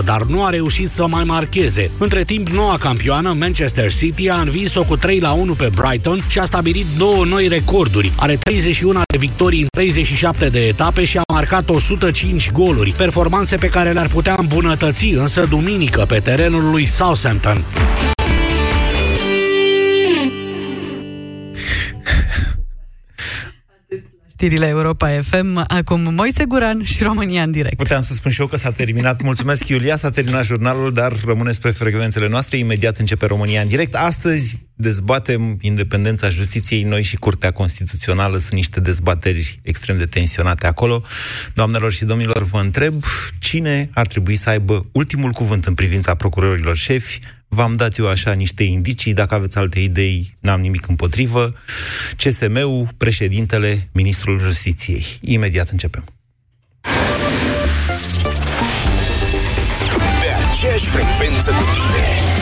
58%, 0.00 0.04
dar 0.04 0.22
nu 0.22 0.44
a 0.44 0.50
reușit 0.50 0.92
să 0.92 1.06
mai 1.06 1.24
marcheze. 1.24 1.90
Între 1.98 2.24
timp, 2.24 2.48
noua 2.48 2.76
campioană, 2.78 3.34
Manchester 3.38 3.94
City, 3.94 4.28
a 4.28 4.40
învins-o 4.40 4.84
cu 4.84 4.96
3 4.96 5.18
la 5.18 5.32
1 5.32 5.54
pe 5.54 5.70
Brighton 5.74 6.24
și 6.28 6.38
a 6.38 6.44
stabilit 6.44 6.86
două 6.98 7.24
noi 7.24 7.48
recorduri. 7.48 8.12
Are 8.16 8.36
31 8.36 9.00
de 9.12 9.18
victorii 9.18 9.60
în 9.60 9.68
37 9.70 10.48
de 10.48 10.66
etape 10.66 11.04
și 11.04 11.18
a 11.18 11.22
marcat 11.32 11.68
105 11.68 12.50
goluri, 12.50 12.90
performanțe 12.90 13.56
pe 13.56 13.68
care 13.68 13.92
le-ar 13.92 14.08
putea 14.08 14.34
îmbunătăți 14.38 15.06
însă 15.06 15.46
duminică 15.48 16.04
pe 16.08 16.18
terenul 16.18 16.70
lui 16.70 16.86
Southampton. 16.86 17.64
Știrile 24.38 24.66
Europa 24.66 25.08
FM. 25.20 25.64
Acum 25.68 26.14
Moise 26.14 26.44
Guran 26.48 26.82
și 26.82 27.02
România 27.02 27.42
în 27.42 27.50
direct. 27.50 27.76
Puteam 27.76 28.00
să 28.00 28.14
spun 28.14 28.30
și 28.30 28.40
eu 28.40 28.46
că 28.46 28.56
s-a 28.56 28.70
terminat. 28.70 29.22
Mulțumesc, 29.22 29.68
Iulia, 29.68 29.96
s-a 29.96 30.10
terminat 30.10 30.44
jurnalul, 30.44 30.92
dar 30.92 31.12
rămâne 31.24 31.52
spre 31.52 31.70
frecvențele 31.70 32.28
noastre. 32.28 32.56
Imediat 32.56 32.98
începe 32.98 33.26
România 33.26 33.60
în 33.60 33.68
direct. 33.68 33.94
Astăzi 33.94 34.62
dezbatem 34.74 35.56
independența 35.60 36.28
justiției. 36.28 36.82
Noi 36.82 37.02
și 37.02 37.16
Curtea 37.16 37.50
Constituțională 37.50 38.38
sunt 38.38 38.52
niște 38.52 38.80
dezbateri 38.80 39.60
extrem 39.62 39.98
de 39.98 40.04
tensionate 40.04 40.66
acolo. 40.66 41.02
Doamnelor 41.54 41.92
și 41.92 42.04
domnilor, 42.04 42.42
vă 42.42 42.58
întreb 42.58 43.02
cine 43.38 43.90
ar 43.94 44.06
trebui 44.06 44.36
să 44.36 44.48
aibă 44.48 44.86
ultimul 44.92 45.30
cuvânt 45.30 45.64
în 45.64 45.74
privința 45.74 46.14
procurorilor 46.14 46.76
șefi, 46.76 47.18
V-am 47.56 47.72
dat 47.72 47.96
eu 47.96 48.08
așa 48.08 48.32
niște 48.32 48.62
indicii, 48.62 49.14
dacă 49.14 49.34
aveți 49.34 49.58
alte 49.58 49.78
idei, 49.78 50.36
n-am 50.40 50.60
nimic 50.60 50.88
împotrivă. 50.88 51.54
CSM-ul, 52.16 52.88
președintele, 52.96 53.88
ministrul 53.92 54.40
justiției. 54.40 55.06
Imediat 55.20 55.68
începem. 55.68 56.04
Pe 60.20 60.28
aceeași 60.50 60.84
frecvență 60.84 61.50
cu 61.50 61.62
tine 61.62 62.35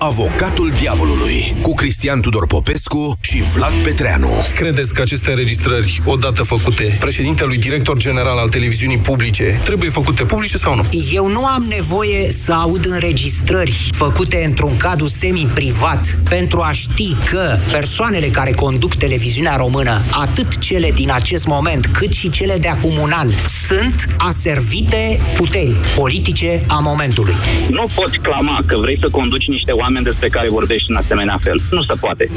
Avocatul 0.00 0.70
diavolului 0.70 1.54
cu 1.62 1.74
Cristian 1.74 2.20
Tudor 2.20 2.46
Popescu 2.46 3.18
și 3.20 3.42
Vlad 3.54 3.72
Petreanu. 3.82 4.28
Credeți 4.54 4.94
că 4.94 5.02
aceste 5.02 5.30
înregistrări, 5.30 6.00
odată 6.04 6.42
făcute, 6.42 6.96
președintelui 7.00 7.56
director 7.56 7.96
general 7.96 8.38
al 8.38 8.48
televiziunii 8.48 8.98
publice, 8.98 9.60
trebuie 9.64 9.90
făcute 9.90 10.24
publice 10.24 10.56
sau 10.56 10.74
nu? 10.74 10.84
Eu 11.12 11.28
nu 11.28 11.46
am 11.46 11.66
nevoie 11.68 12.30
să 12.30 12.52
aud 12.52 12.86
înregistrări 12.86 13.90
făcute 13.92 14.44
într-un 14.44 14.76
cadru 14.76 15.06
semi-privat 15.06 16.18
pentru 16.28 16.60
a 16.60 16.72
ști 16.72 17.14
că 17.30 17.56
persoanele 17.72 18.26
care 18.26 18.50
conduc 18.50 18.94
televiziunea 18.94 19.56
română, 19.56 20.00
atât 20.10 20.58
cele 20.58 20.90
din 20.90 21.10
acest 21.12 21.46
moment, 21.46 21.86
cât 21.86 22.12
și 22.12 22.30
cele 22.30 22.56
de 22.56 22.68
acum 22.68 22.98
un 22.98 23.10
an, 23.14 23.28
sunt 23.66 24.06
aservite 24.18 25.20
puterii 25.36 25.76
politice 25.96 26.64
a 26.66 26.78
momentului. 26.78 27.34
Nu 27.68 27.86
poți 27.94 28.18
clama 28.18 28.58
că 28.66 28.76
vrei 28.76 28.98
să 28.98 29.08
conduci 29.10 29.46
niște 29.46 29.72
oameni 29.72 29.86
oameni 29.88 30.10
despre 30.10 30.28
care 30.28 30.48
vorbești 30.60 30.90
în 30.90 30.96
asemenea 30.96 31.38
fel. 31.40 31.58
Nu 31.70 31.82
se 31.82 31.94
poate. 32.00 32.30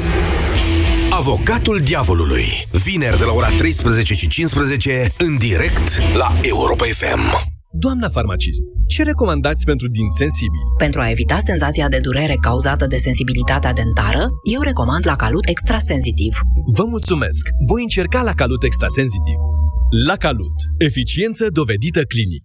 Avocatul 1.10 1.78
diavolului. 1.90 2.46
Vineri 2.84 3.18
de 3.18 3.24
la 3.24 3.32
ora 3.32 3.48
13 3.48 4.14
și 4.14 4.28
15 4.28 5.12
în 5.18 5.36
direct 5.38 5.86
la 6.14 6.28
Europa 6.42 6.84
FM. 6.84 7.22
Doamna 7.84 8.08
farmacist, 8.08 8.62
ce 8.94 9.02
recomandați 9.02 9.64
pentru 9.64 9.88
din 9.88 10.08
sensibili? 10.08 10.66
Pentru 10.78 11.00
a 11.00 11.10
evita 11.10 11.38
senzația 11.38 11.88
de 11.88 11.98
durere 11.98 12.36
cauzată 12.40 12.86
de 12.86 12.96
sensibilitatea 12.96 13.72
dentară, 13.72 14.26
eu 14.54 14.60
recomand 14.60 15.02
la 15.06 15.16
Calut 15.16 15.46
Extrasensitiv. 15.54 16.34
Vă 16.76 16.84
mulțumesc! 16.94 17.42
Voi 17.70 17.82
încerca 17.82 18.22
la 18.22 18.32
Calut 18.32 18.62
Extrasensitiv. 18.62 19.40
La 20.06 20.16
Calut. 20.16 20.58
Eficiență 20.78 21.46
dovedită 21.60 22.00
clinic. 22.12 22.44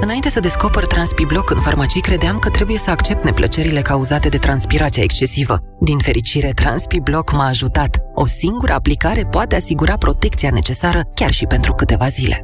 Înainte 0.00 0.30
să 0.30 0.40
descoper 0.40 0.86
Transpibloc 0.86 1.50
în 1.50 1.60
farmacii, 1.60 2.00
credeam 2.00 2.38
că 2.38 2.48
trebuie 2.48 2.78
să 2.78 2.90
accept 2.90 3.24
neplăcerile 3.24 3.80
cauzate 3.80 4.28
de 4.28 4.38
transpirația 4.38 5.02
excesivă. 5.02 5.58
Din 5.80 5.98
fericire, 5.98 6.50
Transpibloc 6.54 7.32
m-a 7.32 7.46
ajutat. 7.46 7.98
O 8.14 8.26
singură 8.26 8.72
aplicare 8.72 9.22
poate 9.30 9.56
asigura 9.56 9.96
protecția 9.96 10.50
necesară 10.50 11.00
chiar 11.14 11.32
și 11.32 11.44
pentru 11.44 11.72
câteva 11.72 12.08
zile. 12.08 12.40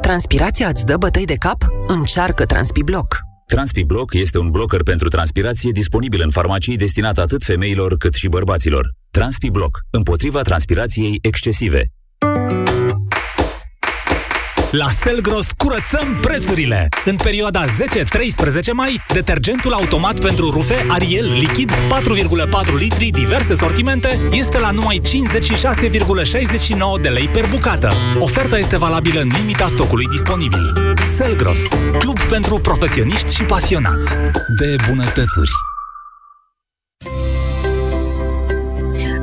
Transpirația 0.00 0.68
îți 0.68 0.84
dă 0.84 0.96
bătăi 0.96 1.24
de 1.24 1.34
cap? 1.34 1.66
Încearcă 1.86 2.44
Transpibloc! 2.44 3.18
Transpibloc 3.46 4.14
este 4.14 4.38
un 4.38 4.50
blocker 4.50 4.82
pentru 4.82 5.08
transpirație 5.08 5.70
disponibil 5.70 6.20
în 6.24 6.30
farmacii 6.30 6.76
destinat 6.76 7.18
atât 7.18 7.44
femeilor 7.44 7.96
cât 7.96 8.14
și 8.14 8.28
bărbaților. 8.28 8.90
Transpibloc, 9.10 9.78
împotriva 9.90 10.40
transpirației 10.42 11.18
excesive. 11.22 11.92
La 14.70 14.88
Selgros 14.90 15.46
curățăm 15.56 16.18
prețurile! 16.20 16.88
În 17.04 17.16
perioada 17.16 17.64
10-13 17.64 17.68
mai, 18.72 19.04
detergentul 19.12 19.72
automat 19.72 20.20
pentru 20.20 20.50
rufe 20.50 20.86
Ariel 20.88 21.26
lichid 21.38 21.70
4,4 21.72 21.76
litri 22.78 23.10
diverse 23.10 23.54
sortimente 23.54 24.18
este 24.30 24.58
la 24.58 24.70
numai 24.70 25.00
56,69 25.00 25.10
de 27.00 27.08
lei 27.08 27.26
per 27.26 27.46
bucată. 27.50 27.92
Oferta 28.18 28.58
este 28.58 28.76
valabilă 28.76 29.20
în 29.20 29.30
limita 29.38 29.66
stocului 29.66 30.06
disponibil. 30.06 30.72
Selgros, 31.06 31.60
club 31.98 32.20
pentru 32.20 32.58
profesioniști 32.58 33.34
și 33.34 33.42
pasionați 33.42 34.06
de 34.56 34.74
bunătățuri. 34.88 35.50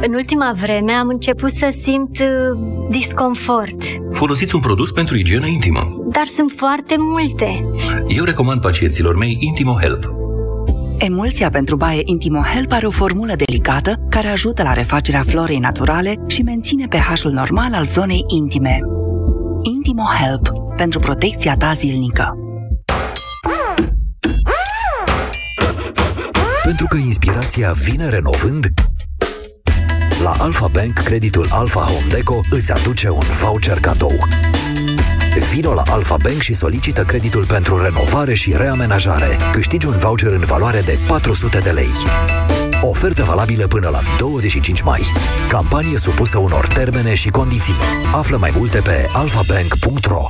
În 0.07 0.13
ultima 0.13 0.53
vreme 0.61 0.91
am 0.91 1.07
început 1.07 1.51
să 1.51 1.69
simt 1.81 2.19
uh, 2.19 2.59
disconfort. 2.89 3.83
Folosiți 4.11 4.55
un 4.55 4.61
produs 4.61 4.91
pentru 4.91 5.17
igienă 5.17 5.45
intimă. 5.45 5.81
Dar 6.11 6.25
sunt 6.25 6.51
foarte 6.55 6.95
multe. 6.97 7.65
Eu 8.07 8.23
recomand 8.23 8.61
pacienților 8.61 9.17
mei 9.17 9.37
Intimo 9.39 9.77
Help. 9.81 10.09
Emulsia 10.97 11.49
pentru 11.49 11.75
baie 11.75 12.01
Intimo 12.05 12.41
Help 12.41 12.71
are 12.71 12.85
o 12.85 12.89
formulă 12.89 13.33
delicată 13.35 14.05
care 14.09 14.27
ajută 14.27 14.63
la 14.63 14.73
refacerea 14.73 15.23
florei 15.23 15.59
naturale 15.59 16.15
și 16.27 16.41
menține 16.41 16.87
pH-ul 16.87 17.31
normal 17.31 17.73
al 17.73 17.85
zonei 17.85 18.23
intime. 18.27 18.79
Intimo 19.63 20.03
Help 20.21 20.75
pentru 20.75 20.99
protecția 20.99 21.55
ta 21.57 21.71
zilnică. 21.73 22.37
Pentru 26.63 26.85
că 26.89 26.97
inspirația 26.97 27.71
vine 27.71 28.09
renovând, 28.09 28.67
la 30.23 30.33
Alpha 30.37 30.67
Bank, 30.67 30.93
creditul 30.93 31.47
Alpha 31.49 31.79
Home 31.79 32.05
Deco 32.09 32.41
îți 32.49 32.71
aduce 32.71 33.09
un 33.09 33.23
voucher 33.41 33.79
cadou. 33.79 34.27
Vino 35.51 35.73
la 35.73 35.83
Alpha 35.85 36.17
Bank 36.21 36.41
și 36.41 36.53
solicită 36.53 37.03
creditul 37.03 37.45
pentru 37.45 37.81
renovare 37.81 38.33
și 38.33 38.53
reamenajare. 38.57 39.37
Câștigi 39.51 39.87
un 39.87 39.97
voucher 39.97 40.31
în 40.31 40.43
valoare 40.45 40.81
de 40.81 40.99
400 41.07 41.59
de 41.59 41.71
lei. 41.71 41.91
Ofertă 42.81 43.23
valabilă 43.23 43.67
până 43.67 43.89
la 43.89 43.99
25 44.17 44.81
mai. 44.81 45.01
Campanie 45.49 45.97
supusă 45.97 46.37
unor 46.37 46.67
termene 46.67 47.13
și 47.13 47.29
condiții. 47.29 47.75
Află 48.13 48.37
mai 48.37 48.51
multe 48.57 48.79
pe 48.79 49.09
alfabank.ro 49.13 50.27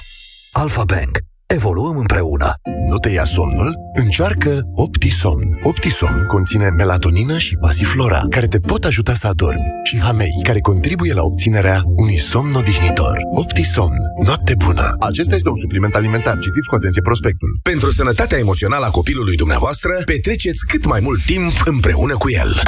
Alpha 0.52 0.84
Bank 0.84 1.35
Evoluăm 1.56 1.98
împreună! 1.98 2.54
Nu 2.90 2.98
te 2.98 3.10
ia 3.10 3.24
somnul? 3.24 3.76
Încearcă 3.94 4.62
Optisomn. 4.74 5.60
Optisomn 5.64 6.26
conține 6.28 6.70
melatonină 6.70 7.38
și 7.38 7.56
pasiflora, 7.56 8.22
care 8.30 8.48
te 8.48 8.60
pot 8.60 8.84
ajuta 8.84 9.14
să 9.14 9.28
adormi, 9.28 9.66
și 9.84 10.00
hamei, 10.00 10.42
care 10.44 10.60
contribuie 10.60 11.14
la 11.14 11.22
obținerea 11.22 11.82
unui 11.86 12.18
somn 12.18 12.56
odihnitor. 12.56 13.18
Optisomn. 13.34 13.98
Noapte 14.26 14.56
bună! 14.58 14.96
Acesta 15.00 15.36
este 15.36 15.50
un 15.50 15.56
supliment 15.56 15.96
alimentar. 15.96 16.38
Citiți 16.40 16.68
cu 16.68 16.76
atenție 16.76 17.02
prospectul. 17.02 17.60
Pentru 17.62 17.92
sănătatea 17.92 18.38
emoțională 18.38 18.86
a 18.86 18.90
copilului 18.90 19.36
dumneavoastră, 19.36 20.02
petreceți 20.06 20.66
cât 20.68 20.86
mai 20.86 21.00
mult 21.00 21.26
timp 21.26 21.52
împreună 21.66 22.16
cu 22.18 22.30
el. 22.30 22.62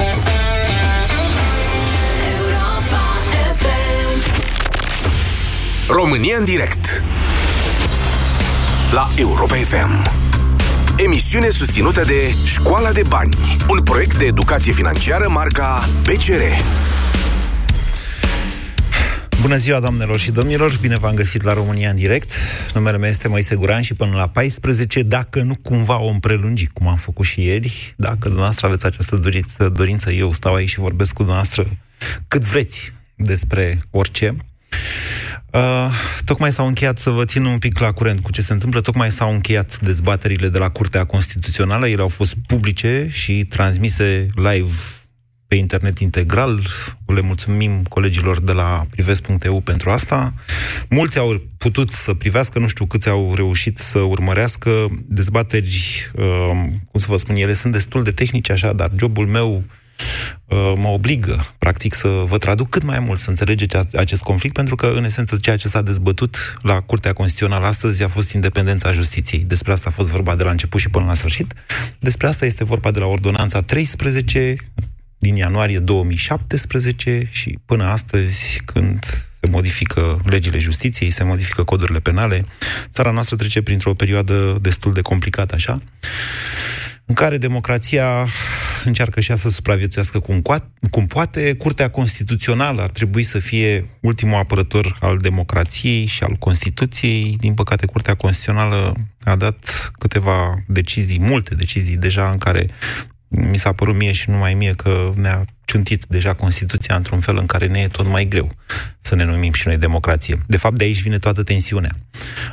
România 5.89 6.38
în 6.38 6.45
direct 6.45 7.04
la 8.92 9.07
Europa 9.16 9.56
FM. 9.56 10.12
Emisiune 10.98 11.50
susținută 11.50 12.04
de 12.04 12.34
Școala 12.45 12.92
de 12.92 13.01
Bani, 13.07 13.34
un 13.69 13.84
proiect 13.84 14.18
de 14.18 14.25
educație 14.25 14.72
financiară 14.72 15.30
marca 15.30 15.89
PCR. 16.01 16.42
Bună 19.42 19.57
ziua, 19.57 19.80
doamnelor 19.80 20.19
și 20.19 20.31
domnilor! 20.31 20.78
Bine 20.81 20.98
v-am 20.98 21.13
găsit 21.16 21.44
la 21.44 21.54
România 21.54 21.89
în 21.89 21.95
direct. 21.95 22.31
Numele 22.74 22.98
meu 22.98 23.10
este 23.10 23.28
Moise 23.28 23.56
Guran 23.56 23.81
și 23.81 23.94
până 23.94 24.16
la 24.16 24.28
14, 24.28 25.01
dacă 25.01 25.42
nu 25.42 25.56
cumva 25.56 26.00
o 26.00 26.13
prelungi, 26.19 26.68
cum 26.68 26.88
am 26.88 26.95
făcut 26.95 27.25
și 27.25 27.44
ieri, 27.44 27.94
dacă 27.98 28.18
dumneavoastră 28.19 28.68
aveți 28.68 28.86
această 28.86 29.16
dorință, 29.16 29.69
dorință 29.69 30.12
eu 30.12 30.31
stau 30.31 30.54
aici 30.54 30.69
și 30.69 30.80
vorbesc 30.80 31.13
cu 31.13 31.18
dumneavoastră 31.24 31.78
cât 32.28 32.45
vreți 32.45 32.94
despre 33.16 33.80
orice. 33.89 34.36
Uh, 35.57 35.92
tocmai 36.25 36.51
s-au 36.51 36.68
încheiat, 36.68 36.98
să 36.98 37.09
vă 37.09 37.25
țin 37.25 37.45
un 37.45 37.57
pic 37.57 37.80
la 37.80 37.92
curent 37.92 38.19
cu 38.19 38.31
ce 38.31 38.42
se 38.42 38.54
întâmplă, 38.54 38.81
tocmai 38.81 39.12
s-au 39.12 39.31
încheiat 39.31 39.80
dezbaterile 39.80 40.48
de 40.48 40.57
la 40.57 40.69
Curtea 40.69 41.04
Constituțională, 41.04 41.88
ele 41.88 42.01
au 42.01 42.07
fost 42.07 42.36
publice 42.48 43.07
și 43.12 43.45
transmise 43.45 44.25
live 44.36 44.75
pe 45.48 45.56
internet 45.56 46.00
integral. 46.00 46.65
Le 47.06 47.21
mulțumim 47.21 47.83
colegilor 47.89 48.42
de 48.42 48.51
la 48.51 48.83
prives.eu 48.89 49.59
pentru 49.59 49.89
asta. 49.89 50.33
Mulți 50.89 51.18
au 51.18 51.42
putut 51.57 51.92
să 51.92 52.13
privească, 52.13 52.60
nu 52.60 52.68
știu 52.68 52.86
câți 52.86 53.10
au 53.10 53.33
reușit 53.36 53.77
să 53.77 54.00
urmărească 54.00 54.86
dezbateri, 55.06 56.12
uh, 56.15 56.51
cum 56.92 57.00
să 57.00 57.06
vă 57.10 57.18
spun, 57.18 57.36
ele 57.36 57.53
sunt 57.53 57.74
destul 57.74 58.03
de 58.03 58.12
tehnice 58.12 58.51
așa, 58.51 58.74
dar 58.74 58.92
jobul 58.98 59.25
meu 59.25 59.56
uh, 59.56 59.63
mă 60.75 60.88
obligă, 60.88 61.45
practic, 61.57 61.94
să 61.94 62.07
vă 62.07 62.38
traduc 62.38 62.69
cât 62.69 62.83
mai 62.83 62.99
mult 62.99 63.19
să 63.19 63.29
înțelegeți 63.29 63.75
acest 63.97 64.21
conflict, 64.21 64.55
pentru 64.55 64.75
că, 64.75 64.94
în 64.95 65.03
esență, 65.03 65.38
ceea 65.38 65.57
ce 65.57 65.67
s-a 65.67 65.81
dezbătut 65.81 66.57
la 66.61 66.79
Curtea 66.79 67.13
Constituțională 67.13 67.65
astăzi 67.65 68.03
a 68.03 68.07
fost 68.07 68.31
independența 68.31 68.91
justiției. 68.91 69.44
Despre 69.44 69.71
asta 69.71 69.89
a 69.89 69.91
fost 69.91 70.09
vorba 70.09 70.35
de 70.35 70.44
la 70.44 70.51
început 70.51 70.79
și 70.79 70.89
până 70.89 71.05
la 71.05 71.13
sfârșit. 71.13 71.53
Despre 71.99 72.27
asta 72.27 72.45
este 72.45 72.63
vorba 72.63 72.91
de 72.91 72.99
la 72.99 73.05
Ordonanța 73.05 73.61
13, 73.61 74.55
din 75.17 75.35
ianuarie 75.35 75.79
2017 75.79 77.27
și 77.31 77.59
până 77.65 77.83
astăzi, 77.83 78.61
când 78.65 79.05
se 79.39 79.47
modifică 79.50 80.19
legile 80.25 80.59
justiției, 80.59 81.11
se 81.11 81.23
modifică 81.23 81.63
codurile 81.63 82.00
penale, 82.00 82.45
țara 82.91 83.11
noastră 83.11 83.35
trece 83.35 83.61
printr-o 83.61 83.93
perioadă 83.93 84.57
destul 84.61 84.93
de 84.93 85.01
complicată, 85.01 85.55
așa, 85.55 85.81
în 87.07 87.15
care 87.15 87.38
democrația 87.38 88.27
încearcă 88.86 89.19
și 89.19 89.31
ea 89.31 89.38
să 89.38 89.50
supraviețuiască 89.50 90.19
cum, 90.19 90.42
cum 90.89 91.06
poate. 91.06 91.54
Curtea 91.54 91.89
Constituțională 91.89 92.81
ar 92.81 92.89
trebui 92.89 93.24
să 93.24 93.39
fie 93.39 93.86
ultimul 94.01 94.36
apărător 94.36 94.98
al 95.01 95.18
democrației 95.18 96.06
și 96.06 96.24
al 96.24 96.33
Constituției. 96.33 97.36
Din 97.39 97.54
păcate, 97.54 97.86
Curtea 97.86 98.15
Constituțională 98.15 98.94
a 99.24 99.36
dat 99.36 99.92
câteva 99.98 100.63
decizii, 100.68 101.19
multe 101.19 101.56
decizii 101.56 101.98
deja 101.98 102.31
în 102.31 102.38
care 102.38 102.65
mi 103.27 103.57
s-a 103.57 103.71
părut 103.71 103.95
mie 103.95 104.12
și 104.12 104.30
numai 104.30 104.53
mie 104.53 104.71
că 104.71 105.13
ne-a 105.15 105.45
ciuntit 105.65 106.06
deja 106.06 106.33
Constituția 106.33 106.95
într-un 106.95 107.19
fel 107.19 107.38
în 107.38 107.45
care 107.45 107.68
ne 107.68 107.80
e 107.80 107.88
tot 107.88 108.07
mai 108.07 108.25
greu 108.25 108.51
să 109.00 109.15
ne 109.15 109.24
numim 109.24 109.53
și 109.53 109.68
noi 109.68 109.77
democrație. 109.77 110.38
De 110.48 110.57
fapt, 110.57 110.77
de 110.77 110.83
aici 110.83 111.01
vine 111.01 111.18
toată 111.18 111.44
tensiunea. 111.44 111.95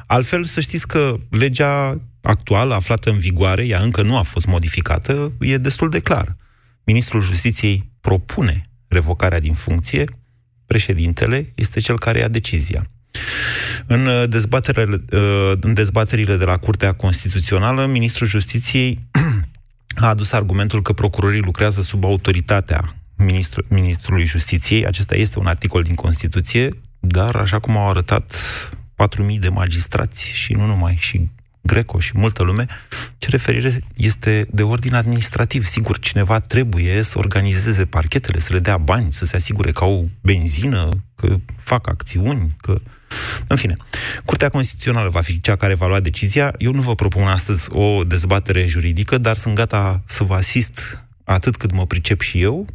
Altfel, 0.07 0.45
să 0.45 0.61
știți 0.61 0.87
că 0.87 1.17
legea 1.31 2.01
actuală, 2.25 2.75
aflată 2.75 3.11
în 3.11 3.19
vigoare, 3.19 3.67
ea 3.67 3.81
încă 3.81 4.03
nu 4.03 4.17
a 4.17 4.23
fost 4.23 4.47
modificată, 4.47 5.33
e 5.41 5.59
destul 5.59 5.91
de 5.91 6.01
clar. 6.01 6.37
Ministrul 6.85 7.21
Justiției 7.21 7.91
propune 8.01 8.71
revocarea 8.89 9.41
din 9.41 9.53
funcție, 9.53 10.05
președintele 10.67 11.53
este 11.55 11.81
cel 11.81 11.99
care 11.99 12.19
ia 12.19 12.29
decizia. 12.29 12.87
În 13.87 14.31
dezbaterile, 14.31 15.05
în 15.61 15.75
dezbaterile 15.75 16.37
de 16.37 16.45
la 16.45 16.57
Curtea 16.57 16.93
Constituțională, 16.93 17.87
Ministrul 17.87 18.29
Justiției 18.29 18.99
a 20.05 20.07
adus 20.09 20.33
argumentul 20.33 20.83
că 20.83 20.93
procurorii 20.93 21.41
lucrează 21.41 21.83
sub 21.83 22.05
autoritatea 22.05 22.95
ministru, 23.17 23.65
ministrului 23.69 24.25
justiției. 24.25 24.87
Acesta 24.87 25.15
este 25.15 25.39
un 25.39 25.47
articol 25.47 25.83
din 25.83 25.95
Constituție, 25.95 26.69
dar 27.01 27.37
așa 27.37 27.59
cum 27.59 27.77
au 27.77 27.89
arătat 27.89 28.35
4.000 29.33 29.39
de 29.39 29.49
magistrați 29.49 30.31
și 30.35 30.53
nu 30.53 30.67
numai, 30.67 30.97
și 31.01 31.29
Greco 31.67 31.99
și 31.99 32.13
multă 32.15 32.43
lume, 32.43 32.67
ce 33.19 33.29
referire 33.29 33.79
este 33.97 34.47
de 34.51 34.63
ordin 34.63 34.95
administrativ. 34.95 35.65
Sigur, 35.65 35.99
cineva 35.99 36.41
trebuie 36.41 37.03
să 37.03 37.19
organizeze 37.19 37.85
parchetele, 37.85 38.39
să 38.39 38.53
le 38.53 38.59
dea 38.59 38.77
bani, 38.77 39.13
să 39.13 39.25
se 39.25 39.37
asigure 39.37 39.73
că 39.73 39.85
au 39.85 40.11
benzină, 40.21 40.89
că 41.15 41.37
fac 41.57 41.89
acțiuni, 41.89 42.57
că 42.61 42.81
în 43.49 43.57
fine, 43.57 43.77
Curtea 44.25 44.49
Constituțională 44.49 45.09
va 45.09 45.21
fi 45.21 45.41
cea 45.41 45.57
care 45.57 45.75
va 45.75 45.87
lua 45.87 46.01
decizia. 46.01 46.55
Eu 46.59 46.73
nu 46.73 46.81
vă 46.81 46.95
propun 46.95 47.23
astăzi 47.23 47.69
o 47.73 48.05
dezbatere 48.05 48.67
juridică, 48.67 49.19
dar 49.19 49.37
sunt 49.37 49.55
gata 49.55 50.03
să 50.07 50.25
vă 50.25 50.35
asist 50.35 51.04
atât 51.25 51.57
cât 51.57 51.73
mă 51.73 51.87
pricep 51.87 52.21
și 52.21 52.41
eu. 52.41 52.67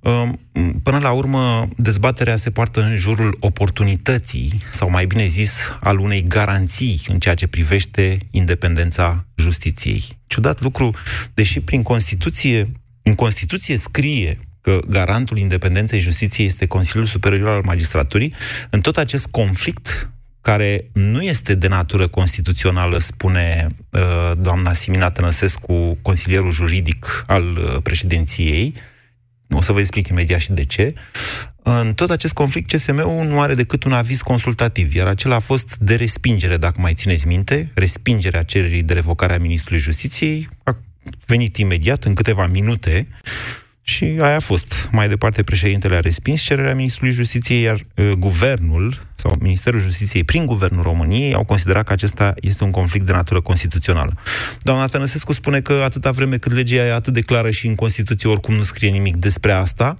Um, 0.00 0.40
până 0.82 0.98
la 0.98 1.10
urmă, 1.10 1.68
dezbaterea 1.76 2.36
se 2.36 2.50
poartă 2.50 2.82
în 2.82 2.96
jurul 2.96 3.36
oportunității, 3.40 4.62
sau 4.70 4.90
mai 4.90 5.06
bine 5.06 5.26
zis, 5.26 5.58
al 5.80 5.98
unei 5.98 6.24
garanții 6.28 7.00
în 7.08 7.18
ceea 7.18 7.34
ce 7.34 7.46
privește 7.46 8.18
independența 8.30 9.26
justiției. 9.36 10.02
Ciudat 10.26 10.60
lucru, 10.60 10.94
deși 11.34 11.60
prin 11.60 11.82
Constituție, 11.82 12.70
în 13.02 13.14
Constituție 13.14 13.76
scrie 13.76 14.38
că 14.60 14.80
garantul 14.88 15.38
independenței 15.38 15.98
justiției 15.98 16.46
este 16.46 16.66
Consiliul 16.66 17.06
Superior 17.06 17.48
al 17.48 17.62
Magistraturii, 17.64 18.34
în 18.70 18.80
tot 18.80 18.96
acest 18.96 19.26
conflict 19.26 20.10
care 20.40 20.90
nu 20.92 21.22
este 21.22 21.54
de 21.54 21.68
natură 21.68 22.08
constituțională, 22.08 22.98
spune 22.98 23.66
uh, 23.90 24.32
doamna 24.38 24.72
Simina 24.72 25.10
Tănăsescu, 25.10 25.98
consilierul 26.02 26.50
juridic 26.50 27.24
al 27.26 27.56
uh, 27.56 27.76
președinției, 27.82 28.74
o 29.50 29.60
să 29.60 29.72
vă 29.72 29.78
explic 29.78 30.08
imediat 30.08 30.40
și 30.40 30.52
de 30.52 30.64
ce, 30.64 30.94
în 31.62 31.94
tot 31.94 32.10
acest 32.10 32.32
conflict, 32.32 32.72
CSM-ul 32.72 33.26
nu 33.26 33.40
are 33.40 33.54
decât 33.54 33.84
un 33.84 33.92
aviz 33.92 34.20
consultativ, 34.20 34.94
iar 34.94 35.06
acela 35.06 35.34
a 35.34 35.38
fost 35.38 35.76
de 35.76 35.94
respingere, 35.94 36.56
dacă 36.56 36.80
mai 36.80 36.94
țineți 36.94 37.26
minte, 37.26 37.70
respingerea 37.74 38.42
cererii 38.42 38.82
de 38.82 38.92
revocare 38.92 39.34
a 39.34 39.38
Ministrului 39.38 39.82
Justiției, 39.82 40.48
a 40.64 40.76
venit 41.26 41.56
imediat, 41.56 42.04
în 42.04 42.14
câteva 42.14 42.46
minute, 42.46 43.08
și 43.90 44.04
aia 44.04 44.36
a 44.36 44.40
fost. 44.40 44.88
Mai 44.92 45.08
departe, 45.08 45.42
președintele 45.42 45.96
a 45.96 46.00
respins 46.00 46.40
cererea 46.40 46.74
Ministrului 46.74 47.12
Justiției, 47.12 47.62
iar 47.62 47.80
uh, 47.94 48.10
guvernul 48.18 49.08
sau 49.14 49.36
Ministerul 49.40 49.80
Justiției, 49.80 50.24
prin 50.24 50.46
Guvernul 50.46 50.82
României, 50.82 51.34
au 51.34 51.44
considerat 51.44 51.84
că 51.84 51.92
acesta 51.92 52.34
este 52.40 52.64
un 52.64 52.70
conflict 52.70 53.06
de 53.06 53.12
natură 53.12 53.40
constituțională. 53.40 54.14
Doamna 54.60 54.86
Tănăsescu 54.86 55.32
spune 55.32 55.60
că 55.60 55.72
atâta 55.84 56.10
vreme 56.10 56.36
cât 56.36 56.52
legea 56.52 56.74
e 56.74 56.92
atât 56.92 57.12
de 57.12 57.20
clară 57.20 57.50
și 57.50 57.66
în 57.66 57.74
Constituție 57.74 58.28
oricum 58.28 58.54
nu 58.54 58.62
scrie 58.62 58.90
nimic 58.90 59.16
despre 59.16 59.52
asta, 59.52 59.98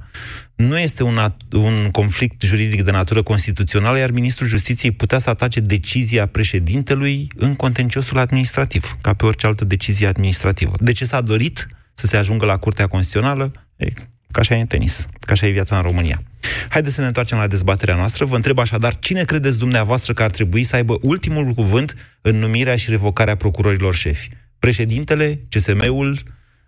nu 0.54 0.78
este 0.78 1.02
un, 1.02 1.18
un 1.52 1.88
conflict 1.90 2.42
juridic 2.42 2.82
de 2.82 2.90
natură 2.90 3.22
constituțională, 3.22 3.98
iar 3.98 4.10
Ministrul 4.10 4.48
Justiției 4.48 4.90
putea 4.90 5.18
să 5.18 5.30
atace 5.30 5.60
decizia 5.60 6.26
președintelui 6.26 7.32
în 7.36 7.54
contenciosul 7.54 8.18
administrativ, 8.18 8.96
ca 9.00 9.12
pe 9.12 9.24
orice 9.26 9.46
altă 9.46 9.64
decizie 9.64 10.06
administrativă. 10.06 10.72
De 10.78 10.92
ce 10.92 11.04
s-a 11.04 11.20
dorit 11.20 11.68
să 11.94 12.06
se 12.06 12.16
ajungă 12.16 12.44
la 12.44 12.56
Curtea 12.56 12.86
Constituțională? 12.86 13.52
E, 13.80 13.92
ca 14.30 14.40
așa 14.40 14.54
e 14.54 14.60
în 14.60 14.66
tenis, 14.66 15.06
ca 15.20 15.32
așa 15.32 15.46
e 15.46 15.50
viața 15.50 15.76
în 15.76 15.82
România. 15.82 16.22
Haideți 16.68 16.94
să 16.94 17.00
ne 17.00 17.06
întoarcem 17.06 17.38
la 17.38 17.46
dezbaterea 17.46 17.94
noastră. 17.94 18.24
Vă 18.24 18.36
întreb 18.36 18.58
așadar, 18.58 18.98
cine 18.98 19.24
credeți 19.24 19.58
dumneavoastră 19.58 20.12
că 20.12 20.22
ar 20.22 20.30
trebui 20.30 20.62
să 20.62 20.76
aibă 20.76 20.98
ultimul 21.00 21.52
cuvânt 21.52 21.94
în 22.20 22.36
numirea 22.36 22.76
și 22.76 22.90
revocarea 22.90 23.36
procurorilor 23.36 23.94
șefi? 23.94 24.28
Președintele, 24.58 25.40
CSM-ul, 25.48 26.18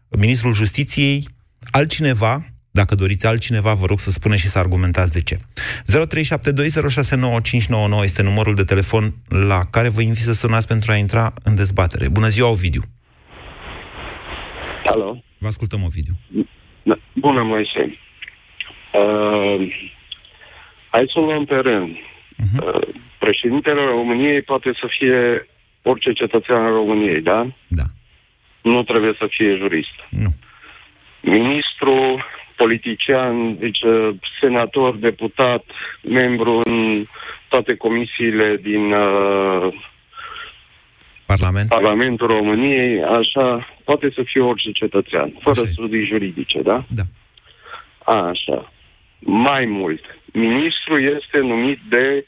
Ministrul 0.08 0.54
Justiției, 0.54 1.28
altcineva, 1.70 2.46
dacă 2.70 2.94
doriți 2.94 3.26
altcineva, 3.26 3.74
vă 3.74 3.86
rog 3.86 4.00
să 4.00 4.10
spuneți 4.10 4.40
și 4.40 4.48
să 4.48 4.58
argumentați 4.58 5.12
de 5.12 5.20
ce. 5.20 5.38
0372069599 5.38 5.42
este 8.02 8.22
numărul 8.22 8.54
de 8.54 8.64
telefon 8.64 9.14
la 9.28 9.64
care 9.70 9.88
vă 9.88 10.00
invit 10.00 10.22
să 10.22 10.32
sunați 10.32 10.66
pentru 10.66 10.92
a 10.92 10.96
intra 10.96 11.34
în 11.42 11.54
dezbatere. 11.54 12.08
Bună 12.08 12.28
ziua, 12.28 12.48
Ovidiu! 12.48 12.82
Alo! 14.84 15.22
Vă 15.38 15.46
ascultăm, 15.46 15.82
Ovidiu. 15.82 16.18
Da. 16.82 16.94
Bună, 17.12 17.42
Moise. 17.42 17.98
Uh, 18.92 19.74
hai 20.88 21.04
să 21.12 21.18
o 21.18 21.24
luăm 21.24 21.44
pe 21.44 21.54
rând. 21.54 21.96
Uh-huh. 21.96 22.74
Uh, 22.74 22.88
președintele 23.18 23.84
României 23.84 24.42
poate 24.42 24.70
să 24.80 24.86
fie 24.98 25.46
orice 25.82 26.12
cetățean 26.12 26.64
al 26.64 26.72
României, 26.72 27.20
da? 27.20 27.46
Da. 27.68 27.82
Nu 28.62 28.82
trebuie 28.82 29.14
să 29.18 29.26
fie 29.30 29.56
jurist. 29.56 29.96
Nu. 30.10 30.34
Ministru, 31.20 32.24
politician, 32.56 33.58
deci 33.58 33.78
senator, 34.40 34.96
deputat, 34.96 35.64
membru 36.02 36.60
în 36.64 37.06
toate 37.48 37.74
comisiile 37.74 38.56
din 38.62 38.92
uh, 38.92 39.74
Parlament? 41.26 41.68
Parlamentul 41.68 42.26
României, 42.26 43.02
așa, 43.02 43.71
poate 43.84 44.10
să 44.14 44.22
fie 44.24 44.40
orice 44.40 44.70
cetățean, 44.72 45.32
fără 45.40 45.60
așa 45.60 45.70
studii 45.72 46.02
este. 46.02 46.12
juridice, 46.12 46.62
da? 46.62 46.84
Da. 46.88 47.02
A, 48.04 48.14
așa. 48.28 48.72
Mai 49.18 49.64
mult, 49.64 50.00
ministrul 50.32 51.14
este 51.16 51.38
numit 51.38 51.78
de 51.88 52.24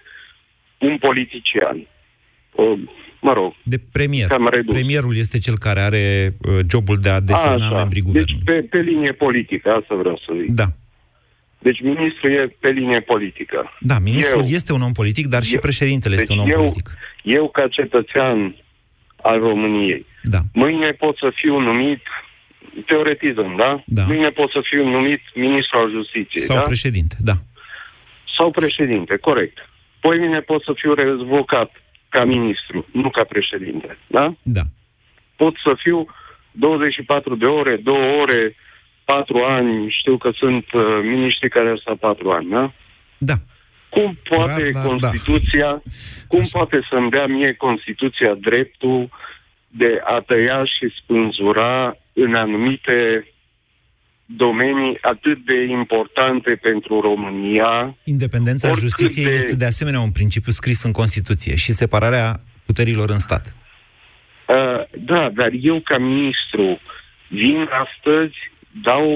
un 0.79 0.99
politician. 0.99 1.87
O, 2.53 2.63
mă 3.21 3.33
rog. 3.33 3.55
De 3.63 3.77
premier. 3.93 4.29
Premierul 4.67 5.17
este 5.17 5.39
cel 5.39 5.59
care 5.59 5.81
are 5.81 6.35
uh, 6.49 6.59
jobul 6.71 6.97
de 6.97 7.09
a 7.09 7.21
desemna 7.21 7.67
Așa. 7.67 7.75
membrii 7.77 8.03
Deci 8.03 8.11
guvernului. 8.13 8.43
pe, 8.45 8.67
pe 8.77 8.79
linie 8.91 9.13
politică, 9.13 9.71
asta 9.71 9.95
vreau 9.95 10.17
să 10.27 10.33
zic. 10.41 10.51
Da. 10.51 10.67
Deci 11.59 11.81
ministrul 11.83 12.31
e 12.33 12.57
pe 12.61 12.69
linie 12.69 13.01
politică. 13.01 13.71
Da, 13.81 13.99
ministrul 13.99 14.43
Eu- 14.43 14.49
este 14.49 14.73
un 14.73 14.83
om 14.83 14.93
politic, 14.93 15.27
dar 15.27 15.43
și 15.43 15.55
eu- 15.55 15.61
președintele 15.61 16.15
este 16.15 16.27
deci 16.27 16.37
un 16.37 16.43
om 16.43 16.51
eu, 16.51 16.59
politic. 16.59 16.91
Eu, 17.23 17.49
ca 17.51 17.69
cetățean 17.69 18.57
al 19.25 19.39
României, 19.39 20.07
Da. 20.23 20.39
mâine 20.53 20.91
pot 20.93 21.17
să 21.17 21.33
fiu 21.35 21.59
numit, 21.59 22.03
teoretizăm, 22.87 23.55
da? 23.57 23.83
Da. 23.87 24.03
Mâine 24.05 24.29
pot 24.29 24.51
să 24.51 24.61
fiu 24.63 24.89
numit 24.89 25.21
ministru 25.35 25.79
al 25.79 25.91
justiției, 25.91 26.43
Sau 26.45 26.57
da? 26.57 26.63
președinte, 26.63 27.17
da. 27.21 27.33
Sau 28.37 28.51
președinte, 28.51 29.17
corect. 29.17 29.59
Poi 30.01 30.19
mine 30.19 30.41
pot 30.41 30.63
să 30.63 30.73
fiu 30.75 30.95
revocat 30.95 31.71
ca 32.09 32.25
ministru, 32.25 32.87
nu 32.93 33.11
ca 33.11 33.25
președinte, 33.25 33.99
da? 34.07 34.35
Da. 34.43 34.61
Pot 35.37 35.55
să 35.65 35.75
fiu 35.77 36.07
24 36.51 37.35
de 37.37 37.45
ore, 37.47 37.77
2 37.77 37.95
ore, 38.21 38.57
4 39.05 39.43
ani, 39.43 39.91
știu 39.91 40.17
că 40.17 40.31
sunt 40.35 40.73
uh, 40.73 40.83
miniștri 41.03 41.49
care 41.49 41.69
au 41.69 41.77
stat 41.77 41.97
4 41.97 42.31
ani, 42.31 42.49
da? 42.51 42.73
Da. 43.19 43.35
Cum 43.95 44.19
poate 44.29 44.63
Rar, 44.63 44.71
dar 44.73 44.83
da. 44.83 45.09
Constituția, 45.09 45.83
cum 46.29 46.43
poate 46.51 46.79
să-mi 46.91 47.11
dea 47.11 47.27
mie 47.27 47.53
Constituția 47.53 48.35
dreptul 48.41 49.09
de 49.69 50.01
a 50.05 50.21
tăia 50.27 50.65
și 50.65 50.95
spânzura 51.03 51.97
în 52.13 52.35
anumite 52.35 53.29
domenii 54.27 54.99
atât 55.01 55.45
de 55.45 55.63
importante 55.65 56.51
pentru 56.51 57.01
România, 57.01 57.97
Independența 58.05 58.69
Oricât 58.69 58.89
justiției 58.89 59.25
de- 59.25 59.35
este 59.35 59.57
de 59.57 59.65
asemenea 59.65 60.01
un 60.01 60.11
principiu 60.11 60.53
scris 60.53 60.83
în 60.83 60.93
Constituție 60.93 61.55
și 61.57 61.73
separarea 61.73 62.41
puterilor 62.67 63.11
în 63.11 63.19
stat. 63.19 63.55
Uh, 64.49 64.83
da, 64.99 65.31
dar 65.35 65.51
eu 65.61 65.81
ca 65.81 65.99
ministru 65.99 66.81
vin 67.29 67.69
astăzi, 67.85 68.35
dau 68.83 69.07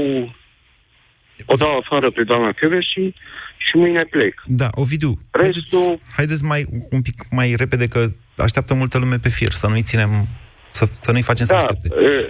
o 1.46 1.54
dau 1.54 1.76
afară 1.76 2.10
pe 2.10 2.22
doamna 2.22 2.52
și 2.92 3.14
și 3.58 3.76
mâine 3.76 4.04
plec. 4.04 4.42
Da, 4.46 4.68
Ovidiu, 4.74 5.18
Restul... 5.30 5.78
haideți, 5.78 6.02
haideți 6.16 6.44
mai, 6.44 6.66
un 6.90 7.02
pic 7.02 7.14
mai 7.30 7.54
repede, 7.56 7.88
că 7.88 8.06
așteaptă 8.36 8.74
multă 8.74 8.98
lume 8.98 9.16
pe 9.18 9.28
fir, 9.28 9.50
să 9.50 9.66
nu-i 9.68 9.82
ținem, 9.82 10.10
să, 10.70 10.88
să 11.00 11.12
nu-i 11.12 11.22
facem 11.22 11.46
să 11.46 11.52
Da, 11.52 11.58
aștepte. 11.58 11.88
uh, 11.94 12.28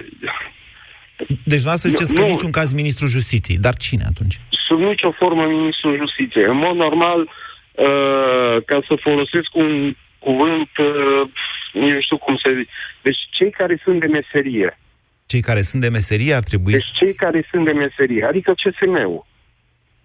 Deci 1.28 1.62
dumneavoastră 1.62 1.88
nu, 1.88 1.94
ziceți 1.96 2.14
că 2.14 2.20
nu. 2.20 2.26
în 2.26 2.32
niciun 2.32 2.50
caz 2.50 2.72
ministrul 2.72 3.08
justiției, 3.08 3.58
dar 3.58 3.76
cine 3.76 4.04
atunci? 4.08 4.40
sub 4.68 4.78
nicio 4.80 5.10
formă 5.10 5.46
ministrul 5.46 5.96
justiției. 5.96 6.44
În 6.44 6.56
mod 6.56 6.76
normal, 6.76 7.20
uh, 7.20 8.56
ca 8.64 8.78
să 8.88 8.94
folosesc 9.00 9.50
un 9.54 9.96
cuvânt, 10.18 10.70
uh, 10.78 11.30
nici 11.72 11.92
nu 11.92 12.00
știu 12.00 12.18
cum 12.18 12.36
să 12.36 12.48
zic. 12.58 12.68
Deci 13.02 13.18
cei 13.30 13.50
care 13.50 13.80
sunt 13.84 14.00
de 14.00 14.06
meserie. 14.06 14.78
Cei 15.26 15.40
care 15.40 15.62
sunt 15.62 15.82
de 15.82 15.88
meserie 15.88 16.34
ar 16.34 16.42
trebui 16.42 16.72
Deci 16.72 16.84
cei 17.00 17.14
care 17.14 17.46
sunt 17.50 17.64
de 17.64 17.72
meserie, 17.72 18.24
adică 18.24 18.54
CSM-ul. 18.62 19.26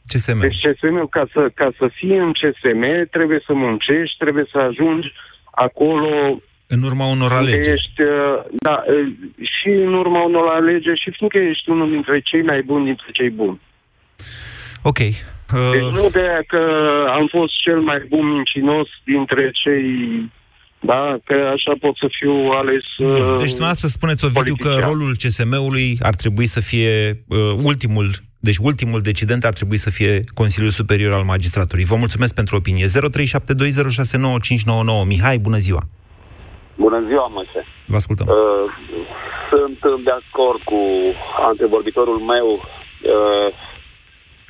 CSM. 0.07 0.39
Deci 0.39 0.59
CSM-ul, 0.65 1.09
ca 1.09 1.25
să, 1.33 1.49
ca 1.55 1.71
să 1.79 1.89
fii 1.93 2.17
în 2.17 2.31
CSM, 2.31 2.83
trebuie 3.11 3.41
să 3.45 3.53
muncești, 3.53 4.15
trebuie 4.17 4.45
să 4.51 4.57
ajungi 4.57 5.07
acolo 5.51 6.41
În 6.67 6.81
urma 6.83 7.05
unor 7.05 7.31
unde 7.31 7.43
alegeri. 7.51 7.69
ești, 7.71 8.01
uh, 8.01 8.43
da, 8.67 8.83
uh, 8.87 9.07
și 9.41 9.69
în 9.69 9.93
urma 9.93 10.21
unor 10.23 10.47
alegeri 10.47 10.99
și 11.03 11.11
fiindcă 11.17 11.37
ești 11.37 11.69
unul 11.69 11.89
dintre 11.89 12.21
cei 12.23 12.41
mai 12.41 12.61
buni 12.61 12.85
dintre 12.85 13.07
cei 13.13 13.29
buni. 13.29 13.61
Ok. 14.81 14.97
Uh, 14.99 15.71
Deci 15.71 15.81
nu 16.01 16.09
de 16.11 16.19
aia 16.19 16.43
că 16.47 16.61
am 17.09 17.27
fost 17.31 17.53
cel 17.63 17.79
mai 17.79 17.99
bun 18.09 18.25
mincinos 18.33 18.87
dintre 19.03 19.51
cei... 19.53 19.85
Da, 20.85 21.17
că 21.23 21.33
așa 21.55 21.73
pot 21.79 21.95
să 21.97 22.07
fiu 22.19 22.31
ales... 22.59 22.83
uh, 22.97 23.37
Deci 23.37 23.47
dumneavoastră 23.55 23.87
spuneți, 23.87 24.25
Ovidiu, 24.25 24.55
că 24.55 24.63
politician. 24.67 24.89
rolul 24.89 25.15
CSM-ului 25.15 25.97
ar 26.01 26.15
trebui 26.15 26.45
să 26.45 26.61
fie 26.61 27.23
uh, 27.27 27.37
ultimul, 27.63 28.09
deci 28.47 28.59
ultimul 28.69 29.01
decident 29.09 29.43
ar 29.49 29.53
trebui 29.59 29.79
să 29.85 29.89
fie 29.97 30.13
Consiliul 30.41 30.77
Superior 30.79 31.11
al 31.13 31.25
Magistraturii. 31.33 31.91
Vă 31.93 31.97
mulțumesc 32.03 32.33
pentru 32.39 32.53
opinie. 32.55 32.85
0372069599. 32.85 32.91
Mihai, 35.11 35.37
bună 35.47 35.59
ziua! 35.65 35.83
Bună 36.85 36.99
ziua, 37.07 37.27
Moise. 37.35 37.61
Vă 37.91 37.97
ascultăm. 38.01 38.27
Uh, 38.27 38.65
sunt 39.51 39.79
de 40.07 40.13
acord 40.21 40.61
cu 40.71 40.81
antevorbitorul 41.49 42.19
meu. 42.33 42.47
Uh, 42.53 43.49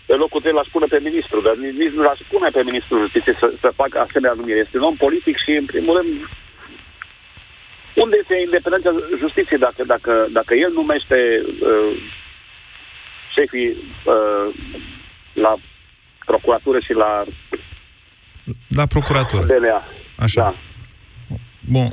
pe 0.07 0.15
locul 0.23 0.41
tău 0.41 0.53
l-aș 0.55 0.69
pune 0.75 0.87
pe 0.93 0.99
ministru, 1.09 1.37
dar 1.41 1.55
nici, 1.63 1.77
nici 1.81 1.95
nu 1.97 2.01
l-aș 2.07 2.19
pune 2.31 2.49
pe 2.49 2.61
ministrul 2.69 3.03
justiției 3.05 3.37
să, 3.41 3.47
să 3.63 3.79
facă 3.81 3.95
asemenea 3.99 4.35
numire. 4.39 4.59
Este 4.59 4.77
un 4.77 4.89
om 4.89 4.95
politic 5.05 5.35
și, 5.43 5.51
în 5.61 5.65
primul 5.73 5.93
rând, 5.97 6.11
unde 8.03 8.15
este 8.21 8.35
independența 8.45 8.89
justiției 9.23 9.59
dacă, 9.67 9.81
dacă, 9.93 10.13
dacă 10.37 10.53
el 10.65 10.71
numește 10.79 11.17
uh, 11.69 11.91
șefii 13.35 13.69
uh, 13.69 14.55
la 15.33 15.55
procuratură 16.25 16.79
și 16.79 16.93
la 16.93 17.23
La 18.67 18.85
procuratură. 18.85 19.43
DNA? 19.45 19.83
Așa. 20.17 20.41
Da. 20.41 20.55
Bun. 21.69 21.89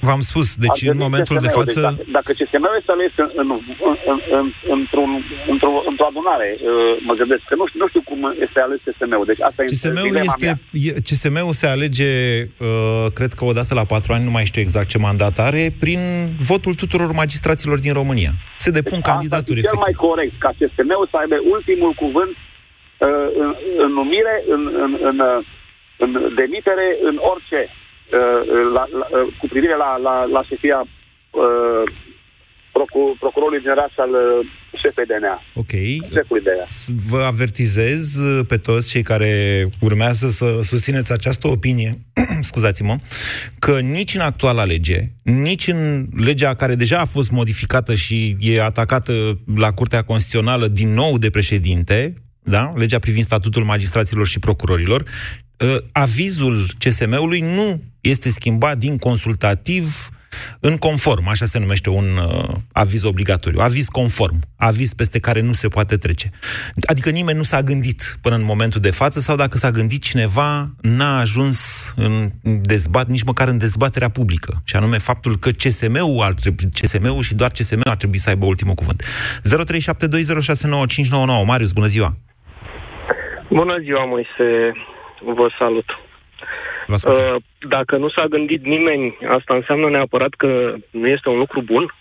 V-am 0.00 0.20
spus, 0.30 0.46
deci 0.64 0.80
Ar 0.82 0.88
în 0.92 0.96
trebui 0.96 1.04
momentul 1.06 1.36
de 1.46 1.46
CSM-ul. 1.48 1.64
față... 1.64 1.80
Deci 1.80 1.88
dacă, 1.88 2.10
dacă 2.18 2.30
CSM-ul 2.38 2.76
este 2.80 2.92
ales 2.96 3.12
în, 3.22 3.30
în, 3.42 3.48
în, 4.12 4.18
în, 4.38 4.46
într-un, 4.76 5.10
într-o, 5.52 5.72
într-o 5.90 6.06
adunare, 6.10 6.48
uh, 6.58 6.94
mă 7.08 7.14
gândesc 7.20 7.42
că 7.50 7.54
nu 7.60 7.66
știu, 7.68 7.78
nu 7.82 7.88
știu 7.92 8.02
cum 8.10 8.20
este 8.44 8.58
ales 8.66 8.78
CSM-ul. 8.86 9.26
Deci 9.30 9.42
asta 9.48 9.62
e 9.62 9.66
CSM-ul, 9.72 10.06
dilema 10.08 10.32
este, 10.32 10.46
mea. 10.46 10.56
e- 10.88 10.96
CSM-ul 11.06 11.52
se 11.62 11.66
alege, 11.74 12.10
uh, 12.66 13.06
cred 13.18 13.32
că 13.38 13.42
o 13.50 13.52
dată 13.58 13.72
la 13.80 13.84
patru 13.94 14.10
ani, 14.12 14.24
nu 14.28 14.34
mai 14.36 14.44
știu 14.50 14.60
exact 14.66 14.88
ce 14.92 14.98
mandat 15.08 15.36
are, 15.48 15.62
prin 15.84 16.00
votul 16.50 16.74
tuturor 16.82 17.10
magistraților 17.22 17.78
din 17.86 17.92
România. 18.00 18.32
Se 18.64 18.70
depun 18.70 18.98
Deci 19.00 19.10
candidaturi, 19.10 19.58
asta 19.60 19.68
e 19.68 19.70
cel 19.70 19.80
mai 19.84 19.92
efectiv. 19.94 20.08
corect, 20.08 20.34
ca 20.44 20.50
CSM-ul 20.58 21.06
să 21.12 21.16
aibă 21.22 21.36
ultimul 21.56 21.92
cuvânt 22.02 22.34
uh, 22.36 23.28
în, 23.42 23.50
în 23.84 23.90
numire, 24.00 24.34
în, 24.54 24.62
în, 24.84 24.90
în, 25.08 25.16
uh, 25.30 25.38
în 26.04 26.10
demitere, 26.40 26.86
în 27.08 27.16
orice, 27.32 27.60
uh, 27.70 27.77
la, 28.74 28.84
la, 28.98 29.06
uh, 29.18 29.34
cu 29.40 29.46
privire 29.48 29.76
la, 29.76 29.96
la, 29.96 30.24
la 30.24 30.42
șefia 30.42 30.78
uh, 31.30 31.82
procu- 32.72 33.16
procurorului 33.18 33.60
general 33.62 33.88
și 33.94 34.00
al 34.00 34.10
uh, 34.10 34.46
CPDNA. 34.82 35.42
Ok. 35.54 35.72
Șefului 36.12 36.42
de 36.42 36.50
aia. 36.50 36.66
S- 36.68 36.90
Vă 37.08 37.18
avertizez 37.26 38.14
uh, 38.16 38.44
pe 38.48 38.56
toți 38.56 38.90
cei 38.90 39.02
care 39.02 39.64
urmează 39.80 40.28
să 40.28 40.58
susțineți 40.62 41.12
această 41.12 41.48
opinie, 41.48 41.98
scuzați-mă, 42.50 42.96
că 43.58 43.80
nici 43.80 44.14
în 44.14 44.20
actuala 44.20 44.64
lege, 44.64 45.00
nici 45.22 45.66
în 45.66 46.06
legea 46.16 46.54
care 46.54 46.74
deja 46.74 46.98
a 46.98 47.04
fost 47.04 47.30
modificată 47.30 47.94
și 47.94 48.36
e 48.40 48.62
atacată 48.62 49.12
la 49.56 49.70
Curtea 49.70 50.02
Constituțională 50.02 50.66
din 50.66 50.92
nou 50.94 51.18
de 51.18 51.30
președinte, 51.30 52.14
da? 52.42 52.72
legea 52.74 52.98
privind 52.98 53.24
statutul 53.24 53.64
magistraților 53.64 54.26
și 54.26 54.38
procurorilor, 54.38 55.00
uh, 55.00 55.06
avizul 55.92 56.66
CSM-ului 56.78 57.40
nu 57.40 57.80
este 58.00 58.30
schimbat 58.30 58.78
din 58.78 58.98
consultativ 58.98 60.08
în 60.60 60.76
conform, 60.76 61.28
așa 61.28 61.44
se 61.44 61.58
numește 61.58 61.90
un 61.90 62.04
uh, 62.16 62.54
aviz 62.72 63.02
obligatoriu, 63.02 63.60
aviz 63.60 63.86
conform, 63.86 64.38
aviz 64.56 64.92
peste 64.92 65.18
care 65.18 65.40
nu 65.40 65.52
se 65.52 65.68
poate 65.68 65.96
trece. 65.96 66.30
Adică 66.86 67.10
nimeni 67.10 67.36
nu 67.36 67.42
s-a 67.42 67.62
gândit 67.62 68.18
până 68.22 68.34
în 68.34 68.44
momentul 68.44 68.80
de 68.80 68.90
față 68.90 69.20
sau 69.20 69.36
dacă 69.36 69.56
s-a 69.56 69.70
gândit 69.70 70.02
cineva, 70.02 70.74
n-a 70.80 71.18
ajuns 71.18 71.92
în 71.96 72.30
dezbat, 72.62 73.06
nici 73.06 73.22
măcar 73.22 73.48
în 73.48 73.58
dezbaterea 73.58 74.08
publică, 74.08 74.62
și 74.64 74.76
anume 74.76 74.98
faptul 74.98 75.38
că 75.38 75.50
CSM-ul, 75.50 76.22
ar 76.22 76.32
trebui, 76.32 76.68
CSM-ul 76.80 77.22
și 77.22 77.34
doar 77.34 77.50
CSM-ul 77.50 77.90
ar 77.90 77.96
trebui 77.96 78.18
să 78.18 78.28
aibă 78.28 78.46
ultimul 78.46 78.74
cuvânt. 78.74 79.02
0372069599 81.42 81.46
Marius, 81.46 81.72
bună 81.72 81.86
ziua! 81.86 82.16
Bună 83.50 83.78
ziua, 83.82 84.04
Moise. 84.04 84.72
Vă 85.20 85.50
salut. 85.58 85.86
Vă 86.86 86.94
ascultăm. 86.94 87.34
Uh, 87.34 87.42
Dacă 87.68 87.96
nu 87.96 88.08
s-a 88.08 88.26
gândit 88.26 88.64
nimeni, 88.64 89.18
asta 89.28 89.54
înseamnă 89.54 89.90
neapărat 89.90 90.30
că 90.36 90.74
nu 90.90 91.08
este 91.08 91.28
un 91.28 91.38
lucru 91.38 91.62
bun. 91.62 91.94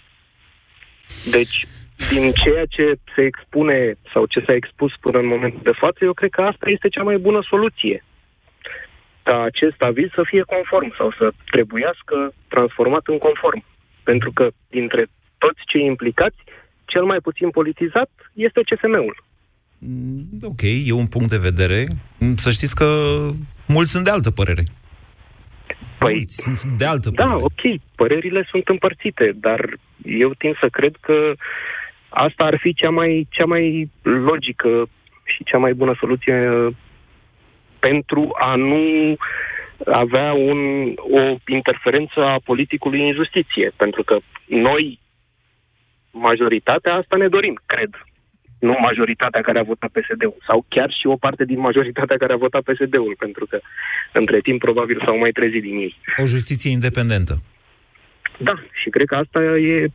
Deci, 1.31 1.65
din 2.11 2.31
ceea 2.31 2.65
ce 2.65 2.93
se 3.15 3.21
expune 3.21 3.95
sau 4.13 4.25
ce 4.25 4.43
s-a 4.45 4.53
expus 4.53 4.91
până 5.01 5.17
în 5.19 5.25
momentul 5.25 5.59
de 5.63 5.71
față, 5.71 5.97
eu 6.01 6.13
cred 6.13 6.29
că 6.29 6.41
asta 6.41 6.69
este 6.69 6.89
cea 6.89 7.03
mai 7.03 7.17
bună 7.17 7.41
soluție. 7.49 8.03
Ca 9.23 9.41
acest 9.41 9.81
aviz 9.81 10.09
să 10.13 10.23
fie 10.25 10.41
conform 10.41 10.93
sau 10.97 11.11
să 11.11 11.31
trebuiască 11.51 12.33
transformat 12.47 13.07
în 13.07 13.17
conform. 13.17 13.63
Pentru 14.03 14.31
că 14.31 14.49
dintre 14.69 15.05
toți 15.37 15.61
cei 15.65 15.85
implicați, 15.85 16.37
cel 16.85 17.03
mai 17.03 17.19
puțin 17.19 17.49
politizat 17.49 18.09
este 18.33 18.61
CSM-ul. 18.61 19.23
Ok, 20.41 20.61
e 20.61 20.91
un 20.91 21.07
punct 21.07 21.29
de 21.29 21.37
vedere. 21.37 21.83
Să 22.35 22.51
știți 22.51 22.75
că 22.75 22.85
mulți 23.67 23.91
sunt 23.91 24.03
de 24.03 24.09
altă 24.09 24.31
părere. 24.31 24.63
Păi, 25.99 26.13
mulți 26.13 26.59
sunt 26.59 26.77
de 26.77 26.85
altă 26.85 27.09
Da, 27.09 27.35
ok, 27.35 27.61
părerile 27.95 28.47
sunt 28.49 28.67
împărțite, 28.67 29.31
dar 29.35 29.77
eu 30.05 30.33
tind 30.33 30.57
să 30.59 30.67
cred 30.69 30.95
că 30.99 31.33
asta 32.09 32.43
ar 32.43 32.57
fi 32.61 32.73
cea 32.73 32.89
mai, 32.89 33.27
cea 33.29 33.45
mai 33.45 33.89
logică 34.01 34.89
și 35.23 35.43
cea 35.43 35.57
mai 35.57 35.73
bună 35.73 35.95
soluție 35.99 36.49
uh, 36.49 36.73
pentru 37.79 38.29
a 38.39 38.55
nu 38.55 39.15
avea 39.85 40.33
un, 40.33 40.93
o 40.95 41.35
interferență 41.47 42.23
a 42.23 42.39
politicului 42.43 43.07
în 43.07 43.13
justiție. 43.13 43.71
Pentru 43.75 44.03
că 44.03 44.17
noi, 44.45 44.99
majoritatea, 46.11 46.93
asta 46.93 47.15
ne 47.15 47.27
dorim, 47.27 47.59
cred. 47.65 47.89
Nu 48.59 48.75
majoritatea 48.79 49.41
care 49.41 49.59
a 49.59 49.63
votat 49.63 49.89
PSD-ul, 49.89 50.37
sau 50.47 50.65
chiar 50.67 50.89
și 50.99 51.07
o 51.07 51.15
parte 51.15 51.45
din 51.45 51.59
majoritatea 51.59 52.17
care 52.17 52.33
a 52.33 52.43
votat 52.45 52.61
PSD-ul, 52.61 53.15
pentru 53.19 53.45
că 53.45 53.59
între 54.13 54.39
timp 54.39 54.59
probabil 54.59 55.01
s-au 55.05 55.17
mai 55.17 55.31
trezit 55.31 55.61
din 55.61 55.75
ei. 55.75 55.95
O 56.17 56.25
justiție 56.25 56.71
independentă. 56.71 57.41
Da, 58.37 58.53
și 58.81 58.89
cred 58.89 59.07
că 59.07 59.15
asta 59.15 59.39
e 59.41 59.87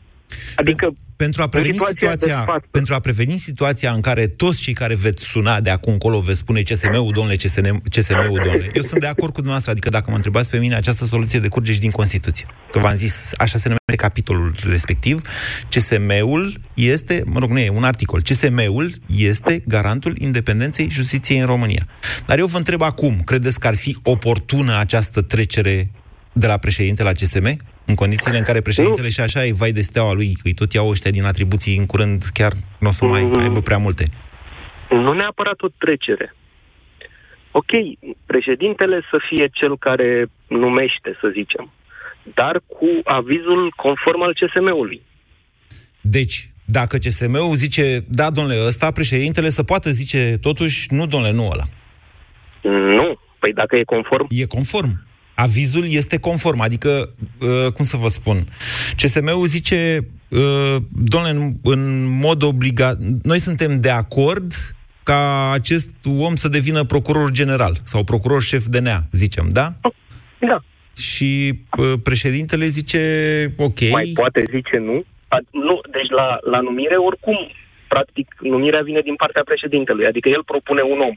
Adică 0.56 0.94
pentru 1.24 1.42
a 1.42 1.48
preveni 1.48 1.78
situația, 1.78 2.10
situația 2.10 2.62
pentru 2.70 2.94
a 2.94 2.98
preveni 2.98 3.38
situația 3.38 3.92
în 3.92 4.00
care 4.00 4.26
toți 4.26 4.60
cei 4.60 4.72
care 4.72 4.94
veți 4.94 5.24
suna 5.24 5.60
de 5.60 5.70
acum 5.70 5.92
încolo 5.92 6.20
veți 6.20 6.38
spune 6.38 6.62
CSM-ul, 6.62 7.12
domnule, 7.12 7.36
CSM, 7.36 7.82
CSM-ul, 7.90 8.40
domnule. 8.42 8.70
Eu 8.74 8.82
sunt 8.82 9.00
de 9.00 9.06
acord 9.06 9.28
cu 9.28 9.34
dumneavoastră, 9.34 9.70
adică 9.70 9.88
dacă 9.88 10.10
mă 10.10 10.16
întrebați 10.16 10.50
pe 10.50 10.58
mine, 10.58 10.74
această 10.74 11.04
soluție 11.04 11.38
decurge 11.38 11.72
și 11.72 11.80
din 11.80 11.90
Constituție. 11.90 12.46
Că 12.70 12.78
v-am 12.78 12.94
zis, 12.94 13.32
așa 13.36 13.58
se 13.58 13.68
numește 13.68 13.96
capitolul 13.96 14.54
respectiv, 14.68 15.20
CSM-ul 15.68 16.60
este, 16.74 17.22
mă 17.26 17.38
rog, 17.38 17.50
nu 17.50 17.58
e 17.58 17.68
un 17.68 17.84
articol, 17.84 18.22
CSM-ul 18.22 18.94
este 19.16 19.62
garantul 19.66 20.16
independenței 20.18 20.90
justiției 20.90 21.38
în 21.38 21.46
România. 21.46 21.86
Dar 22.26 22.38
eu 22.38 22.46
vă 22.46 22.56
întreb 22.56 22.82
acum, 22.82 23.20
credeți 23.24 23.60
că 23.60 23.66
ar 23.66 23.74
fi 23.74 23.98
oportună 24.02 24.78
această 24.78 25.20
trecere 25.20 25.90
de 26.32 26.46
la 26.46 26.56
președinte 26.56 27.02
la 27.02 27.12
CSM? 27.12 27.58
În 27.92 27.98
condițiile 27.98 28.38
în 28.38 28.48
care 28.50 28.60
președintele 28.60 29.06
nu. 29.06 29.16
și 29.16 29.20
așa 29.20 29.44
e 29.44 29.60
vai 29.62 29.72
de 29.72 29.80
steaua 29.80 30.12
lui, 30.12 30.32
că 30.32 30.44
îi 30.44 30.58
tot 30.60 30.72
iau 30.72 30.88
ăștia 30.88 31.10
din 31.10 31.24
atribuții 31.24 31.76
în 31.76 31.86
curând, 31.86 32.22
chiar 32.38 32.52
nu 32.80 32.88
o 32.88 32.90
să 32.90 33.04
mai 33.04 33.22
mm. 33.22 33.38
aibă 33.38 33.60
prea 33.60 33.76
multe. 33.76 34.04
Nu 34.90 35.12
neapărat 35.12 35.60
o 35.60 35.68
trecere. 35.78 36.34
Ok, 37.50 37.70
președintele 38.26 39.00
să 39.10 39.16
fie 39.28 39.48
cel 39.52 39.78
care 39.78 40.26
numește, 40.46 41.16
să 41.20 41.28
zicem, 41.32 41.72
dar 42.34 42.60
cu 42.66 42.88
avizul 43.04 43.72
conform 43.76 44.22
al 44.22 44.34
CSM-ului. 44.34 45.02
Deci, 46.00 46.50
dacă 46.64 46.96
CSM-ul 46.96 47.54
zice, 47.54 48.04
da, 48.08 48.30
domnule, 48.30 48.56
ăsta, 48.66 48.90
președintele 48.90 49.48
să 49.48 49.62
poată 49.62 49.90
zice, 49.90 50.38
totuși, 50.40 50.94
nu, 50.94 51.06
domnule, 51.06 51.32
nu 51.32 51.48
ăla. 51.52 51.64
Nu. 52.98 53.18
Păi 53.38 53.52
dacă 53.52 53.76
e 53.76 53.84
conform? 53.84 54.26
E 54.30 54.46
conform 54.46 55.10
avizul 55.34 55.84
este 55.88 56.18
conform, 56.18 56.60
adică, 56.60 57.14
uh, 57.40 57.72
cum 57.72 57.84
să 57.84 57.96
vă 57.96 58.08
spun, 58.08 58.46
CSM-ul 58.96 59.46
zice, 59.46 60.08
uh, 60.28 60.76
domnule, 60.92 61.32
în, 61.34 61.52
în 61.62 62.18
mod 62.20 62.42
obligat, 62.42 62.96
noi 63.22 63.38
suntem 63.38 63.80
de 63.80 63.90
acord 63.90 64.52
ca 65.02 65.50
acest 65.52 65.90
om 66.04 66.34
să 66.34 66.48
devină 66.48 66.84
procuror 66.84 67.30
general 67.30 67.76
sau 67.82 68.04
procuror 68.04 68.42
șef 68.42 68.64
de 68.66 68.78
nea, 68.78 69.00
zicem, 69.12 69.48
da? 69.52 69.72
Da. 70.38 70.58
Și 70.96 71.52
uh, 71.78 71.92
președintele 72.02 72.66
zice, 72.66 73.00
ok. 73.56 73.80
Mai 73.90 74.10
poate 74.14 74.42
zice 74.50 74.76
nu? 74.76 75.04
A, 75.28 75.38
nu, 75.50 75.80
deci 75.90 76.10
la, 76.10 76.38
la 76.50 76.60
numire, 76.60 76.96
oricum, 76.96 77.50
practic, 77.88 78.36
numirea 78.40 78.82
vine 78.82 79.00
din 79.00 79.14
partea 79.14 79.42
președintelui, 79.44 80.06
adică 80.06 80.28
el 80.28 80.44
propune 80.44 80.82
un 80.82 81.00
om. 81.00 81.14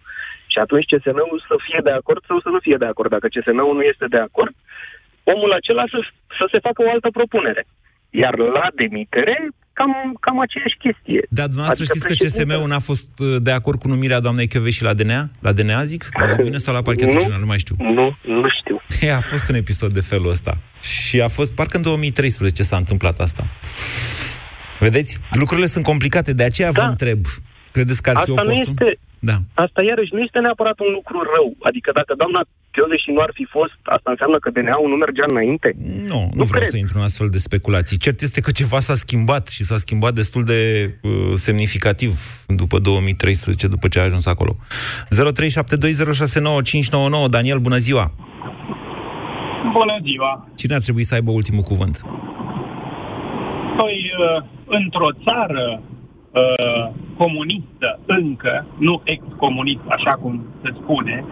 Și 0.56 0.64
atunci 0.66 0.90
CSM-ul 0.92 1.40
să 1.50 1.56
fie 1.66 1.80
de 1.88 1.94
acord 2.00 2.22
sau 2.30 2.38
să 2.46 2.50
nu 2.54 2.60
fie 2.66 2.78
de 2.84 2.90
acord. 2.92 3.10
Dacă 3.16 3.28
CSM-ul 3.34 3.76
nu 3.80 3.84
este 3.92 4.06
de 4.16 4.22
acord, 4.28 4.54
omul 5.34 5.52
acela 5.60 5.84
să, 5.94 6.00
să 6.40 6.46
se 6.52 6.60
facă 6.68 6.80
o 6.84 6.90
altă 6.96 7.10
propunere. 7.18 7.64
Iar 8.22 8.34
la 8.58 8.66
demitere, 8.82 9.38
cam, 9.78 9.92
cam 10.26 10.38
aceeași 10.46 10.78
chestie. 10.86 11.22
Dar 11.40 11.48
dumneavoastră 11.52 11.84
adică 11.84 11.96
știți 11.98 12.08
că 12.12 12.16
CSM-ul 12.24 12.72
n-a 12.72 12.84
fost 12.92 13.12
uh, 13.20 13.28
de 13.48 13.54
acord 13.60 13.78
cu 13.82 13.88
numirea 13.94 14.20
doamnei 14.26 14.50
și 14.78 14.84
la 14.90 14.94
DNA? 15.00 15.22
La 15.46 15.52
DNA, 15.58 15.84
zic? 15.92 16.02
La 16.20 16.28
bine 16.48 16.60
sau 16.66 16.74
la 16.74 16.82
parchetul 16.88 17.20
general? 17.20 17.44
Nu 17.46 17.52
mai 17.54 17.62
știu. 17.64 17.76
Nu, 17.98 18.08
nu 18.40 18.50
știu. 18.60 18.76
E, 19.08 19.14
a 19.22 19.24
fost 19.32 19.46
un 19.52 19.56
episod 19.64 19.92
de 19.94 20.04
felul 20.12 20.30
ăsta. 20.36 20.54
Și 20.92 21.16
a 21.28 21.30
fost, 21.38 21.52
parcă 21.60 21.78
în 21.78 21.84
2013 21.84 22.64
s-a 22.64 22.78
întâmplat 22.84 23.20
asta. 23.20 23.44
Vedeți? 24.80 25.12
Lucrurile 25.42 25.68
sunt 25.68 25.84
complicate, 25.92 26.32
de 26.34 26.44
aceea 26.44 26.72
da. 26.72 26.82
vă 26.82 26.88
întreb. 26.90 27.20
Credeți 27.76 28.02
că 28.02 28.10
ar 28.10 28.16
Asta 28.16 28.26
fi 28.26 28.32
oportun? 28.32 28.76
Nu 28.80 28.86
este, 28.86 29.00
da. 29.20 29.38
Asta 29.54 29.82
iarăși 29.82 30.14
nu 30.14 30.20
este 30.20 30.40
neapărat 30.40 30.80
un 30.80 30.92
lucru 30.98 31.18
rău. 31.36 31.48
Adică 31.70 31.90
dacă 32.00 32.14
doamna 32.18 32.42
și 33.04 33.12
nu 33.12 33.22
ar 33.22 33.30
fi 33.34 33.46
fost, 33.50 33.74
asta 33.84 34.10
înseamnă 34.10 34.40
că 34.40 34.50
DNA-ul 34.50 34.90
nu 34.90 34.96
mergea 34.96 35.24
înainte? 35.28 35.76
Nu, 35.78 36.08
nu, 36.08 36.30
nu 36.40 36.44
vreau 36.44 36.62
cred. 36.62 36.74
să 36.74 36.78
intru 36.78 36.98
în 36.98 37.04
astfel 37.04 37.30
de 37.30 37.38
speculații. 37.38 37.98
Cert 37.98 38.22
este 38.22 38.42
că 38.42 38.52
ceva 38.52 38.80
s-a 38.80 38.94
schimbat 38.94 39.48
și 39.48 39.64
s-a 39.64 39.78
schimbat 39.78 40.14
destul 40.14 40.44
de 40.44 40.92
uh, 41.02 41.12
semnificativ 41.34 42.46
după 42.48 42.80
2013, 42.80 43.68
după 43.68 43.88
ce 43.88 44.00
a 44.00 44.04
ajuns 44.04 44.26
acolo. 44.26 44.56
0372069599 44.56 44.60
Daniel, 47.30 47.60
bună 47.60 47.76
ziua! 47.76 48.12
Bună 49.74 49.98
ziua! 50.04 50.48
Cine 50.56 50.74
ar 50.74 50.82
trebui 50.82 51.04
să 51.04 51.14
aibă 51.14 51.32
ultimul 51.32 51.64
cuvânt? 51.64 52.02
Păi, 53.78 54.12
uh, 54.20 54.44
într-o 54.66 55.12
țară 55.24 55.82
uh, 56.36 56.92
comunistă 57.18 58.00
încă, 58.06 58.66
nu 58.78 59.02
ex-comunist, 59.04 59.82
așa 59.88 60.12
cum 60.12 60.46
se 60.64 60.70
spune, 60.82 61.26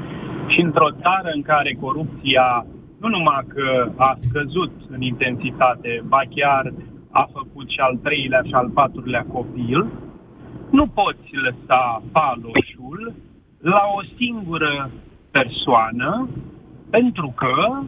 și 0.48 0.62
într-o 0.62 0.92
țară 1.02 1.30
în 1.34 1.42
care 1.42 1.78
corupția 1.82 2.66
nu 3.00 3.08
numai 3.08 3.46
că 3.48 3.92
a 3.98 4.18
scăzut 4.30 4.72
în 4.90 5.02
intensitate, 5.02 6.04
ba 6.08 6.22
chiar 6.36 6.74
a 7.12 7.30
făcut 7.34 7.70
și 7.70 7.80
al 7.80 7.96
treilea 8.04 8.42
și 8.46 8.54
al 8.54 8.70
patrulea 8.70 9.26
copil, 9.34 9.88
nu 10.70 10.88
poți 10.88 11.30
lăsa 11.32 12.04
paloșul 12.12 13.14
la 13.60 13.82
o 13.98 14.02
singură 14.18 14.92
persoană 15.32 16.30
pentru 16.90 17.34
că 17.36 17.82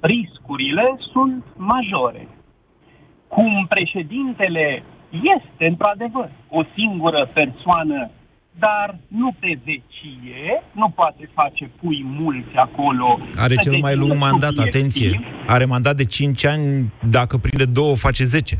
riscurile 0.00 0.96
sunt 0.98 1.44
majore. 1.56 2.28
Cum 3.28 3.66
președintele 3.68 4.82
este, 5.12 5.66
într-adevăr, 5.66 6.30
o 6.48 6.62
singură 6.74 7.30
persoană, 7.34 8.10
dar 8.58 8.98
nu 9.08 9.32
pe 9.40 9.58
vecie, 9.64 10.62
nu 10.72 10.88
poate 10.88 11.28
face 11.34 11.70
pui 11.80 12.04
mulți 12.04 12.56
acolo. 12.56 13.18
Are 13.36 13.54
cel 13.54 13.76
mai 13.80 13.96
lung 13.96 14.14
mandat, 14.18 14.58
atenție. 14.58 15.20
Are 15.46 15.64
mandat 15.64 15.96
de 15.96 16.04
5 16.04 16.44
ani, 16.44 16.92
dacă 17.10 17.36
prinde 17.36 17.64
două, 17.64 17.94
face 17.94 18.24
10. 18.24 18.56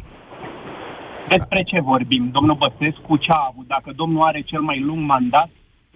Despre 1.28 1.62
ce 1.62 1.80
vorbim? 1.80 2.28
Domnul 2.32 2.56
Băsescu 2.56 3.16
ce 3.16 3.30
a 3.32 3.48
avut? 3.50 3.66
Dacă 3.66 3.92
domnul 3.96 4.22
are 4.22 4.40
cel 4.40 4.60
mai 4.60 4.80
lung 4.80 5.06
mandat, 5.06 5.50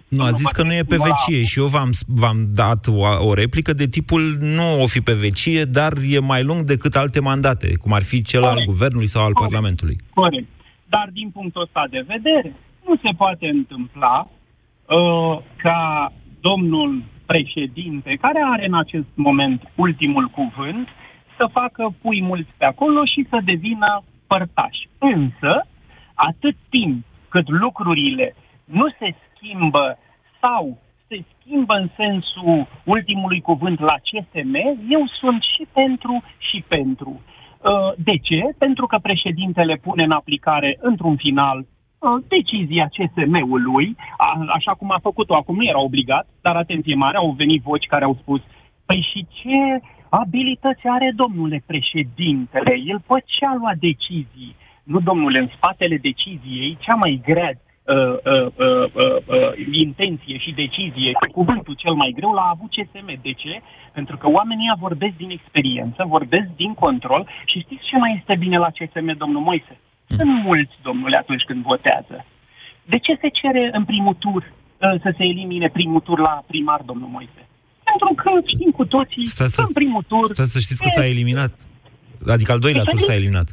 nu, 0.07 0.23
a 0.23 0.31
zis 0.31 0.51
că 0.51 0.63
nu 0.63 0.73
e 0.73 0.83
pe 0.83 0.97
vecie 1.07 1.43
și 1.43 1.59
eu 1.59 1.65
v-am, 1.65 1.89
v-am 2.07 2.37
dat 2.53 2.87
o, 2.87 3.27
o 3.27 3.33
replică 3.33 3.73
de 3.73 3.87
tipul 3.87 4.21
nu 4.39 4.81
o 4.81 4.87
fi 4.87 5.01
pe 5.01 5.13
vecie, 5.13 5.63
dar 5.63 5.93
e 6.07 6.19
mai 6.19 6.43
lung 6.43 6.61
decât 6.61 6.95
alte 6.95 7.21
mandate, 7.21 7.77
cum 7.77 7.93
ar 7.93 8.03
fi 8.03 8.21
cel 8.21 8.41
Corect. 8.41 8.59
al 8.59 8.65
guvernului 8.65 9.07
sau 9.07 9.21
al 9.25 9.33
Corect. 9.33 9.51
Parlamentului. 9.51 9.97
Corect. 10.13 10.47
Dar 10.85 11.09
din 11.13 11.29
punctul 11.29 11.61
ăsta 11.61 11.83
de 11.89 12.05
vedere, 12.07 12.55
nu 12.87 12.95
se 12.95 13.09
poate 13.17 13.47
întâmpla 13.47 14.27
uh, 14.27 15.39
ca 15.55 16.13
domnul 16.39 17.03
președinte, 17.25 18.17
care 18.21 18.39
are 18.53 18.65
în 18.65 18.75
acest 18.75 19.11
moment 19.13 19.61
ultimul 19.75 20.25
cuvânt, 20.27 20.87
să 21.37 21.49
facă 21.51 21.95
pui 22.01 22.21
mulți 22.21 22.49
pe 22.57 22.65
acolo 22.65 23.05
și 23.05 23.25
să 23.29 23.37
devină 23.43 24.03
părtași. 24.27 24.89
Însă, 24.97 25.67
atât 26.13 26.55
timp 26.69 27.05
cât 27.29 27.49
lucrurile 27.49 28.35
nu 28.63 28.87
se 28.99 29.15
schimbă 29.37 29.97
sau 30.41 30.77
se 31.07 31.23
schimbă 31.39 31.73
în 31.73 31.89
sensul 31.95 32.67
ultimului 32.83 33.41
cuvânt 33.41 33.79
la 33.79 33.95
CSM, 34.07 34.55
eu 34.89 35.07
sunt 35.19 35.41
și 35.41 35.67
pentru 35.73 36.23
și 36.37 36.63
pentru. 36.67 37.21
Uh, 37.61 37.93
de 37.97 38.17
ce? 38.17 38.41
Pentru 38.57 38.85
că 38.85 38.97
președintele 39.01 39.75
pune 39.75 40.03
în 40.03 40.11
aplicare, 40.11 40.77
într-un 40.81 41.15
final, 41.15 41.57
uh, 41.57 42.23
decizia 42.27 42.87
CSM-ului, 42.95 43.95
așa 44.47 44.71
cum 44.71 44.91
a 44.91 44.99
făcut-o 45.01 45.35
acum, 45.35 45.55
nu 45.55 45.63
era 45.63 45.79
obligat, 45.79 46.27
dar 46.41 46.55
atenție 46.55 46.95
mare, 46.95 47.17
au 47.17 47.31
venit 47.31 47.61
voci 47.61 47.85
care 47.85 48.03
au 48.03 48.17
spus, 48.21 48.41
păi 48.85 49.07
și 49.11 49.27
ce 49.29 49.81
abilități 50.09 50.87
are 50.87 51.11
domnule 51.15 51.63
președintele? 51.65 52.75
El 52.85 52.99
pe 53.07 53.23
ce 53.25 53.45
a 53.45 53.55
luat 53.55 53.77
decizii? 53.77 54.55
Nu, 54.83 54.99
domnule, 54.99 55.39
în 55.39 55.49
spatele 55.55 55.97
deciziei, 55.97 56.77
cea 56.79 56.95
mai 56.95 57.21
grea 57.25 57.51
uh, 57.87 58.17
uh, 58.33 58.47
uh, 58.65 58.85
uh, 58.93 59.17
uh, 59.25 59.51
intenție 59.71 60.37
și 60.37 60.59
decizie, 60.63 61.11
cuvântul 61.31 61.75
cel 61.83 61.93
mai 61.93 62.13
greu 62.15 62.31
l-a 62.31 62.49
avut 62.55 62.69
CSM. 62.75 63.09
De 63.27 63.33
ce? 63.41 63.53
Pentru 63.93 64.17
că 64.17 64.27
oamenii 64.29 64.75
vorbesc 64.79 65.15
din 65.23 65.29
experiență, 65.29 65.99
vorbesc 66.07 66.47
din 66.55 66.73
control 66.73 67.27
și 67.45 67.59
știți 67.59 67.87
ce 67.89 67.97
mai 67.97 68.17
este 68.19 68.35
bine 68.43 68.57
la 68.57 68.69
CSM, 68.77 69.17
domnul 69.17 69.41
Moise? 69.41 69.75
Sunt 70.17 70.31
mulți, 70.43 70.75
domnule, 70.81 71.17
atunci 71.17 71.43
când 71.43 71.63
votează. 71.63 72.25
De 72.91 72.97
ce 72.97 73.17
se 73.21 73.29
cere 73.39 73.69
în 73.71 73.85
primul 73.85 74.13
tur 74.13 74.41
uh, 74.43 75.01
să 75.03 75.13
se 75.17 75.23
elimine 75.23 75.69
primul 75.69 75.99
tur 75.99 76.19
la 76.19 76.43
primar, 76.47 76.81
domnul 76.85 77.09
Moise? 77.09 77.41
Pentru 77.89 78.09
că 78.21 78.29
știm 78.45 78.71
cu 78.71 78.85
toții 78.85 79.25
stai, 79.25 79.47
stai, 79.47 79.65
în 79.67 79.73
primul 79.73 80.03
tur... 80.07 80.25
Stai 80.25 80.45
să 80.45 80.59
știți 80.59 80.81
că 80.83 80.89
s-a 80.89 81.05
eliminat. 81.05 81.53
Adică 82.27 82.51
al 82.51 82.59
doilea 82.59 82.83
tur 82.83 82.99
s-a 82.99 83.13
eliminat. 83.13 83.49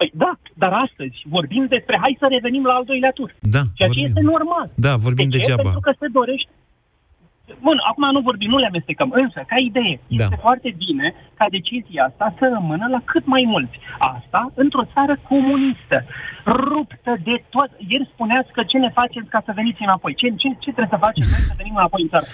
Păi 0.00 0.10
da, 0.24 0.32
dar 0.62 0.72
astăzi 0.86 1.16
vorbim 1.36 1.64
despre 1.76 1.96
hai 2.02 2.16
să 2.22 2.26
revenim 2.30 2.64
la 2.70 2.74
al 2.78 2.84
doilea 2.90 3.12
tur. 3.18 3.30
Da, 3.56 3.62
Ceea 3.76 3.88
vorbim. 3.88 4.02
ce 4.04 4.08
este 4.08 4.22
normal. 4.32 4.66
Da, 4.86 4.92
vorbim 5.06 5.28
de 5.28 5.36
ce? 5.36 5.40
degeaba. 5.40 5.62
Pentru 5.62 5.80
că 5.86 5.92
se 6.02 6.08
dorește 6.18 6.50
Bun, 7.66 7.78
acum 7.90 8.04
nu 8.16 8.20
vorbim, 8.28 8.50
nu 8.50 8.58
le 8.62 8.66
amestecăm, 8.72 9.10
însă, 9.22 9.38
ca 9.50 9.56
idee, 9.68 9.94
Da. 10.06 10.24
este 10.24 10.36
foarte 10.46 10.70
bine 10.84 11.06
ca 11.38 11.46
decizia 11.56 12.02
asta 12.10 12.26
să 12.38 12.44
rămână 12.56 12.86
la 12.94 13.00
cât 13.04 13.24
mai 13.34 13.44
mulți. 13.54 13.76
Asta 13.98 14.40
într-o 14.54 14.84
țară 14.94 15.14
comunistă, 15.28 15.98
ruptă 16.46 17.12
de 17.28 17.34
tot. 17.54 17.70
Ieri 17.90 18.10
spuneați 18.12 18.52
că 18.56 18.62
ce 18.70 18.78
ne 18.78 18.90
faceți 19.00 19.28
ca 19.34 19.40
să 19.46 19.52
veniți 19.54 19.82
înapoi. 19.82 20.14
Ce, 20.20 20.26
ce, 20.28 20.48
ce 20.62 20.70
trebuie 20.76 20.94
să 20.94 21.04
facem 21.06 21.26
noi 21.32 21.42
să 21.50 21.54
venim 21.60 21.74
înapoi 21.76 22.02
în 22.02 22.08
țară? 22.14 22.26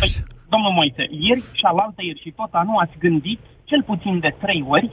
Păi, 0.00 0.10
domnul 0.52 0.72
Moise, 0.78 1.02
ieri 1.26 1.42
și 1.58 1.64
alaltă 1.72 2.00
ieri 2.04 2.20
și 2.24 2.30
tot 2.40 2.52
anul 2.52 2.82
ați 2.84 2.96
gândit 3.04 3.40
cel 3.70 3.82
puțin 3.90 4.14
de 4.24 4.30
trei 4.42 4.64
ori 4.74 4.90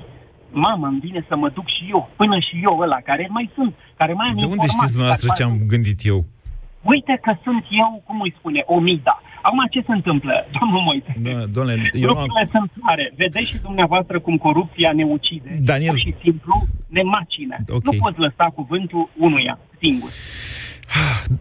Mamă, 0.52 0.88
îmi 0.88 1.00
vine 1.00 1.26
să 1.28 1.36
mă 1.36 1.50
duc 1.50 1.68
și 1.76 1.84
eu, 1.90 2.10
până 2.16 2.40
și 2.48 2.60
eu 2.64 2.78
ăla, 2.80 3.00
care 3.10 3.28
mai 3.30 3.50
sunt, 3.56 3.74
care 3.98 4.14
mai 4.14 4.28
am 4.28 4.38
De 4.38 4.46
unde 4.46 4.48
informații, 4.48 4.78
știți 4.78 4.92
dumneavoastră 4.96 5.28
care 5.28 5.40
ce 5.40 5.48
am 5.50 5.56
gândit 5.74 6.00
eu? 6.14 6.20
Uite 6.94 7.14
că 7.26 7.32
sunt 7.46 7.64
eu, 7.84 7.90
cum 8.08 8.22
îi 8.22 8.34
spune, 8.38 8.62
Omida. 8.66 9.16
Acum 9.42 9.62
ce 9.74 9.82
se 9.88 9.94
întâmplă, 10.00 10.34
domnul 10.60 10.82
Moise? 10.88 11.12
Da, 11.26 11.46
domnule, 11.56 11.76
eu 11.94 12.10
nu 12.10 12.18
am... 12.18 12.26
Lucrurile 12.26 12.46
sunt 12.56 12.70
clare. 12.80 13.06
Vedeți 13.16 13.50
și 13.52 13.58
dumneavoastră 13.68 14.16
cum 14.20 14.36
corupția 14.38 14.92
ne 15.00 15.04
ucide. 15.04 15.50
Daniel. 15.70 15.94
Pur 15.94 16.00
și 16.00 16.14
simplu 16.24 16.54
ne 16.88 17.02
macină. 17.16 17.56
Ok. 17.76 17.84
Nu 17.84 17.92
poți 18.04 18.20
lăsa 18.20 18.46
cuvântul 18.60 19.10
unuia 19.18 19.60
singur. 19.82 20.10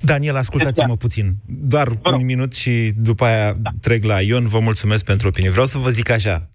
Daniel, 0.01 0.37
ascultați-mă 0.37 0.97
puțin. 0.97 1.27
Doar 1.47 1.89
un 2.05 2.25
minut 2.25 2.55
și 2.55 2.93
după 2.97 3.25
aia 3.25 3.57
trec 3.81 4.05
la 4.05 4.21
Ion. 4.21 4.47
Vă 4.47 4.59
mulțumesc 4.59 5.05
pentru 5.05 5.29
opinie. 5.29 5.51
Vreau 5.51 5.67
să 5.67 5.79
vă 5.79 5.89
zic 5.89 6.11
așa. 6.11 6.51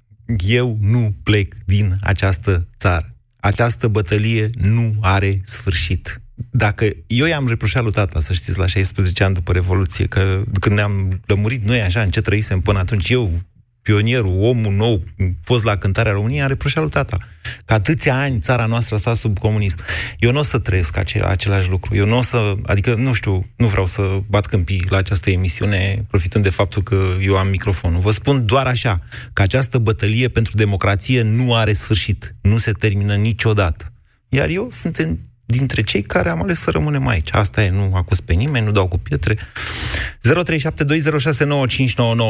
Eu 0.48 0.78
nu 0.82 1.16
plec 1.24 1.56
din 1.66 1.98
această 2.02 2.68
țară. 2.78 3.16
Această 3.40 3.88
bătălie 3.88 4.50
nu 4.54 4.96
are 5.02 5.42
sfârșit. 5.44 6.22
Dacă 6.52 6.86
eu 7.08 7.26
i-am 7.26 7.48
reproșat 7.48 7.84
lui 7.84 7.92
tata, 7.92 8.20
să 8.20 8.34
știți, 8.34 8.58
la 8.58 8.66
16 8.66 9.24
ani 9.24 9.34
după 9.34 9.52
Revoluție, 9.52 10.06
că 10.06 10.44
când 10.60 10.76
ne-am 10.76 11.22
lămurit 11.26 11.64
noi 11.64 11.82
așa 11.82 12.02
în 12.02 12.10
ce 12.10 12.22
trăisem 12.22 12.60
până 12.60 12.80
atunci, 12.80 13.10
eu, 13.10 13.40
pionierul, 13.86 14.38
omul 14.42 14.74
nou, 14.74 15.04
fost 15.42 15.64
la 15.64 15.76
cântarea 15.76 16.12
României, 16.12 16.42
am 16.42 16.48
reproșat 16.48 16.82
lui 16.82 16.92
tata 16.92 17.18
că 17.66 17.74
atâția 17.74 18.20
ani 18.20 18.40
țara 18.40 18.66
noastră 18.66 18.98
sta 18.98 19.14
sub 19.14 19.40
comunism. 19.40 19.80
Eu 20.20 20.32
nu 20.32 20.40
o 20.40 20.44
să 20.44 20.60
trăiesc 20.60 20.98
acela, 20.98 21.28
același 21.28 21.70
lucru. 21.70 21.96
Eu 21.96 22.06
nu 22.06 22.18
o 22.18 22.22
să, 22.22 22.54
adică, 22.66 22.96
nu 22.96 23.14
știu, 23.14 23.50
nu 23.56 23.68
vreau 23.68 23.86
să 23.86 24.20
bat 24.30 24.46
câmpii 24.46 24.86
la 24.90 24.98
această 24.98 25.30
emisiune, 25.30 26.06
profitând 26.10 26.44
de 26.44 26.50
faptul 26.50 26.84
că 26.84 27.14
eu 27.22 27.38
am 27.38 27.48
microfonul. 27.48 28.02
Vă 28.02 28.12
spun 28.12 28.46
doar 28.46 28.66
așa, 28.66 29.00
că 29.34 29.42
această 29.42 29.78
bătălie 29.78 30.28
pentru 30.28 30.52
democrație 30.56 31.22
nu 31.22 31.56
are 31.56 31.74
sfârșit. 31.74 32.36
Nu 32.42 32.58
se 32.58 32.72
termină 32.72 33.16
niciodată. 33.16 33.94
Iar 34.30 34.50
eu 34.50 34.68
sunt 34.72 34.98
în, 34.98 35.18
dintre 35.46 35.84
cei 35.84 36.02
care 36.02 36.30
am 36.30 36.42
ales 36.42 36.60
să 36.60 36.70
rămânem 36.70 37.08
aici. 37.08 37.34
Asta 37.34 37.64
e, 37.64 37.70
nu 37.70 37.96
acuz 37.96 38.20
pe 38.20 38.34
nimeni, 38.34 38.66
nu 38.66 38.72
dau 38.72 38.88
cu 38.88 38.98
pietre. 38.98 39.36
0372069599. 39.36 39.40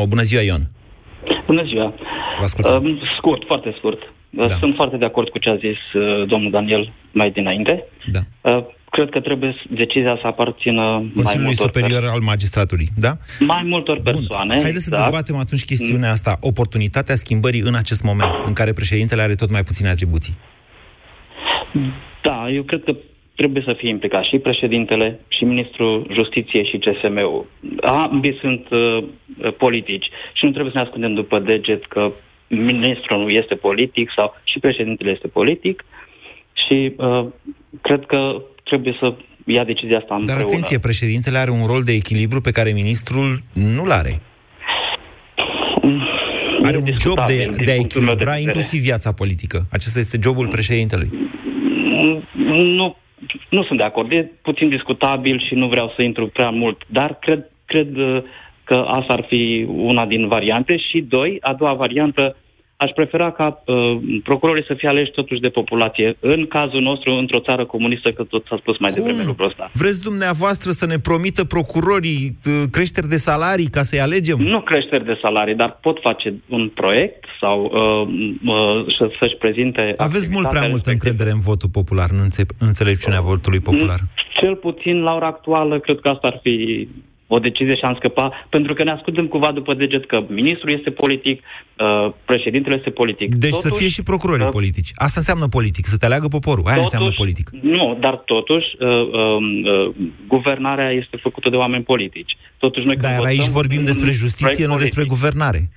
Bună 0.07 0.23
ziua, 0.23 0.41
Ion! 0.41 0.69
Bună 1.45 1.63
ziua! 1.63 1.93
Vă 2.37 2.43
ascultăm. 2.43 2.83
Uh, 2.85 3.01
scurt, 3.17 3.43
foarte 3.45 3.73
scurt. 3.77 3.99
Da. 4.29 4.47
Sunt 4.47 4.75
foarte 4.75 4.97
de 4.97 5.05
acord 5.05 5.29
cu 5.29 5.37
ce 5.39 5.49
a 5.49 5.55
zis 5.55 5.79
uh, 6.01 6.27
domnul 6.27 6.51
Daniel 6.51 6.91
mai 7.11 7.31
dinainte. 7.31 7.83
Da. 8.11 8.19
Uh, 8.51 8.63
cred 8.89 9.09
că 9.09 9.19
trebuie 9.19 9.55
s- 9.59 9.69
decizia 9.75 10.17
să 10.21 10.27
aparțină 10.27 10.81
mai 10.81 11.11
Consiliului 11.15 11.55
multor, 11.57 11.65
Superior 11.73 12.03
al 12.13 12.21
Magistraturii, 12.21 12.89
da? 12.97 13.17
mai 13.39 13.63
multor 13.63 13.99
persoane. 14.01 14.53
Haideți 14.61 14.83
să 14.83 14.89
dezbatem 14.89 15.35
atunci 15.35 15.65
chestiunea 15.65 16.11
asta, 16.11 16.37
oportunitatea 16.41 17.15
schimbării 17.15 17.61
în 17.65 17.75
acest 17.75 18.03
moment, 18.03 18.31
în 18.45 18.53
care 18.53 18.73
președintele 18.73 19.21
are 19.21 19.35
tot 19.35 19.51
mai 19.51 19.63
puține 19.63 19.89
atribuții. 19.89 20.33
Da, 22.23 22.49
eu 22.49 22.63
cred 22.63 22.83
că 22.83 22.95
trebuie 23.35 23.63
să 23.65 23.73
fie 23.77 23.89
implicat 23.89 24.23
și 24.23 24.37
președintele, 24.37 25.19
și 25.27 25.43
ministrul 25.43 26.07
justiției 26.11 26.65
și 26.65 26.77
CSM-ul. 26.77 27.45
Ambii 27.81 28.37
sunt 28.41 28.69
uh, 28.69 29.03
politici 29.57 30.09
și 30.33 30.45
nu 30.45 30.51
trebuie 30.51 30.71
să 30.71 30.77
ne 30.77 30.83
ascundem 30.85 31.13
după 31.13 31.39
deget 31.39 31.85
că 31.85 32.11
ministrul 32.47 33.19
nu 33.19 33.29
este 33.29 33.55
politic 33.55 34.11
sau 34.15 34.33
și 34.43 34.59
președintele 34.59 35.11
este 35.11 35.27
politic 35.27 35.85
și 36.67 36.93
uh, 36.97 37.25
cred 37.81 38.05
că 38.05 38.41
trebuie 38.63 38.95
să 38.99 39.13
ia 39.45 39.63
decizia 39.63 39.97
asta 39.97 40.07
Dar 40.09 40.19
împreună. 40.19 40.45
atenție, 40.45 40.79
președintele 40.79 41.37
are 41.37 41.51
un 41.51 41.65
rol 41.67 41.83
de 41.83 41.91
echilibru 41.91 42.41
pe 42.41 42.51
care 42.51 42.71
ministrul 42.71 43.37
nu-l 43.75 43.91
are. 43.91 44.21
Are 46.63 46.77
un 46.77 46.97
job 46.99 47.25
de, 47.27 47.45
de 47.65 47.71
a 47.71 47.75
echilibra 47.75 48.35
inclusiv 48.37 48.81
viața 48.81 49.11
politică. 49.11 49.67
Acesta 49.71 49.99
este 49.99 50.17
jobul 50.23 50.47
președintelui. 50.47 51.09
Nu, 52.43 52.95
nu 53.49 53.63
sunt 53.63 53.77
de 53.77 53.83
acord. 53.83 54.11
E 54.11 54.31
puțin 54.41 54.69
discutabil 54.69 55.39
și 55.47 55.55
nu 55.55 55.67
vreau 55.67 55.93
să 55.95 56.01
intru 56.01 56.27
prea 56.27 56.49
mult, 56.49 56.81
dar 56.87 57.17
cred, 57.19 57.51
cred 57.65 57.97
uh, 57.97 58.21
că 58.63 58.85
asta 58.87 59.13
ar 59.13 59.23
fi 59.27 59.65
una 59.69 60.05
din 60.05 60.27
variante. 60.27 60.77
Și 60.77 61.01
doi, 61.01 61.37
a 61.41 61.53
doua 61.53 61.73
variantă, 61.73 62.35
aș 62.77 62.89
prefera 62.95 63.31
ca 63.31 63.63
uh, 63.65 63.75
procurorii 64.23 64.63
să 64.67 64.73
fie 64.73 64.89
aleși 64.89 65.11
totuși 65.11 65.39
de 65.41 65.49
populație. 65.49 66.17
În 66.19 66.47
cazul 66.47 66.81
nostru, 66.81 67.11
într-o 67.11 67.39
țară 67.39 67.65
comunistă, 67.65 68.09
că 68.09 68.23
tot 68.23 68.45
s-a 68.49 68.57
spus 68.59 68.77
mai 68.79 68.91
devreme 68.91 69.23
lucrul 69.25 69.47
ăsta. 69.47 69.71
Vreți 69.73 70.01
dumneavoastră 70.01 70.71
să 70.71 70.85
ne 70.85 70.97
promită 70.99 71.43
procurorii 71.45 72.37
uh, 72.45 72.63
creșteri 72.71 73.07
de 73.07 73.15
salarii 73.15 73.67
ca 73.67 73.81
să-i 73.81 73.99
alegem? 73.99 74.37
Nu 74.39 74.61
creșteri 74.61 75.05
de 75.05 75.17
salarii, 75.21 75.55
dar 75.55 75.77
pot 75.81 75.99
face 76.01 76.33
un 76.49 76.69
proiect 76.69 77.25
sau 77.39 77.57
uh, 77.63 78.07
uh, 78.45 78.95
să- 78.97 79.11
să-și 79.19 79.35
prezinte... 79.35 79.93
Aveți 79.97 80.29
mult 80.31 80.47
prea 80.47 80.61
activitatea 80.61 80.69
multă 80.69 80.89
încredere 80.91 81.29
în 81.31 81.39
votul 81.39 81.69
popular, 81.69 82.09
în 82.11 82.19
înțe- 82.21 82.45
în 82.59 82.67
înțelepciunea 82.67 83.21
votului 83.21 83.59
popular. 83.59 83.99
Cel 84.39 84.55
puțin 84.55 85.01
la 85.01 85.13
ora 85.13 85.27
actuală, 85.27 85.79
cred 85.79 85.99
că 85.99 86.07
asta 86.07 86.27
ar 86.27 86.39
fi 86.43 86.87
o 87.27 87.39
decizie 87.39 87.75
și 87.75 87.83
am 87.83 87.95
scăpa, 87.95 88.45
pentru 88.49 88.73
că 88.73 88.83
ne 88.83 88.91
ascundem 88.91 89.27
cumva 89.27 89.51
după 89.51 89.73
deget 89.73 90.05
că 90.05 90.23
ministrul 90.29 90.73
este 90.73 90.89
politic, 90.89 91.41
uh, 91.43 92.13
președintele 92.25 92.75
este 92.75 92.89
politic. 92.89 93.35
Deci 93.35 93.53
să 93.53 93.69
fie 93.69 93.87
și 93.87 94.03
procurorii 94.03 94.45
politici. 94.45 94.91
Asta 94.95 95.19
înseamnă 95.19 95.47
politic, 95.47 95.85
să 95.85 95.97
te 95.97 96.05
aleagă 96.05 96.27
poporul. 96.27 96.65
Aia 96.67 96.81
înseamnă 96.81 97.09
politic. 97.15 97.49
Nu, 97.61 97.97
dar 97.99 98.15
totuși, 98.15 98.65
uh, 98.79 98.87
uh, 98.89 99.37
uh, 99.87 99.95
guvernarea 100.27 100.89
este 100.91 101.17
făcută 101.21 101.49
de 101.49 101.55
oameni 101.55 101.83
politici. 101.83 102.37
Totuși, 102.57 102.85
noi 102.85 102.95
când 102.95 103.05
Dar 103.07 103.15
votăm 103.15 103.31
aici 103.31 103.47
vorbim 103.47 103.79
un 103.79 103.85
despre 103.85 104.11
justiție, 104.11 104.45
proiect 104.45 104.71
nu 104.71 104.77
despre 104.77 105.03
politic. 105.03 105.17
guvernare. 105.17 105.69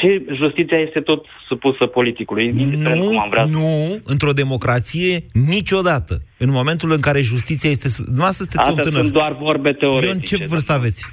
Și 0.00 0.22
justiția 0.36 0.78
este 0.78 1.00
tot 1.00 1.24
supusă 1.48 1.86
politicului, 1.86 2.46
indiferent 2.46 3.04
cum 3.04 3.20
am 3.20 3.28
vrea. 3.28 3.44
Nu, 3.44 4.00
într-o 4.04 4.32
democrație, 4.32 5.24
niciodată. 5.32 6.22
În 6.38 6.50
momentul 6.50 6.90
în 6.92 7.00
care 7.00 7.20
justiția 7.20 7.70
este... 7.70 7.88
su- 7.88 8.02
Dumneavoastră 8.02 8.44
sunteți 8.44 8.68
un 8.72 8.78
Astea 8.78 8.84
tânăr. 8.84 9.00
sunt 9.00 9.12
doar 9.12 9.36
vorbe 9.36 9.72
teoretice. 9.72 10.34
Ion, 10.34 10.40
ce 10.40 10.46
vârstă 10.46 10.72
aveți? 10.72 11.04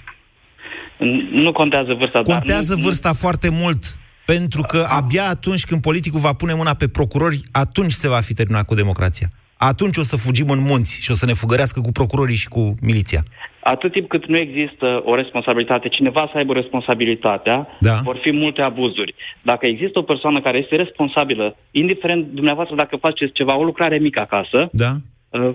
Nu 1.31 1.51
contează 1.51 1.93
vârsta, 1.93 2.21
dar 2.21 2.35
Contează 2.35 2.75
nu, 2.75 2.81
vârsta 2.81 3.13
foarte 3.13 3.49
mult. 3.49 3.97
Pentru 4.25 4.61
că 4.61 4.85
abia 4.89 5.23
atunci 5.29 5.65
când 5.65 5.81
politicul 5.81 6.19
va 6.19 6.33
pune 6.33 6.53
mâna 6.53 6.73
pe 6.73 6.87
procurori, 6.87 7.41
atunci 7.51 7.91
se 7.91 8.07
va 8.07 8.19
fi 8.19 8.33
terminat 8.33 8.65
cu 8.65 8.75
democrația. 8.75 9.27
Atunci 9.57 9.97
o 9.97 10.03
să 10.03 10.15
fugim 10.15 10.49
în 10.49 10.59
munți 10.61 11.01
și 11.01 11.11
o 11.11 11.13
să 11.13 11.25
ne 11.25 11.33
fugărească 11.33 11.81
cu 11.81 11.91
procurorii 11.91 12.35
și 12.35 12.47
cu 12.47 12.75
miliția. 12.81 13.23
Atât 13.59 13.91
timp 13.91 14.07
cât 14.09 14.25
nu 14.25 14.37
există 14.37 15.01
o 15.05 15.15
responsabilitate, 15.15 15.87
cineva 15.87 16.29
să 16.31 16.37
aibă 16.37 16.53
responsabilitatea, 16.53 17.67
Da. 17.79 17.99
vor 18.03 18.17
fi 18.21 18.31
multe 18.31 18.61
abuzuri. 18.61 19.15
Dacă 19.41 19.65
există 19.65 19.99
o 19.99 20.01
persoană 20.01 20.41
care 20.41 20.57
este 20.57 20.75
responsabilă, 20.75 21.57
indiferent 21.71 22.27
dumneavoastră 22.27 22.75
dacă 22.75 22.95
faceți 22.95 23.33
ceva, 23.33 23.57
o 23.57 23.63
lucrare 23.63 23.97
mică 23.97 24.19
acasă, 24.19 24.69
Da? 24.71 24.91
uh, 25.29 25.49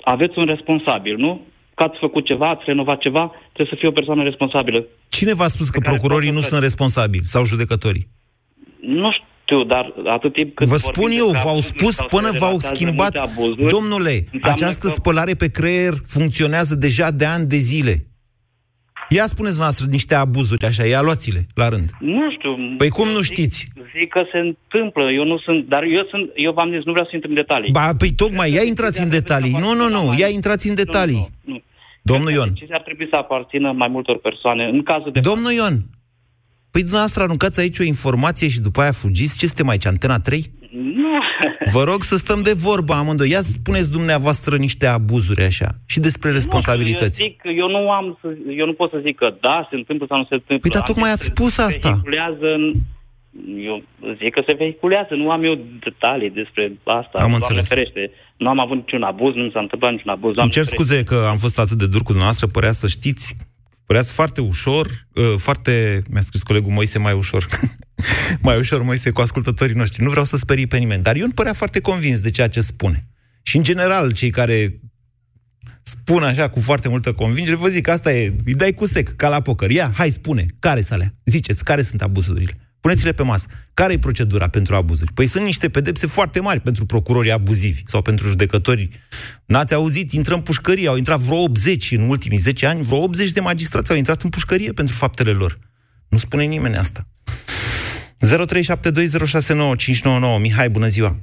aveți 0.00 0.38
un 0.38 0.44
responsabil, 0.44 1.16
nu? 1.16 1.40
Că 1.74 1.82
ați 1.82 1.98
făcut 1.98 2.24
ceva, 2.24 2.48
ați 2.48 2.62
renovat 2.66 2.98
ceva, 2.98 3.32
trebuie 3.52 3.74
să 3.74 3.78
fie 3.78 3.88
o 3.88 3.98
persoană 3.98 4.22
responsabilă. 4.22 4.84
Cine 5.08 5.34
v-a 5.34 5.46
spus 5.46 5.68
că 5.68 5.80
procurorii 5.80 6.30
nu 6.30 6.38
sunt 6.38 6.62
responsabili 6.62 7.22
sau 7.24 7.44
judecătorii? 7.44 8.08
Nu 8.80 9.12
știu, 9.12 9.24
dar 9.66 9.92
atât 10.06 10.32
timp 10.32 10.54
cât 10.54 10.66
Vă 10.66 10.76
vorbim 10.76 10.92
spun 10.92 11.10
eu, 11.12 11.24
despre 11.30 11.40
v-au 11.44 11.50
abuzuri 11.56 11.76
spus 11.78 11.94
sau 11.94 12.06
până 12.06 12.30
se 12.32 12.38
v-au 12.38 12.48
relatează 12.48 12.74
schimbat. 12.74 13.12
multe 13.14 13.32
abuzuri, 13.32 13.66
Domnule, 13.76 14.14
înseamnă 14.32 14.48
această 14.50 14.86
că- 14.86 14.92
spălare 14.92 15.34
pe 15.34 15.48
creier 15.50 15.92
funcționează 16.06 16.74
deja 16.74 17.10
de 17.10 17.24
ani 17.24 17.46
de 17.46 17.56
zile. 17.56 17.94
Ia 19.08 19.26
spuneți 19.26 19.58
noastră 19.58 19.86
niște 19.90 20.14
abuzuri 20.14 20.64
așa, 20.66 20.84
ia 20.84 21.00
luați-le 21.02 21.46
la 21.54 21.68
rând. 21.68 21.90
Nu 22.00 22.30
știu. 22.30 22.50
Păi 22.76 22.88
cum 22.88 23.08
nu 23.08 23.22
știți? 23.22 23.68
Zic 23.98 24.08
că 24.08 24.22
se 24.32 24.38
întâmplă, 24.38 25.10
eu 25.12 25.24
nu 25.24 25.38
sunt, 25.38 25.68
dar 25.68 25.82
eu 25.82 26.04
sunt, 26.10 26.30
eu 26.34 26.52
v-am 26.52 26.70
zis, 26.74 26.84
nu 26.84 26.90
vreau 26.92 27.06
să 27.06 27.10
intru 27.14 27.28
în 27.28 27.34
detalii. 27.34 27.70
Ba, 27.70 27.94
păi 27.98 28.10
tocmai, 28.16 28.52
ia 28.52 28.62
intrați 28.62 29.02
în 29.02 29.08
detalii. 29.08 29.52
Nu, 29.52 29.74
nu, 29.74 29.88
nu, 29.88 30.14
ia 30.18 30.26
intrați 30.28 30.68
în 30.68 30.74
detalii. 30.74 31.30
nu. 31.44 31.62
Domnul 32.02 32.30
Ion. 32.30 32.48
Decizia 32.52 32.74
ar 32.74 32.82
trebui 32.82 33.06
să 33.10 33.16
aparțină 33.16 33.72
mai 33.72 33.88
multor 33.88 34.18
persoane. 34.18 34.64
În 34.64 34.82
cazul 34.82 35.10
de... 35.12 35.20
Domnul 35.20 35.52
Ion, 35.52 35.74
păi 36.70 36.80
dumneavoastră 36.80 37.22
aruncați 37.22 37.60
aici 37.60 37.78
o 37.78 37.82
informație 37.82 38.48
și 38.48 38.60
după 38.60 38.80
aia 38.80 38.92
fugiți? 38.92 39.38
Ce 39.38 39.46
suntem 39.46 39.68
aici, 39.68 39.86
Antena 39.86 40.18
3? 40.18 40.52
Nu. 40.72 41.18
Vă 41.72 41.82
rog 41.84 42.02
să 42.02 42.16
stăm 42.16 42.40
de 42.42 42.52
vorbă 42.52 42.92
amândoi. 42.94 43.30
Ia 43.30 43.40
spuneți 43.40 43.90
dumneavoastră 43.90 44.56
niște 44.56 44.86
abuzuri 44.86 45.42
așa 45.42 45.68
și 45.86 46.00
despre 46.00 46.30
responsabilități. 46.30 47.22
Eu 47.22 47.28
zic, 47.28 47.42
eu 47.58 47.68
nu 47.68 47.90
am, 47.90 48.18
să, 48.20 48.28
eu 48.56 48.66
nu 48.66 48.72
pot 48.72 48.90
să 48.90 48.98
zic 49.02 49.16
că 49.16 49.34
da, 49.40 49.66
se 49.70 49.76
întâmplă 49.76 50.06
sau 50.08 50.18
nu 50.18 50.26
se 50.28 50.34
întâmplă. 50.34 50.68
Păi 50.68 50.70
dar 50.70 50.80
Am 50.80 50.92
tocmai 50.92 51.10
zis 51.10 51.18
ați 51.18 51.28
că 51.28 51.34
spus 51.34 51.52
se 51.52 51.62
asta. 51.62 51.88
Vehiculează 51.88 52.46
în, 52.58 52.72
eu 53.70 53.82
zic 54.20 54.30
că 54.34 54.42
se 54.46 54.52
vehiculează, 54.52 55.14
nu 55.14 55.30
am 55.30 55.44
eu 55.44 55.58
detalii 55.86 56.30
despre 56.30 56.62
asta. 56.84 57.16
Am 57.18 57.18
Doamne 57.18 57.34
înțeles. 57.36 57.68
Ferește. 57.68 58.10
Nu 58.36 58.48
am 58.48 58.60
avut 58.60 58.76
niciun 58.76 59.02
abuz, 59.02 59.34
nu 59.34 59.42
mi 59.42 59.50
s-a 59.52 59.60
întâmplat 59.60 59.90
niciun 59.90 60.10
abuz. 60.10 60.24
Îmi 60.26 60.34
Doamne 60.34 60.52
cer 60.52 60.64
ferește. 60.64 60.82
scuze 60.82 61.04
că 61.10 61.28
am 61.32 61.36
fost 61.36 61.58
atât 61.58 61.78
de 61.78 61.86
dur 61.86 62.02
cu 62.02 62.12
dumneavoastră, 62.16 62.46
părea 62.46 62.72
să 62.72 62.86
știți, 62.88 63.36
păreați 63.90 64.12
foarte 64.12 64.40
ușor, 64.40 65.06
uh, 65.14 65.34
foarte, 65.38 66.02
mi-a 66.10 66.20
scris 66.22 66.42
colegul 66.42 66.72
Moise, 66.72 66.98
mai 66.98 67.12
ușor, 67.12 67.48
mai 68.46 68.58
ușor 68.58 68.82
Moise 68.82 69.10
cu 69.10 69.20
ascultătorii 69.20 69.74
noștri. 69.74 70.02
Nu 70.02 70.10
vreau 70.10 70.24
să 70.24 70.36
sperii 70.36 70.66
pe 70.66 70.76
nimeni, 70.78 71.02
dar 71.02 71.16
eu 71.16 71.26
nu 71.26 71.32
părea 71.32 71.52
foarte 71.52 71.80
convins 71.80 72.20
de 72.20 72.30
ceea 72.30 72.48
ce 72.48 72.60
spune. 72.60 73.08
Și 73.42 73.56
în 73.56 73.62
general, 73.62 74.10
cei 74.12 74.30
care 74.30 74.80
spun 75.82 76.22
așa 76.22 76.48
cu 76.48 76.60
foarte 76.60 76.88
multă 76.88 77.12
convingere, 77.12 77.56
vă 77.56 77.68
zic, 77.68 77.88
asta 77.88 78.12
e, 78.12 78.32
îi 78.44 78.54
dai 78.54 78.72
cu 78.72 78.86
sec, 78.86 79.16
ca 79.16 79.28
la 79.28 79.40
poker. 79.40 79.70
Ia, 79.70 79.92
hai, 79.96 80.10
spune, 80.10 80.46
care 80.58 80.82
să 80.82 80.94
alea? 80.94 81.14
Ziceți, 81.24 81.64
care 81.64 81.82
sunt 81.82 82.02
abuzurile? 82.02 82.69
Puneți-le 82.80 83.12
pe 83.12 83.22
masă. 83.22 83.46
Care 83.74 83.92
e 83.92 83.98
procedura 83.98 84.48
pentru 84.48 84.74
abuzuri? 84.74 85.12
Păi 85.12 85.26
sunt 85.26 85.44
niște 85.44 85.70
pedepse 85.70 86.06
foarte 86.06 86.40
mari 86.40 86.60
pentru 86.60 86.86
procurorii 86.86 87.30
abuzivi 87.32 87.82
sau 87.84 88.02
pentru 88.02 88.28
judecători. 88.28 88.88
N-ați 89.46 89.74
auzit? 89.74 90.12
Intră 90.12 90.34
în 90.34 90.40
pușcărie. 90.40 90.88
Au 90.88 90.96
intrat 90.96 91.18
vreo 91.18 91.42
80 91.42 91.90
în 91.90 92.08
ultimii 92.08 92.38
10 92.38 92.66
ani, 92.66 92.82
vreo 92.82 93.02
80 93.02 93.30
de 93.30 93.40
magistrați 93.40 93.90
au 93.90 93.96
intrat 93.96 94.22
în 94.22 94.30
pușcărie 94.30 94.72
pentru 94.72 94.94
faptele 94.94 95.30
lor. 95.30 95.58
Nu 96.08 96.18
spune 96.18 96.44
nimeni 96.44 96.76
asta. 96.76 97.00
0372069599. 98.26 100.40
Mihai, 100.40 100.70
bună 100.70 100.86
ziua! 100.86 101.16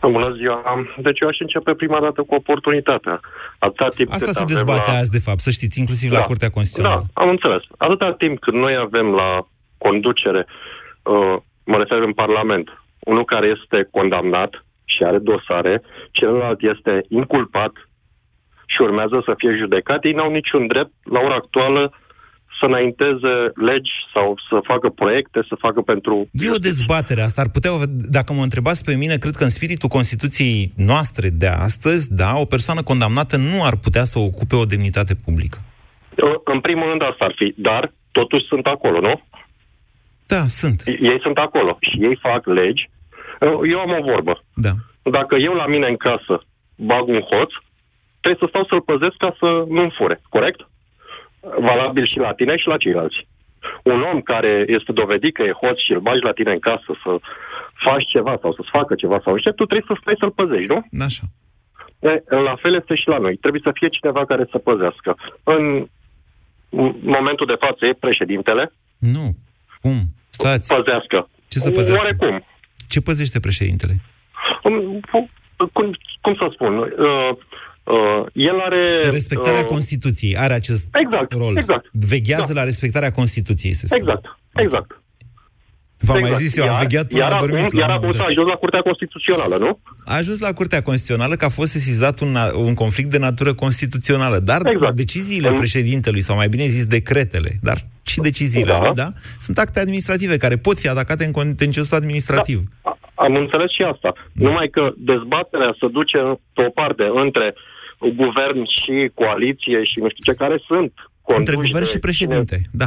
Bună 0.00 0.34
ziua! 0.36 0.62
Deci 1.02 1.20
eu 1.20 1.28
aș 1.28 1.36
începe 1.38 1.74
prima 1.74 2.00
dată 2.00 2.22
cu 2.22 2.34
oportunitatea. 2.34 3.20
Atâta 3.58 3.88
timp 3.96 4.10
Asta 4.10 4.24
cât 4.24 4.34
se 4.34 4.40
avem 4.40 4.54
dezbate 4.54 4.90
la... 4.90 4.96
azi, 4.96 5.10
de 5.10 5.18
fapt, 5.18 5.40
să 5.40 5.50
știți, 5.50 5.78
inclusiv 5.78 6.10
Da. 6.10 6.18
la 6.18 6.22
Curtea 6.24 6.50
Constituțională. 6.50 7.06
Da, 7.14 7.22
am 7.22 7.28
înțeles. 7.28 7.62
Atâta 7.76 8.14
timp 8.18 8.38
cât 8.38 8.54
noi 8.54 8.76
avem 8.76 9.06
la 9.06 9.46
conducere, 9.78 10.46
uh, 11.02 11.36
mă 11.64 11.76
refer 11.76 11.98
în 11.98 12.12
Parlament, 12.12 12.68
unul 12.98 13.24
care 13.24 13.46
este 13.56 13.88
condamnat 13.90 14.64
și 14.84 15.02
are 15.02 15.18
dosare, 15.18 15.82
celălalt 16.10 16.60
este 16.62 17.04
inculpat 17.08 17.72
și 18.66 18.82
urmează 18.82 19.22
să 19.24 19.32
fie 19.36 19.56
judecat, 19.56 20.04
ei 20.04 20.12
n-au 20.12 20.30
niciun 20.30 20.66
drept, 20.66 20.92
la 21.04 21.20
ora 21.20 21.34
actuală, 21.34 21.92
să 22.58 22.68
înainteze 22.68 23.34
legi 23.54 23.92
sau 24.14 24.36
să 24.48 24.60
facă 24.62 24.88
proiecte, 24.88 25.40
să 25.48 25.54
facă 25.58 25.80
pentru... 25.80 26.28
E 26.32 26.50
o 26.50 26.66
dezbatere 26.70 27.20
asta. 27.22 27.40
Ar 27.42 27.50
putea, 27.50 27.70
dacă 28.18 28.32
mă 28.32 28.42
întrebați 28.42 28.84
pe 28.84 28.94
mine, 28.94 29.16
cred 29.16 29.34
că 29.34 29.44
în 29.44 29.56
spiritul 29.58 29.88
Constituției 29.88 30.72
noastre 30.76 31.28
de 31.28 31.46
astăzi, 31.46 32.14
da, 32.14 32.30
o 32.36 32.44
persoană 32.44 32.82
condamnată 32.82 33.36
nu 33.36 33.64
ar 33.64 33.76
putea 33.76 34.04
să 34.04 34.18
ocupe 34.18 34.56
o 34.56 34.64
demnitate 34.64 35.14
publică. 35.24 35.58
Uh, 36.16 36.34
În 36.44 36.60
primul 36.60 36.88
rând 36.88 37.02
asta 37.02 37.24
ar 37.24 37.34
fi, 37.36 37.54
dar 37.56 37.92
totuși 38.12 38.46
sunt 38.46 38.66
acolo, 38.66 39.00
nu? 39.00 39.14
Da, 40.34 40.42
sunt. 40.46 40.82
Ei 40.86 41.20
sunt 41.20 41.38
acolo 41.38 41.78
și 41.80 41.96
ei 42.06 42.16
fac 42.16 42.46
legi. 42.46 42.90
Uh, 43.40 43.70
Eu 43.72 43.78
am 43.78 43.90
o 43.98 44.02
vorbă. 44.10 44.44
Da. 44.54 44.72
Dacă 45.02 45.34
eu 45.34 45.52
la 45.52 45.66
mine 45.66 45.86
în 45.88 45.96
casă 45.96 46.34
bag 46.76 47.08
un 47.08 47.20
hoț, 47.20 47.50
trebuie 48.20 48.42
să 48.42 48.46
stau 48.48 48.64
să-l 48.64 48.80
păzesc 48.80 49.16
ca 49.16 49.36
să 49.38 49.64
nu-mi 49.68 49.94
fure, 49.98 50.20
corect? 50.28 50.60
Valabil 51.58 52.06
și 52.06 52.18
la 52.18 52.32
tine 52.32 52.56
și 52.56 52.66
la 52.66 52.76
ceilalți. 52.76 53.28
Un 53.82 54.00
om 54.12 54.20
care 54.20 54.64
este 54.68 54.92
dovedit 54.92 55.34
că 55.34 55.42
e 55.42 55.60
hoț 55.62 55.78
și 55.78 55.92
îl 55.92 56.00
bagi 56.00 56.24
la 56.28 56.32
tine 56.32 56.52
în 56.52 56.58
casă 56.58 56.90
să 57.02 57.10
faci 57.84 58.06
ceva 58.06 58.38
sau 58.40 58.52
să-ți 58.52 58.74
facă 58.78 58.94
ceva 58.94 59.20
sau 59.24 59.38
ce, 59.38 59.50
tu 59.50 59.64
trebuie 59.64 59.90
să 59.90 59.96
stai 60.00 60.14
să-l 60.18 60.30
păzești, 60.30 60.72
nu? 60.72 60.80
Așa. 61.04 61.24
E, 61.98 62.22
la 62.48 62.56
fel 62.62 62.74
este 62.74 62.94
și 62.94 63.08
la 63.08 63.18
noi. 63.18 63.36
Trebuie 63.36 63.62
să 63.64 63.70
fie 63.74 63.88
cineva 63.88 64.24
care 64.24 64.44
să 64.50 64.58
păzească. 64.58 65.16
În 65.42 65.86
momentul 67.16 67.46
de 67.46 67.56
față 67.58 67.86
e 67.86 67.92
președintele. 68.06 68.72
Nu. 68.98 69.26
Cum? 69.80 69.98
Stați. 70.36 70.66
Păzească. 70.68 71.28
Ce 71.48 71.58
să 71.58 71.70
păzească? 71.70 72.02
Oarecum. 72.04 72.44
Ce 72.88 73.00
păzește 73.00 73.40
președintele? 73.40 74.00
Um, 74.62 75.00
Cum, 75.72 75.96
cum 76.20 76.34
să 76.34 76.46
spun? 76.54 76.78
Uh, 76.78 76.86
uh, 77.84 78.26
el 78.32 78.56
are... 78.66 79.08
Respectarea 79.10 79.60
uh, 79.60 79.64
Constituției 79.66 80.36
are 80.36 80.52
acest 80.52 80.88
Exact, 81.04 81.32
rol. 81.32 81.56
exact. 81.56 81.86
Veghează 81.92 82.52
Da. 82.52 82.60
la 82.60 82.64
respectarea 82.64 83.10
Constituției, 83.10 83.72
se 83.72 83.86
spune. 83.86 84.02
Exact, 84.02 84.38
exact. 84.54 84.90
V-am 85.98 86.20
mai 86.20 86.30
Exact. 86.30 86.42
zis 86.42 86.56
eu, 86.56 86.64
am 86.64 86.70
Iar- 86.70 86.80
vegheat 86.80 87.06
până 87.06 87.20
iar 87.22 87.32
a 87.32 87.38
dormit. 87.38 87.64
Acum, 87.64 87.78
la 87.78 87.84
iar 87.84 87.88
un 87.88 87.94
acum 87.94 88.06
moment 88.06 88.14
s-a 88.14 88.18
dat. 88.28 88.28
ajuns 88.36 88.48
la 88.48 88.54
Curtea 88.62 88.80
Constituțională, 88.80 89.56
nu? 89.56 89.78
A 90.04 90.14
ajuns 90.16 90.38
la 90.40 90.52
Curtea 90.52 90.82
Constituțională 90.82 91.34
că 91.34 91.44
a 91.44 91.48
fost 91.48 91.70
sesizat 91.70 92.20
un, 92.20 92.36
un 92.54 92.74
conflict 92.74 93.10
de 93.10 93.18
natură 93.18 93.54
constituțională, 93.54 94.38
dar 94.38 94.60
Exact. 94.66 94.96
deciziile 94.96 95.48
În- 95.48 95.54
președintelui, 95.56 96.20
sau 96.20 96.36
mai 96.36 96.48
bine 96.48 96.66
zis 96.66 96.84
decretele, 96.86 97.58
dar 97.60 97.78
și 98.02 98.20
deciziile 98.20 98.72
Da. 98.72 98.78
lui, 98.78 98.92
da, 98.94 99.08
sunt 99.38 99.58
acte 99.58 99.80
administrative 99.80 100.36
care 100.36 100.56
pot 100.56 100.78
fi 100.78 100.88
atacate 100.88 101.24
în 101.24 101.32
contenciosul 101.32 101.96
administrativ. 101.96 102.58
Da, 102.82 102.96
am 103.14 103.34
înțeles 103.34 103.70
și 103.70 103.82
asta. 103.82 104.12
Da. 104.32 104.48
Numai 104.48 104.68
că 104.68 104.92
dezbaterea 104.96 105.74
se 105.80 105.86
duce 105.88 106.18
pe 106.54 106.62
o 106.66 106.70
parte 106.70 107.04
între 107.24 107.54
guvern 107.98 108.60
și 108.80 109.10
coaliție 109.14 109.84
și 109.84 109.98
nu 109.98 110.08
știu 110.08 110.32
ce, 110.32 110.38
care 110.42 110.62
sunt 110.66 110.92
conduși 111.22 111.38
Între 111.38 111.54
guvern 111.66 111.84
de 111.84 111.90
și 111.90 111.98
președinte, 111.98 112.56
da. 112.72 112.86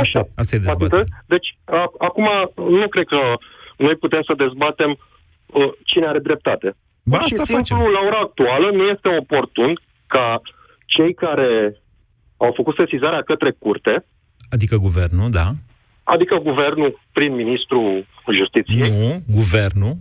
Așa. 0.00 0.20
Asta 0.34 0.56
e 0.56 0.58
dezbaterea. 0.58 0.98
Atât. 0.98 1.12
Deci, 1.26 1.48
a, 1.64 1.90
acum 1.98 2.28
nu 2.80 2.88
cred 2.88 3.06
că 3.06 3.20
noi 3.76 3.94
putem 3.96 4.22
să 4.22 4.34
dezbatem 4.36 4.90
uh, 5.46 5.70
cine 5.84 6.06
are 6.06 6.18
dreptate. 6.18 6.76
Ba, 7.04 7.16
Pur 7.18 7.26
și 7.26 7.34
asta 7.34 7.44
simplu, 7.44 7.76
facem. 7.76 7.92
la 7.96 8.00
ora 8.08 8.18
actuală, 8.18 8.70
nu 8.70 8.84
este 8.94 9.08
oportun 9.20 9.80
ca 10.06 10.40
cei 10.86 11.14
care 11.14 11.80
au 12.36 12.52
făcut 12.56 12.74
sesizarea 12.76 13.22
către 13.22 13.50
curte, 13.58 14.04
Adică 14.54 14.76
guvernul, 14.86 15.30
da. 15.30 15.46
adică 16.14 16.34
guvernul 16.48 16.90
prin 17.16 17.32
ministrul 17.42 18.06
justiției, 18.40 18.90
Nu, 19.00 19.22
guvernul. 19.38 19.94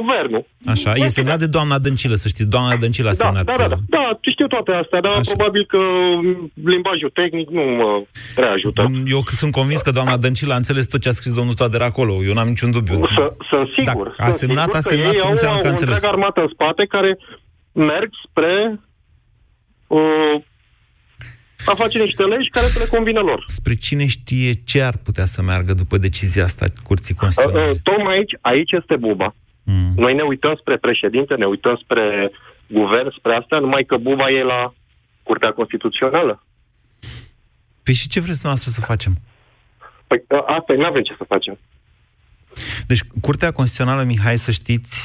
guvernul. 0.00 0.44
Așa, 0.74 0.90
e 1.04 1.06
semnat 1.18 1.38
de 1.38 1.46
doamna 1.56 1.78
Dăncilă, 1.78 2.14
să 2.14 2.28
știți. 2.28 2.48
Doamna 2.54 2.76
Dăncilă 2.76 3.08
a 3.08 3.14
Da, 3.14 3.24
semnat. 3.24 3.44
da, 3.44 3.52
da, 3.62 3.68
da, 3.74 3.78
da, 3.96 4.04
știu 4.34 4.46
toate 4.46 4.70
astea, 4.82 5.00
dar 5.00 5.12
Așa. 5.12 5.32
probabil 5.34 5.64
că 5.72 5.78
limbajul 6.74 7.10
tehnic 7.20 7.48
nu 7.58 7.62
mă 7.80 7.90
prea 8.34 8.50
ajută. 8.50 8.80
Eu 9.14 9.20
sunt 9.40 9.52
convins 9.52 9.80
că 9.80 9.90
doamna 9.90 10.16
Dăncilă 10.16 10.52
a 10.52 10.56
înțeles 10.62 10.86
tot 10.86 11.00
ce 11.00 11.08
a 11.08 11.12
scris 11.12 11.34
domnul 11.34 11.54
Toader 11.54 11.80
acolo. 11.90 12.12
Eu 12.28 12.32
n-am 12.34 12.48
niciun 12.48 12.70
dubiu. 12.70 13.00
Să, 13.18 13.24
sunt 13.50 13.68
sigur. 13.78 14.06
Da, 14.18 14.24
a 14.24 14.26
sunt 14.28 14.38
semnat, 14.38 14.64
sigur 14.64 14.78
a 14.78 14.82
că 14.82 14.88
semnat, 14.94 15.12
ei 15.14 15.20
au 15.26 15.30
înseamnă 15.30 15.58
că 15.60 15.66
a 15.66 15.68
o 15.68 15.72
înțeles. 15.74 15.94
întreagă 15.94 16.16
armată 16.16 16.40
în 16.40 16.50
spate 16.56 16.82
care 16.94 17.10
merg 17.72 18.10
spre 18.28 18.80
uh, 19.86 20.34
a 21.66 21.74
face 21.74 21.98
niște 22.02 22.22
legi 22.22 22.48
care 22.48 22.66
să 22.66 22.78
le 22.78 22.84
convină 22.84 23.20
lor. 23.20 23.44
Spre 23.46 23.74
cine 23.74 24.06
știe 24.06 24.52
ce 24.52 24.82
ar 24.82 24.96
putea 24.96 25.24
să 25.24 25.42
meargă 25.42 25.74
după 25.74 25.98
decizia 25.98 26.44
asta 26.44 26.66
Curții 26.82 27.14
Uh, 27.14 27.20
Constituționale? 27.20 27.70
uh, 27.70 27.76
tocmai 27.82 28.14
aici, 28.16 28.34
aici 28.40 28.72
este 28.72 28.96
buba. 28.96 29.34
Mm. 29.62 29.92
Noi 29.96 30.14
ne 30.14 30.22
uităm 30.22 30.56
spre 30.60 30.76
președinte, 30.76 31.34
ne 31.34 31.46
uităm 31.46 31.80
spre 31.82 32.30
guvern, 32.66 33.10
spre 33.18 33.34
asta, 33.34 33.58
numai 33.58 33.84
că 33.84 33.96
buba 33.96 34.30
e 34.30 34.42
la 34.42 34.74
Curtea 35.22 35.52
Constituțională. 35.52 36.42
Păi 37.82 37.94
și 37.94 38.08
ce 38.08 38.20
vreți 38.20 38.44
noastră 38.44 38.70
să 38.70 38.80
facem? 38.80 39.12
Păi 40.06 40.24
uh, 40.28 40.38
asta 40.58 40.72
nu 40.76 40.84
avem 40.84 41.02
ce 41.02 41.14
să 41.18 41.24
facem. 41.28 41.58
Deci, 42.86 43.00
Curtea 43.20 43.50
Constituțională, 43.52 44.02
Mihai, 44.02 44.38
să 44.38 44.50
știți, 44.50 44.96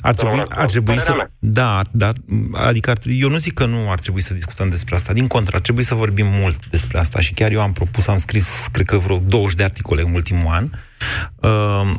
ar 0.00 0.14
trebui, 0.14 0.42
ar 0.48 0.68
trebui 0.70 0.94
părerea 0.94 1.04
să... 1.12 1.14
mea. 1.16 1.30
Da, 1.38 1.82
dar, 1.90 2.12
adică 2.52 2.90
ar, 2.90 2.98
trebui- 2.98 3.20
eu 3.20 3.28
nu 3.28 3.36
zic 3.36 3.54
că 3.54 3.66
nu 3.66 3.90
ar 3.90 4.00
trebui 4.00 4.20
să 4.22 4.34
discutăm 4.34 4.68
despre 4.68 4.94
asta. 4.94 5.12
Din 5.12 5.26
contră, 5.26 5.56
ar 5.56 5.62
trebui 5.62 5.82
să 5.82 5.94
vorbim 5.94 6.26
mult 6.26 6.66
despre 6.66 6.98
asta 6.98 7.20
și 7.20 7.32
chiar 7.32 7.50
eu 7.52 7.60
am 7.60 7.72
propus, 7.72 8.06
am 8.06 8.16
scris, 8.18 8.66
cred 8.72 8.86
că 8.86 8.98
vreo 8.98 9.18
20 9.18 9.56
de 9.56 9.62
articole 9.64 10.02
în 10.02 10.14
ultimul 10.14 10.52
an. 10.52 10.70
Uh, 11.36 11.94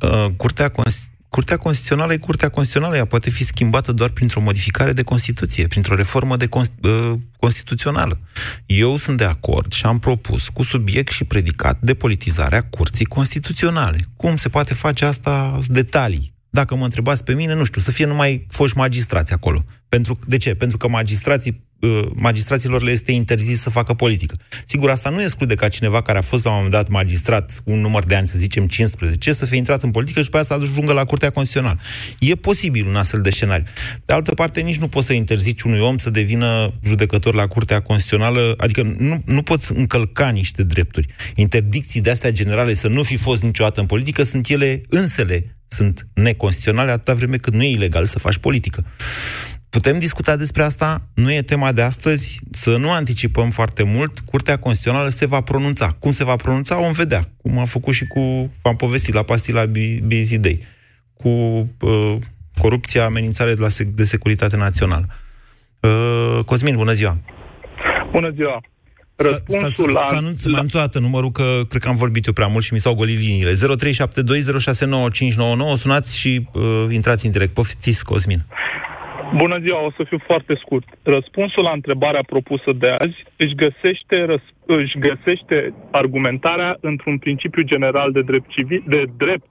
uh, 0.00 0.26
Curtea, 0.36 0.68
Cons- 0.68 1.10
Curtea 1.28 1.56
Constituțională 1.56 2.12
e 2.12 2.16
Curtea 2.16 2.48
Constituțională, 2.48 2.96
ea 2.98 3.04
poate 3.04 3.30
fi 3.30 3.44
schimbată 3.44 3.92
doar 3.92 4.10
printr-o 4.10 4.40
modificare 4.40 4.92
de 4.92 5.02
Constituție, 5.02 5.66
printr-o 5.66 5.94
reformă 5.94 6.36
de 6.36 6.46
cons- 6.46 6.70
uh, 6.82 7.12
constituțională. 7.38 8.20
Eu 8.66 8.96
sunt 8.96 9.16
de 9.16 9.24
acord 9.24 9.72
și 9.72 9.86
am 9.86 9.98
propus 9.98 10.48
cu 10.48 10.62
subiect 10.62 11.12
și 11.12 11.24
predicat 11.24 11.78
depolitizarea 11.80 12.62
Curții 12.62 13.04
Constituționale. 13.04 13.98
Cum 14.16 14.36
se 14.36 14.48
poate 14.48 14.74
face 14.74 15.04
asta? 15.04 15.50
Sunt 15.60 15.74
Detalii. 15.74 16.34
Dacă 16.56 16.76
mă 16.76 16.84
întrebați 16.84 17.24
pe 17.24 17.34
mine, 17.34 17.54
nu 17.54 17.64
știu, 17.64 17.80
să 17.80 17.90
fie 17.90 18.06
numai 18.06 18.46
foști 18.48 18.76
magistrați 18.76 19.32
acolo. 19.32 19.64
Pentru, 19.88 20.18
de 20.26 20.36
ce? 20.36 20.54
Pentru 20.54 20.76
că 20.76 20.88
magistrații, 20.88 21.62
uh, 21.80 22.06
magistraților 22.14 22.82
le 22.82 22.90
este 22.90 23.12
interzis 23.12 23.60
să 23.60 23.70
facă 23.70 23.94
politică. 23.94 24.36
Sigur, 24.64 24.90
asta 24.90 25.10
nu 25.10 25.22
exclude 25.22 25.54
ca 25.54 25.68
cineva 25.68 26.02
care 26.02 26.18
a 26.18 26.20
fost 26.20 26.44
la 26.44 26.50
un 26.50 26.56
moment 26.56 26.74
dat 26.74 26.88
magistrat 26.88 27.60
un 27.64 27.80
număr 27.80 28.04
de 28.04 28.14
ani, 28.14 28.26
să 28.26 28.38
zicem 28.38 28.66
15, 28.66 29.32
să 29.32 29.46
fie 29.46 29.56
intrat 29.56 29.82
în 29.82 29.90
politică 29.90 30.18
și 30.18 30.24
după 30.24 30.36
aia 30.36 30.44
să 30.44 30.52
ajungă 30.52 30.92
la 30.92 31.04
Curtea 31.04 31.30
Constituțională. 31.30 31.80
E 32.18 32.34
posibil 32.34 32.86
un 32.86 32.96
astfel 32.96 33.20
de 33.20 33.30
scenariu. 33.30 33.64
De 34.04 34.12
altă 34.12 34.34
parte, 34.34 34.60
nici 34.60 34.78
nu 34.78 34.88
poți 34.88 35.06
să 35.06 35.12
interzici 35.12 35.62
unui 35.62 35.80
om 35.80 35.98
să 35.98 36.10
devină 36.10 36.74
judecător 36.82 37.34
la 37.34 37.46
Curtea 37.46 37.80
Constituțională, 37.80 38.54
adică 38.56 38.82
nu, 38.98 39.22
nu 39.24 39.42
poți 39.42 39.72
încălca 39.72 40.28
niște 40.28 40.62
drepturi. 40.62 41.06
Interdicții 41.34 42.00
de 42.00 42.10
astea 42.10 42.30
generale 42.30 42.74
să 42.74 42.88
nu 42.88 43.02
fi 43.02 43.16
fost 43.16 43.42
niciodată 43.42 43.80
în 43.80 43.86
politică 43.86 44.22
sunt 44.22 44.48
ele 44.48 44.80
însele 44.88 45.55
sunt 45.68 46.06
neconstituționale 46.14 46.90
atâta 46.90 47.14
vreme 47.14 47.36
cât 47.36 47.54
nu 47.54 47.62
e 47.62 47.70
ilegal 47.70 48.04
să 48.04 48.18
faci 48.18 48.38
politică. 48.38 48.84
Putem 49.70 49.98
discuta 49.98 50.36
despre 50.36 50.62
asta, 50.62 51.02
nu 51.14 51.32
e 51.32 51.42
tema 51.42 51.72
de 51.72 51.82
astăzi, 51.82 52.40
să 52.50 52.76
nu 52.76 52.90
anticipăm 52.90 53.50
foarte 53.50 53.82
mult, 53.82 54.18
Curtea 54.18 54.58
Constituțională 54.58 55.08
se 55.08 55.26
va 55.26 55.40
pronunța. 55.40 55.96
Cum 55.98 56.10
se 56.10 56.24
va 56.24 56.36
pronunța, 56.36 56.76
vom 56.76 56.92
vedea. 56.92 57.28
Cum 57.42 57.58
a 57.58 57.64
făcut 57.64 57.94
și 57.94 58.06
cu, 58.06 58.52
v-am 58.62 58.76
povestit 58.76 59.14
la 59.14 59.22
pastila 59.22 59.64
Bi- 59.64 60.00
Bizidei, 60.06 60.64
cu 61.14 61.28
uh, 61.28 62.16
corupția, 62.58 63.04
amenințare 63.04 63.54
de, 63.54 63.60
la 63.60 63.68
sec- 63.68 63.94
de 63.94 64.04
securitate 64.04 64.56
națională. 64.56 65.06
Uh, 65.80 66.44
Cosmin, 66.44 66.76
bună 66.76 66.92
ziua! 66.92 67.18
Bună 68.10 68.30
ziua! 68.34 68.60
Răspunsul 69.16 69.90
Sta, 69.90 70.00
la... 70.00 70.06
să 70.06 70.14
anunț 70.14 70.44
mai 70.44 70.54
anunț 70.54 70.74
o 70.74 70.78
dată 70.78 70.98
numărul, 70.98 71.30
că 71.30 71.46
cred 71.68 71.82
că 71.82 71.88
am 71.88 71.96
vorbit 72.04 72.26
eu 72.26 72.32
prea 72.32 72.46
mult 72.46 72.64
și 72.64 72.72
mi 72.72 72.78
s-au 72.78 72.94
golit 72.94 73.18
liniile. 73.18 73.52
0372069599, 73.52 73.56
sunați 75.76 76.18
și 76.20 76.32
uh, 76.52 76.62
intrați 76.90 77.26
în 77.26 77.32
direct. 77.32 77.54
Poftiți, 77.54 78.04
Cosmin. 78.04 78.40
Bună 79.36 79.58
ziua, 79.58 79.84
o 79.84 79.90
să 79.96 80.02
fiu 80.08 80.18
foarte 80.26 80.54
scurt. 80.62 80.88
Răspunsul 81.02 81.62
la 81.62 81.70
întrebarea 81.70 82.24
propusă 82.26 82.72
de 82.72 82.88
azi 82.98 83.18
își 83.36 83.54
găsește, 83.54 84.24
răs- 84.24 84.54
își 84.66 84.98
găsește 84.98 85.74
argumentarea 85.90 86.76
într-un 86.80 87.18
principiu 87.18 87.62
general 87.62 88.12
de 88.12 88.22
drept, 88.22 88.48
civil, 88.50 88.82
de 88.86 89.04
drept 89.16 89.46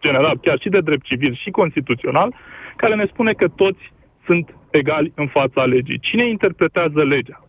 general, 0.00 0.38
chiar 0.42 0.58
și 0.60 0.68
de 0.68 0.80
drept 0.80 1.04
civil 1.04 1.34
și 1.42 1.50
constituțional, 1.50 2.34
care 2.76 2.94
ne 2.94 3.06
spune 3.12 3.32
că 3.32 3.48
toți 3.48 3.82
sunt 4.26 4.54
egali 4.70 5.12
în 5.14 5.26
fața 5.26 5.64
legii. 5.64 5.98
Cine 6.00 6.28
interpretează 6.28 7.04
legea? 7.04 7.44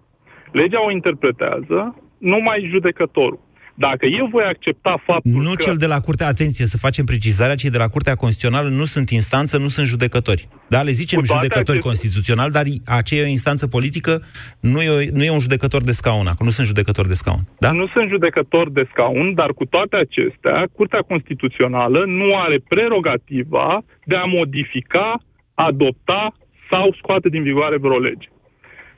Legea 0.52 0.86
o 0.86 0.92
interpretează 0.92 1.96
numai 2.18 2.68
judecătorul. 2.72 3.40
Dacă 3.76 4.06
eu 4.06 4.26
voi 4.26 4.44
accepta 4.44 5.02
faptul 5.06 5.32
Nu 5.32 5.50
că... 5.50 5.62
cel 5.64 5.76
de 5.76 5.86
la 5.86 6.00
Curtea, 6.00 6.28
atenție, 6.28 6.66
să 6.66 6.78
facem 6.78 7.06
precizarea, 7.06 7.56
cei 7.56 7.70
de 7.70 7.78
la 7.78 7.88
Curtea 7.88 8.16
Constituțională 8.16 8.70
nu 8.70 8.84
sunt 8.84 9.10
instanță, 9.10 9.58
nu 9.58 9.68
sunt 9.68 9.86
judecători. 9.88 10.48
Da, 10.68 10.82
le 10.82 10.92
zicem 10.92 11.20
Cu 11.20 11.26
toate 11.26 11.42
judecători 11.42 11.78
aceste- 11.78 11.88
constituționali, 11.88 12.52
dar 12.52 12.66
aceea 12.86 13.22
e 13.22 13.26
o 13.26 13.30
instanță 13.40 13.68
politică, 13.68 14.22
nu 14.60 14.82
e, 14.82 14.90
o, 14.90 14.98
nu 15.18 15.24
e 15.24 15.32
un 15.32 15.40
judecător 15.40 15.82
de 15.84 15.92
scaun, 15.92 16.28
acum 16.28 16.46
nu 16.46 16.52
sunt 16.52 16.68
judecători 16.68 17.08
de 17.08 17.14
scaun. 17.14 17.40
Da? 17.60 17.72
Nu 17.72 17.88
sunt 17.88 18.10
judecător 18.10 18.70
de 18.72 18.88
scaun, 18.92 19.34
dar 19.34 19.50
cu 19.54 19.66
toate 19.66 19.96
acestea, 19.96 20.68
Curtea 20.74 21.02
Constituțională 21.02 22.04
nu 22.08 22.38
are 22.38 22.58
prerogativa 22.68 23.84
de 24.06 24.16
a 24.16 24.24
modifica, 24.26 25.22
adopta 25.54 26.34
sau 26.70 26.96
scoate 26.98 27.30
din 27.30 27.44
vigoare 27.44 27.78
vreo 27.78 28.00
lege. 28.00 28.28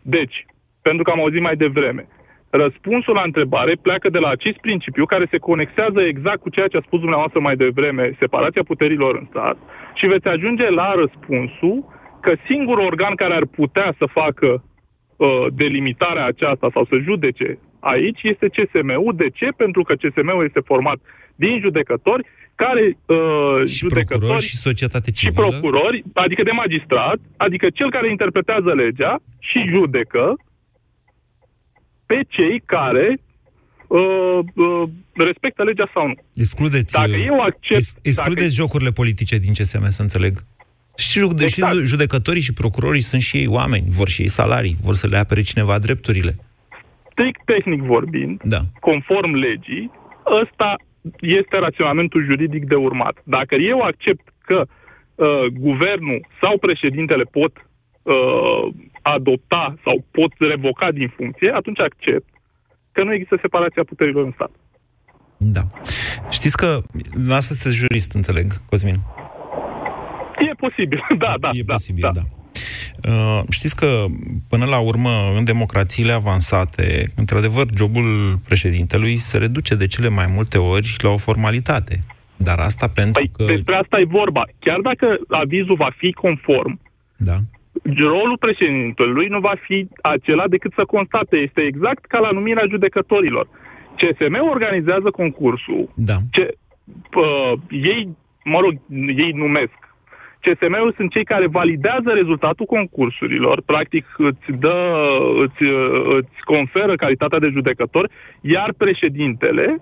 Deci, 0.02 0.46
pentru 0.88 1.04
că 1.04 1.12
am 1.12 1.20
auzit 1.20 1.42
mai 1.42 1.56
devreme, 1.56 2.04
răspunsul 2.50 3.14
la 3.14 3.28
întrebare 3.30 3.74
pleacă 3.82 4.08
de 4.10 4.20
la 4.26 4.30
acest 4.30 4.58
principiu 4.58 5.06
care 5.06 5.26
se 5.30 5.38
conexează 5.38 6.00
exact 6.02 6.42
cu 6.42 6.50
ceea 6.50 6.68
ce 6.68 6.78
a 6.78 6.88
spus 6.88 7.00
dumneavoastră 7.00 7.40
mai 7.40 7.56
devreme, 7.56 8.16
separația 8.20 8.64
puterilor 8.72 9.14
în 9.16 9.26
stat, 9.30 9.58
și 9.94 10.06
veți 10.14 10.28
ajunge 10.28 10.70
la 10.70 10.90
răspunsul 11.02 11.78
că 12.22 12.32
singurul 12.46 12.86
organ 12.86 13.16
care 13.16 13.34
ar 13.34 13.46
putea 13.46 13.96
să 13.98 14.06
facă 14.20 14.50
uh, 14.58 15.46
delimitarea 15.62 16.26
aceasta 16.26 16.68
sau 16.74 16.86
să 16.86 16.96
judece 17.08 17.60
aici 17.84 18.22
este 18.24 18.48
CSM-ul. 18.56 19.14
De 19.16 19.30
ce? 19.34 19.48
Pentru 19.58 19.82
că 19.84 19.94
CSM-ul 19.94 20.44
este 20.46 20.62
format 20.72 21.00
din 21.36 21.60
judecători 21.60 22.24
care 22.56 22.84
uh, 23.06 23.66
Și 23.66 23.76
judecători 23.76 24.20
procurori 24.20 24.50
și 24.52 24.58
societate 24.58 25.10
și 25.12 25.18
civilă. 25.20 25.42
procurori, 25.42 26.04
adică 26.14 26.44
de 26.44 26.52
magistrat, 26.52 27.20
adică 27.38 27.68
cel 27.70 27.90
care 27.92 28.10
interpretează 28.10 28.74
legea 28.74 29.14
și 29.40 29.60
judecă 29.74 30.36
pe 32.14 32.24
cei 32.30 32.62
care 32.66 33.18
uh, 33.88 34.40
uh, 34.54 34.84
respectă 35.14 35.64
legea 35.64 35.90
sau 35.94 36.08
nu. 36.08 36.14
Excludeți, 36.34 36.94
Dacă 36.94 37.10
uh, 37.18 37.24
eu 37.26 37.40
accept... 37.40 37.80
ex- 37.80 37.96
excludeți 38.02 38.56
jocurile 38.56 38.92
politice 38.92 39.38
din 39.38 39.54
CSM, 39.54 39.90
să 39.90 40.02
înțeleg. 40.02 40.44
Și, 40.98 41.20
jude- 41.20 41.44
Exact. 41.44 41.74
și 41.76 41.86
judecătorii 41.86 42.42
și 42.42 42.54
procurorii 42.54 43.02
sunt 43.02 43.22
și 43.22 43.38
ei 43.38 43.48
oameni, 43.48 43.86
vor 43.90 44.08
și 44.10 44.22
ei 44.22 44.28
salarii, 44.28 44.76
vor 44.84 44.94
să 44.94 45.08
le 45.08 45.18
apere 45.18 45.42
cineva 45.42 45.80
drepturile. 45.80 46.36
strict 47.12 47.42
tehnic 47.46 47.82
vorbind, 47.82 48.42
Da. 48.44 48.60
conform 48.80 49.34
legii, 49.34 49.92
ăsta 50.42 50.76
este 51.22 51.58
raționamentul 51.58 52.26
juridic 52.26 52.66
de 52.68 52.76
urmat. 52.76 53.16
Dacă 53.24 53.56
eu 53.56 53.80
accept 53.80 54.22
că 54.46 54.66
uh, 55.16 55.46
guvernul 55.60 56.26
sau 56.42 56.58
președintele 56.58 57.24
pot 57.24 57.52
uh, 58.02 58.74
adopta 59.04 59.76
sau 59.84 60.06
pot 60.12 60.32
revoca 60.38 60.92
din 60.92 61.14
funcție, 61.16 61.52
atunci 61.56 61.80
accept 61.80 62.30
că 62.92 63.04
nu 63.04 63.14
există 63.14 63.38
separația 63.42 63.84
puterilor 63.84 64.26
în 64.26 64.32
stat. 64.36 64.52
Da. 65.38 65.64
Știți 66.30 66.58
că, 66.58 66.82
asta 67.30 67.54
sunteți 67.54 67.76
jurist, 67.76 68.14
înțeleg, 68.14 68.48
Cosmin. 68.70 69.00
E 70.50 70.54
posibil, 70.56 71.02
da, 71.26 71.34
da. 71.40 71.50
E 71.52 71.64
posibil, 71.64 72.02
da. 72.02 72.12
da. 72.12 72.22
Uh, 73.10 73.42
știți 73.50 73.76
că, 73.76 74.06
până 74.50 74.66
la 74.66 74.80
urmă, 74.80 75.10
în 75.38 75.44
democrațiile 75.44 76.12
avansate, 76.12 77.12
într-adevăr, 77.16 77.66
jobul 77.76 78.40
președintelui 78.46 79.16
se 79.16 79.38
reduce 79.38 79.76
de 79.76 79.88
cele 79.88 80.10
mai 80.10 80.26
multe 80.36 80.58
ori 80.58 80.96
la 80.98 81.10
o 81.10 81.18
formalitate. 81.18 82.04
Dar 82.38 82.60
asta 82.60 82.88
pentru 82.88 83.22
Păi, 83.22 83.46
că... 83.48 83.54
despre 83.54 83.76
asta 83.76 84.00
e 84.00 84.06
vorba. 84.06 84.44
Chiar 84.60 84.80
dacă 84.80 85.18
avizul 85.28 85.76
va 85.76 85.90
fi 85.98 86.12
conform, 86.12 86.80
Da. 87.16 87.38
Rolul 87.98 88.38
președintelui 88.38 89.28
nu 89.28 89.40
va 89.40 89.54
fi 89.62 89.88
acela 90.02 90.48
decât 90.48 90.74
să 90.76 90.86
constate. 90.86 91.38
Este 91.38 91.62
exact 91.62 92.06
ca 92.06 92.20
la 92.20 92.32
numirea 92.32 92.66
judecătorilor. 92.70 93.48
CSM 93.96 94.38
organizează 94.50 95.10
concursul. 95.12 95.90
Da. 95.96 96.18
Ce, 96.32 96.54
uh, 97.16 97.54
ei, 97.70 98.18
mă 98.44 98.60
rog, 98.60 98.74
ei 99.18 99.32
numesc. 99.32 99.82
CSM-ul 100.44 100.94
sunt 100.96 101.12
cei 101.12 101.24
care 101.24 101.48
validează 101.48 102.10
rezultatul 102.14 102.66
concursurilor, 102.66 103.62
practic 103.66 104.06
îți 104.18 104.52
dă, 104.60 104.78
îți, 105.44 105.64
uh, 105.64 106.16
îți 106.18 106.42
conferă 106.44 106.96
calitatea 106.96 107.40
de 107.40 107.48
judecător, 107.48 108.10
iar 108.42 108.74
președintele 108.78 109.78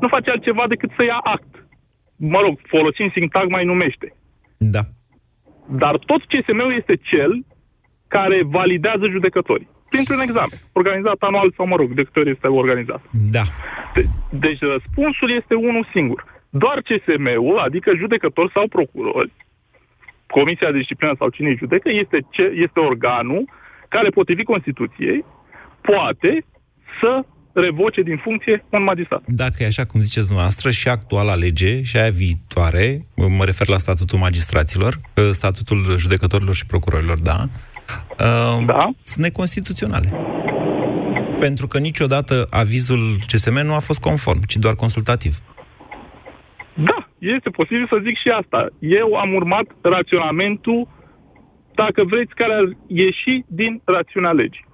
nu 0.00 0.08
face 0.08 0.30
altceva 0.30 0.64
decât 0.68 0.90
să 0.96 1.02
ia 1.04 1.20
act. 1.22 1.66
Mă 2.16 2.40
rog, 2.40 2.58
folosind 2.62 3.12
sintagma 3.12 3.58
îi 3.58 3.64
numește. 3.64 4.16
Da. 4.58 4.80
Dar 5.66 5.98
tot 5.98 6.20
CSM-ul 6.20 6.74
este 6.78 6.96
cel 6.96 7.44
care 8.08 8.42
validează 8.42 9.06
judecătorii. 9.08 9.68
Printr-un 9.88 10.20
examen, 10.20 10.58
organizat 10.72 11.16
anual 11.18 11.52
sau, 11.56 11.66
mă 11.66 11.76
rog, 11.76 11.92
de 11.92 12.02
câte 12.02 12.18
ori 12.18 12.30
este 12.30 12.46
organizat. 12.46 13.02
Da. 13.30 13.42
De- 13.94 14.04
deci 14.30 14.60
răspunsul 14.60 15.30
este 15.40 15.54
unul 15.54 15.86
singur. 15.92 16.24
Doar 16.50 16.82
CSM-ul, 16.88 17.58
adică 17.58 17.92
judecători 17.96 18.52
sau 18.52 18.68
procurori, 18.68 19.32
Comisia 20.26 20.70
de 20.70 20.78
Disciplină 20.78 21.14
sau 21.18 21.28
cine 21.28 21.48
îi 21.48 21.56
judecă, 21.56 21.90
este, 21.90 22.18
ce, 22.30 22.42
este 22.42 22.80
organul 22.80 23.44
care, 23.88 24.08
potrivit 24.08 24.44
Constituției, 24.44 25.24
poate 25.80 26.44
să 27.00 27.24
revoce 27.54 28.02
din 28.02 28.16
funcție 28.16 28.64
un 28.70 28.82
magistrat. 28.82 29.22
Dacă 29.26 29.56
e 29.58 29.66
așa 29.66 29.84
cum 29.84 30.00
ziceți 30.00 30.26
dumneavoastră, 30.26 30.70
și 30.70 30.88
actuala 30.88 31.34
lege 31.34 31.82
și 31.82 31.96
aia 31.96 32.10
viitoare, 32.10 33.06
mă 33.38 33.44
refer 33.44 33.68
la 33.68 33.76
statutul 33.76 34.18
magistraților, 34.18 35.00
statutul 35.32 35.94
judecătorilor 35.98 36.54
și 36.54 36.66
procurorilor, 36.66 37.20
da, 37.20 37.36
da. 38.66 38.90
sunt 39.02 39.24
neconstituționale. 39.24 40.12
Pentru 41.38 41.66
că 41.66 41.78
niciodată 41.78 42.46
avizul 42.50 43.16
CSM 43.26 43.58
nu 43.64 43.74
a 43.74 43.78
fost 43.78 44.00
conform, 44.00 44.40
ci 44.46 44.56
doar 44.56 44.74
consultativ. 44.74 45.38
Da, 46.74 47.08
este 47.18 47.50
posibil 47.50 47.86
să 47.88 48.00
zic 48.02 48.16
și 48.16 48.28
asta. 48.40 48.68
Eu 48.78 49.14
am 49.14 49.34
urmat 49.34 49.66
raționamentul, 49.80 50.88
dacă 51.74 52.04
vreți, 52.04 52.34
care 52.34 52.52
ar 52.54 52.76
ieși 52.86 53.44
din 53.46 53.82
rațiunea 53.84 54.30
legii. 54.30 54.66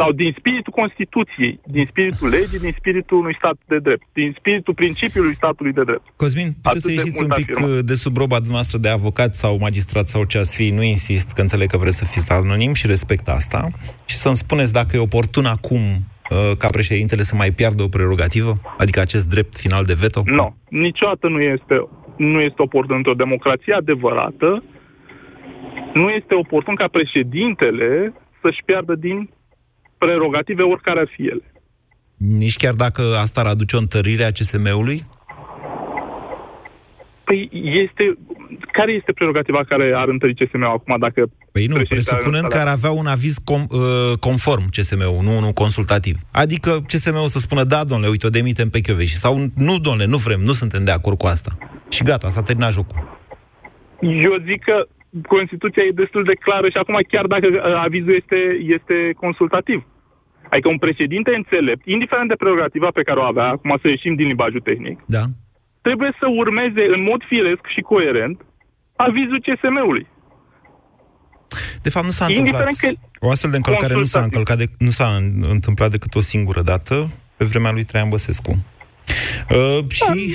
Sau 0.00 0.12
din 0.12 0.34
spiritul 0.38 0.72
Constituției, 0.72 1.60
din 1.76 1.86
spiritul 1.86 2.28
legii, 2.28 2.58
din 2.58 2.74
spiritul 2.80 3.16
unui 3.18 3.34
stat 3.40 3.56
de 3.66 3.78
drept, 3.78 4.06
din 4.12 4.34
spiritul 4.38 4.74
principiului 4.74 5.34
statului 5.34 5.72
de 5.72 5.84
drept. 5.84 6.06
Cosmin, 6.16 6.48
puteți 6.62 6.68
Atât 6.68 6.80
să 6.80 6.88
de 6.88 6.92
ieșiți 6.92 7.20
un 7.22 7.26
mult 7.26 7.38
pic 7.40 7.50
afirmat. 7.50 7.78
uh, 7.78 7.84
de 7.90 7.94
sub 7.94 8.16
roba 8.16 8.36
dumneavoastră 8.36 8.78
de 8.78 8.88
avocat 8.88 9.34
sau 9.34 9.52
magistrat 9.66 10.06
sau 10.06 10.24
ce 10.24 10.38
ați 10.38 10.56
fi, 10.56 10.66
nu 10.70 10.82
insist, 10.82 11.28
că 11.32 11.40
înțeleg 11.40 11.68
că 11.68 11.76
vreți 11.76 11.96
să 11.96 12.04
fiți 12.04 12.32
anonim 12.32 12.72
și 12.74 12.86
respect 12.86 13.28
asta, 13.28 13.60
și 14.04 14.16
să-mi 14.16 14.36
spuneți 14.36 14.72
dacă 14.72 14.96
e 14.96 15.08
oportun 15.10 15.44
acum 15.44 15.80
uh, 15.80 16.56
ca 16.58 16.68
președintele 16.68 17.22
să 17.22 17.34
mai 17.36 17.50
piardă 17.50 17.82
o 17.82 17.88
prerogativă, 17.88 18.52
adică 18.78 19.00
acest 19.00 19.28
drept 19.28 19.56
final 19.56 19.84
de 19.84 19.96
veto? 20.02 20.22
Nu, 20.24 20.56
niciodată 20.68 21.28
nu 21.28 21.40
este, 21.40 21.76
nu 22.16 22.40
este 22.40 22.62
oportun 22.62 22.96
într-o 22.96 23.14
democrație 23.14 23.74
adevărată. 23.74 24.64
Nu 25.94 26.08
este 26.08 26.34
oportun 26.34 26.74
ca 26.74 26.88
președintele 26.88 28.12
să-și 28.40 28.62
piardă 28.64 28.94
din 28.94 29.30
prerogative 30.04 30.62
oricare 30.62 31.00
ar 31.00 31.10
fi 31.14 31.22
ele. 31.32 31.44
Nici 32.16 32.56
chiar 32.56 32.74
dacă 32.74 33.02
asta 33.24 33.40
ar 33.40 33.46
aduce 33.46 33.76
o 33.76 33.78
întărire 33.78 34.24
a 34.24 34.30
CSM-ului? 34.30 34.98
Păi 37.24 37.48
este... 37.84 38.04
Care 38.72 38.92
este 38.92 39.12
prerogativa 39.12 39.64
care 39.64 39.92
ar 39.96 40.08
întări 40.08 40.34
CSM-ul 40.34 40.64
acum 40.64 40.96
dacă... 40.98 41.20
Păi 41.52 41.66
nu, 41.66 41.74
președintele 41.74 42.16
presupunând 42.16 42.46
că 42.46 42.56
are 42.56 42.68
ar 42.68 42.74
avea 42.78 42.90
un 42.90 43.06
aviz 43.06 43.34
com, 43.44 43.60
uh, 43.60 44.18
conform 44.20 44.64
CSM-ul, 44.74 45.22
nu 45.22 45.36
unul 45.36 45.52
consultativ. 45.62 46.16
Adică 46.32 46.70
CSM-ul 46.90 47.28
să 47.36 47.38
spună, 47.38 47.62
da, 47.64 47.84
domnule, 47.84 48.10
uite, 48.10 48.26
o 48.26 48.36
demitem 48.38 48.68
pe 48.68 48.80
Chioveși. 48.80 49.22
Sau, 49.24 49.34
nu, 49.68 49.74
domnule, 49.86 50.06
nu 50.06 50.16
vrem, 50.16 50.40
nu 50.40 50.52
suntem 50.52 50.84
de 50.84 50.90
acord 50.90 51.18
cu 51.18 51.26
asta. 51.26 51.50
Și 51.88 52.02
gata, 52.02 52.28
s-a 52.28 52.42
terminat 52.42 52.72
jocul. 52.72 52.98
Eu 54.00 54.34
zic 54.48 54.60
că 54.68 54.76
Constituția 55.34 55.82
e 55.82 56.00
destul 56.02 56.24
de 56.24 56.34
clară 56.34 56.68
și 56.68 56.76
acum 56.76 56.98
chiar 57.08 57.26
dacă 57.26 57.46
uh, 57.46 57.60
avizul 57.86 58.14
este, 58.14 58.40
este 58.76 58.96
consultativ. 59.16 59.86
Adică 60.50 60.68
un 60.68 60.78
președinte 60.78 61.30
înțelept, 61.40 61.86
indiferent 61.86 62.28
de 62.28 62.40
prerogativa 62.42 62.88
pe 62.98 63.02
care 63.02 63.18
o 63.20 63.22
avea, 63.32 63.48
acum 63.54 63.78
să 63.82 63.88
ieșim 63.88 64.14
din 64.14 64.26
limbajul 64.26 64.60
tehnic, 64.60 64.96
Da. 65.06 65.24
trebuie 65.86 66.12
să 66.20 66.26
urmeze 66.42 66.82
în 66.94 67.02
mod 67.10 67.20
firesc 67.32 67.64
și 67.74 67.80
coerent 67.80 68.36
avizul 68.96 69.40
CSM-ului. 69.46 70.06
De 71.82 71.90
fapt, 71.90 72.04
nu 72.04 72.10
s-a 72.10 72.24
întâmplat. 72.24 72.66
Că 72.80 72.88
o 73.18 73.30
astfel 73.30 73.50
de 73.50 73.56
încălcare 73.56 73.94
nu 73.94 74.04
s-a, 74.04 74.20
încălcat 74.20 74.58
de, 74.58 74.66
nu 74.78 74.90
s-a 74.90 75.08
întâmplat 75.42 75.90
decât 75.90 76.14
o 76.14 76.20
singură 76.20 76.62
dată, 76.62 77.10
pe 77.36 77.44
vremea 77.44 77.72
lui 77.72 77.84
Traian 77.84 78.08
Băsescu. 78.08 78.64
Uh, 79.50 79.78
și, 79.88 80.34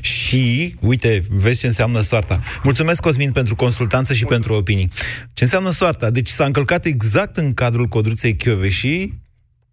și, 0.00 0.74
uite, 0.80 1.22
vezi 1.30 1.60
ce 1.60 1.66
înseamnă 1.66 2.00
soarta. 2.00 2.40
Mulțumesc, 2.62 3.00
Cosmin, 3.00 3.32
pentru 3.32 3.54
consultanță 3.54 4.12
și 4.12 4.24
pentru 4.24 4.54
opinii. 4.54 4.88
Ce 5.32 5.44
înseamnă 5.44 5.70
soarta? 5.70 6.10
Deci 6.10 6.28
s-a 6.28 6.44
încălcat 6.44 6.84
exact 6.84 7.36
în 7.36 7.54
cadrul 7.54 7.86
Codruței 7.86 8.36
și 8.68 9.12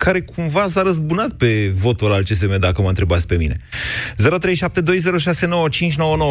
care 0.05 0.19
cumva 0.35 0.63
s-a 0.73 0.81
răzbunat 0.89 1.31
pe 1.41 1.51
votul 1.85 2.11
al 2.11 2.23
CSM, 2.27 2.53
dacă 2.59 2.81
mă 2.81 2.87
întrebați 2.87 3.27
pe 3.27 3.37
mine. 3.43 3.55
0372069599. 3.57 3.59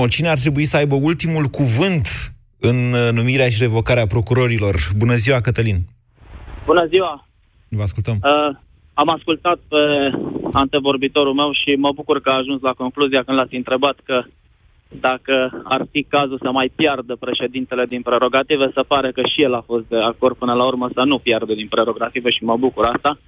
Cine 0.08 0.28
ar 0.28 0.38
trebui 0.38 0.64
să 0.64 0.76
aibă 0.76 0.94
ultimul 0.94 1.44
cuvânt 1.44 2.06
în 2.68 2.78
uh, 2.92 3.08
numirea 3.18 3.48
și 3.48 3.62
revocarea 3.66 4.06
procurorilor? 4.06 4.74
Bună 4.96 5.14
ziua, 5.14 5.40
Cătălin! 5.40 5.78
Bună 6.64 6.86
ziua! 6.86 7.26
Vă 7.68 7.82
ascultăm. 7.82 8.16
Uh, 8.22 8.50
am 8.94 9.08
ascultat 9.08 9.58
pe 9.68 9.76
antevorbitorul 10.52 11.34
meu 11.34 11.52
și 11.52 11.70
mă 11.84 11.92
bucur 11.92 12.20
că 12.20 12.30
a 12.30 12.40
ajuns 12.42 12.60
la 12.62 12.72
concluzia 12.72 13.22
când 13.22 13.38
l-ați 13.38 13.54
întrebat 13.54 13.96
că 14.04 14.22
dacă 15.00 15.62
ar 15.64 15.82
fi 15.90 16.02
cazul 16.02 16.38
să 16.42 16.50
mai 16.50 16.72
piardă 16.76 17.16
președintele 17.16 17.84
din 17.86 18.02
prerogative, 18.02 18.70
se 18.74 18.82
pare 18.92 19.12
că 19.12 19.22
și 19.32 19.42
el 19.42 19.54
a 19.54 19.64
fost 19.66 19.84
de 19.88 19.96
acord 19.96 20.36
până 20.36 20.54
la 20.54 20.66
urmă 20.66 20.90
să 20.94 21.02
nu 21.02 21.18
piardă 21.18 21.54
din 21.54 21.68
prerogative 21.68 22.30
și 22.30 22.44
mă 22.44 22.56
bucur 22.56 22.84
asta. 22.84 23.18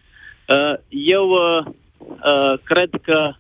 Uh, 0.53 0.75
eu 0.89 1.29
uh, 1.29 1.65
uh, 1.65 2.59
cred 2.65 2.91
că 3.03 3.33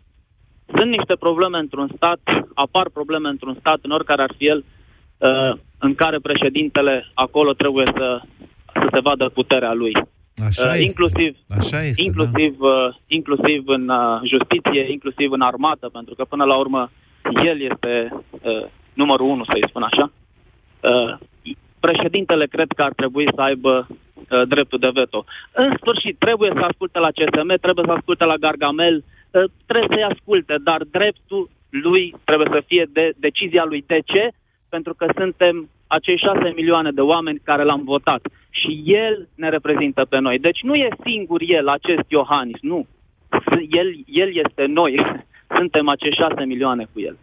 sunt 0.77 0.91
niște 0.91 1.15
probleme 1.19 1.59
într-un 1.59 1.89
stat, 1.97 2.21
apar 2.55 2.89
probleme 2.93 3.29
într-un 3.29 3.57
stat, 3.61 3.79
în 3.83 3.91
oricare 3.91 4.23
ar 4.23 4.35
fi 4.37 4.47
el, 4.47 4.65
în 5.79 5.95
care 5.95 6.19
președintele 6.19 7.07
acolo 7.15 7.53
trebuie 7.53 7.87
să, 7.97 8.21
să 8.73 8.87
se 8.93 9.01
vadă 9.01 9.29
puterea 9.29 9.73
lui. 9.73 9.93
Așa 10.47 10.69
uh, 10.69 10.81
inclusiv, 10.81 11.37
Așa 11.59 11.83
este, 11.83 12.03
inclusiv, 12.03 12.59
da. 12.59 12.67
uh, 12.67 12.95
inclusiv 13.07 13.63
în 13.67 13.89
uh, 13.89 14.21
justiție, 14.33 14.93
inclusiv 14.93 15.33
în 15.33 15.41
armată, 15.41 15.89
pentru 15.89 16.15
că 16.15 16.25
până 16.25 16.45
la 16.45 16.57
urmă 16.57 16.91
el 17.45 17.61
este 17.71 18.09
uh, 18.31 18.65
numărul 18.95 19.27
unu, 19.27 19.45
să-i 19.45 19.69
spun 19.69 19.83
așa. 19.83 20.13
Uh, 20.81 21.19
președintele 21.81 22.47
cred 22.47 22.71
că 22.77 22.83
ar 22.83 22.93
trebui 22.93 23.27
să 23.35 23.41
aibă 23.41 23.87
uh, 24.31 24.43
dreptul 24.49 24.79
de 24.79 24.91
veto. 24.93 25.25
În 25.53 25.75
sfârșit, 25.81 26.18
trebuie 26.18 26.51
să 26.55 26.61
asculte 26.61 26.99
la 26.99 27.11
CSM, 27.11 27.51
trebuie 27.61 27.85
să 27.87 27.93
asculte 27.93 28.25
la 28.25 28.37
Gargamel, 28.37 28.97
uh, 28.97 29.45
trebuie 29.66 29.97
să-i 29.97 30.11
asculte, 30.12 30.55
dar 30.62 30.81
dreptul 30.91 31.51
lui 31.73 32.14
trebuie 32.25 32.49
să 32.53 32.62
fie 32.66 32.87
de 32.93 33.12
decizia 33.16 33.64
lui. 33.64 33.85
De 33.87 34.01
ce? 34.05 34.29
Pentru 34.68 34.95
că 34.95 35.07
suntem 35.16 35.68
acei 35.87 36.18
șase 36.18 36.53
milioane 36.55 36.91
de 36.91 37.01
oameni 37.01 37.41
care 37.45 37.62
l-am 37.62 37.83
votat. 37.85 38.23
Și 38.51 38.83
el 38.87 39.29
ne 39.35 39.49
reprezintă 39.49 40.05
pe 40.09 40.18
noi. 40.18 40.39
Deci 40.39 40.61
nu 40.62 40.75
e 40.75 40.89
singur 41.05 41.41
el, 41.47 41.68
acest 41.68 42.05
Iohannis, 42.09 42.61
nu. 42.61 42.87
El, 43.70 43.89
el 44.07 44.31
este 44.45 44.64
noi. 44.66 45.23
Suntem 45.59 45.89
acei 45.89 46.14
șase 46.14 46.45
milioane 46.45 46.87
cu 46.93 47.01
el. 47.01 47.16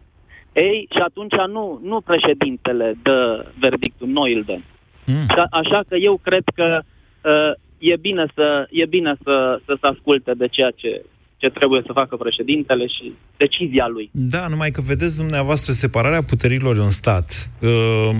Ei, 0.52 0.88
și 0.90 0.98
atunci 0.98 1.34
nu, 1.46 1.80
nu 1.82 2.00
președintele 2.00 2.94
dă 3.02 3.46
verdictul, 3.58 4.08
noi 4.08 4.34
îl 4.34 4.42
dăm. 4.42 4.62
Mm. 5.06 5.46
Așa 5.50 5.80
că 5.88 5.96
eu 5.96 6.20
cred 6.22 6.42
că 6.54 6.80
uh, 6.82 6.89
e 7.78 7.96
bine 7.96 8.26
să 8.34 8.66
e 8.70 8.86
bine 8.86 9.14
să, 9.24 9.60
să 9.64 9.76
se 9.80 9.86
asculte 9.86 10.32
de 10.36 10.46
ceea 10.46 10.70
ce 10.70 11.04
ce 11.40 11.48
trebuie 11.48 11.82
să 11.86 11.92
facă 11.92 12.16
președintele 12.16 12.86
și 12.86 13.12
decizia 13.36 13.86
lui. 13.88 14.10
Da, 14.12 14.46
numai 14.48 14.70
că 14.70 14.80
vedeți 14.80 15.16
dumneavoastră 15.16 15.72
separarea 15.72 16.22
puterilor 16.22 16.76
în 16.76 16.90
stat 16.90 17.50
uh, 17.62 18.10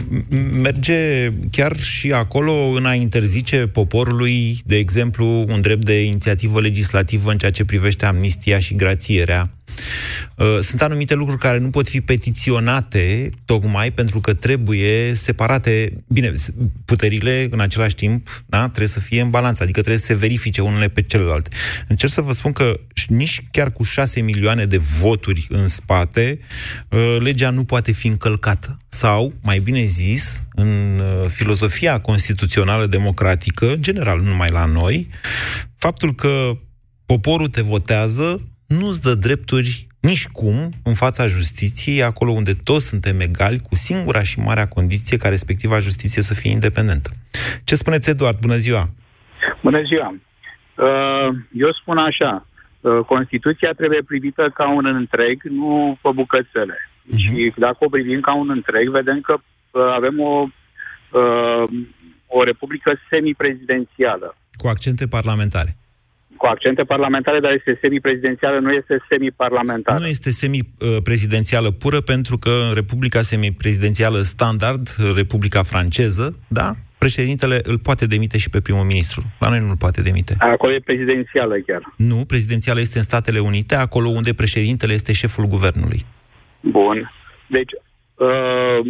merge 0.62 1.28
chiar 1.50 1.76
și 1.76 2.12
acolo 2.12 2.52
în 2.52 2.84
a 2.86 2.94
interzice 2.94 3.66
poporului, 3.66 4.56
de 4.64 4.76
exemplu, 4.76 5.24
un 5.26 5.60
drept 5.60 5.84
de 5.84 6.04
inițiativă 6.04 6.60
legislativă 6.60 7.30
în 7.30 7.36
ceea 7.36 7.50
ce 7.50 7.64
privește 7.64 8.06
amnistia 8.06 8.58
și 8.58 8.74
grațierea 8.74 9.42
Uh, 9.42 9.59
sunt 10.60 10.82
anumite 10.82 11.14
lucruri 11.14 11.40
care 11.40 11.58
nu 11.58 11.70
pot 11.70 11.88
fi 11.88 12.00
petiționate 12.00 13.30
tocmai 13.44 13.90
pentru 13.90 14.20
că 14.20 14.34
trebuie 14.34 15.14
separate. 15.14 15.92
Bine, 16.06 16.32
puterile 16.84 17.48
în 17.50 17.60
același 17.60 17.94
timp 17.94 18.42
da, 18.46 18.60
trebuie 18.60 18.86
să 18.86 19.00
fie 19.00 19.20
în 19.20 19.30
balanță, 19.30 19.62
adică 19.62 19.80
trebuie 19.80 20.00
să 20.00 20.06
se 20.06 20.14
verifice 20.14 20.60
unele 20.60 20.88
pe 20.88 21.02
celelalte. 21.02 21.50
Încerc 21.88 22.12
să 22.12 22.20
vă 22.20 22.32
spun 22.32 22.52
că 22.52 22.80
nici 23.08 23.42
chiar 23.50 23.72
cu 23.72 23.82
șase 23.82 24.20
milioane 24.20 24.64
de 24.64 24.76
voturi 24.76 25.46
în 25.48 25.68
spate, 25.68 26.38
uh, 26.88 27.16
legea 27.18 27.50
nu 27.50 27.64
poate 27.64 27.92
fi 27.92 28.06
încălcată. 28.06 28.78
Sau, 28.88 29.32
mai 29.42 29.58
bine 29.58 29.84
zis, 29.84 30.42
în 30.54 30.98
uh, 30.98 31.28
filozofia 31.28 32.00
constituțională 32.00 32.86
democratică, 32.86 33.72
în 33.72 33.82
general, 33.82 34.20
nu 34.20 34.28
numai 34.28 34.50
la 34.50 34.64
noi, 34.64 35.08
faptul 35.76 36.14
că 36.14 36.58
poporul 37.06 37.48
te 37.48 37.60
votează 37.60 38.49
nu-ți 38.78 39.02
dă 39.02 39.14
drepturi 39.14 39.86
nici 40.00 40.26
cum 40.26 40.56
în 40.84 40.94
fața 40.94 41.26
justiției, 41.26 42.02
acolo 42.02 42.30
unde 42.30 42.52
toți 42.64 42.88
suntem 42.88 43.20
egali, 43.20 43.58
cu 43.68 43.74
singura 43.74 44.22
și 44.22 44.38
marea 44.38 44.68
condiție 44.68 45.16
ca 45.16 45.28
respectiva 45.28 45.78
justiție 45.78 46.22
să 46.22 46.34
fie 46.34 46.50
independentă. 46.50 47.10
Ce 47.64 47.74
spuneți, 47.74 48.10
Eduard? 48.10 48.38
Bună 48.40 48.54
ziua! 48.54 48.84
Bună 49.62 49.82
ziua! 49.82 50.08
Uh, 50.10 51.36
eu 51.52 51.72
spun 51.72 51.98
așa, 51.98 52.46
uh, 52.80 52.98
Constituția 53.06 53.72
trebuie 53.72 54.02
privită 54.06 54.50
ca 54.54 54.72
un 54.72 54.86
întreg, 54.86 55.42
nu 55.42 55.98
pe 56.02 56.10
bucățele. 56.14 56.76
Uh-huh. 56.78 57.16
Și 57.16 57.52
dacă 57.56 57.76
o 57.80 57.88
privim 57.88 58.20
ca 58.20 58.34
un 58.34 58.50
întreg, 58.50 58.90
vedem 58.90 59.20
că 59.20 59.32
uh, 59.32 59.82
avem 59.94 60.20
o, 60.20 60.48
o 62.26 62.42
republică 62.42 62.92
semiprezidențială. 63.10 64.36
Cu 64.56 64.68
accente 64.68 65.06
parlamentare 65.06 65.76
cu 66.40 66.46
accente 66.46 66.82
parlamentare, 66.82 67.40
dar 67.40 67.52
este 67.52 67.78
semi-prezidențială, 67.80 68.58
nu 68.58 68.72
este 68.72 68.94
semi-parlamentară. 69.08 69.98
Nu 69.98 70.06
este 70.06 70.30
semi-prezidențială 70.30 71.70
pură, 71.70 72.00
pentru 72.00 72.38
că 72.38 72.50
în 72.68 72.74
Republica 72.74 73.20
semi-prezidențială 73.22 74.18
standard, 74.18 74.82
Republica 75.16 75.62
franceză, 75.62 76.36
da, 76.48 76.68
președintele 76.98 77.58
îl 77.62 77.78
poate 77.78 78.06
demite 78.06 78.38
și 78.38 78.50
pe 78.50 78.60
primul 78.60 78.84
ministru. 78.84 79.22
La 79.38 79.48
noi 79.48 79.60
nu 79.60 79.68
îl 79.68 79.76
poate 79.76 80.00
demite. 80.02 80.34
Acolo 80.38 80.72
e 80.72 80.80
prezidențială 80.80 81.54
chiar. 81.66 81.82
Nu, 81.96 82.24
prezidențială 82.32 82.80
este 82.80 82.98
în 82.98 83.04
Statele 83.04 83.38
Unite, 83.38 83.74
acolo 83.74 84.08
unde 84.08 84.32
președintele 84.34 84.92
este 84.92 85.12
șeful 85.12 85.44
guvernului. 85.44 86.00
Bun. 86.60 87.12
Deci, 87.46 87.72
uh, 88.14 88.80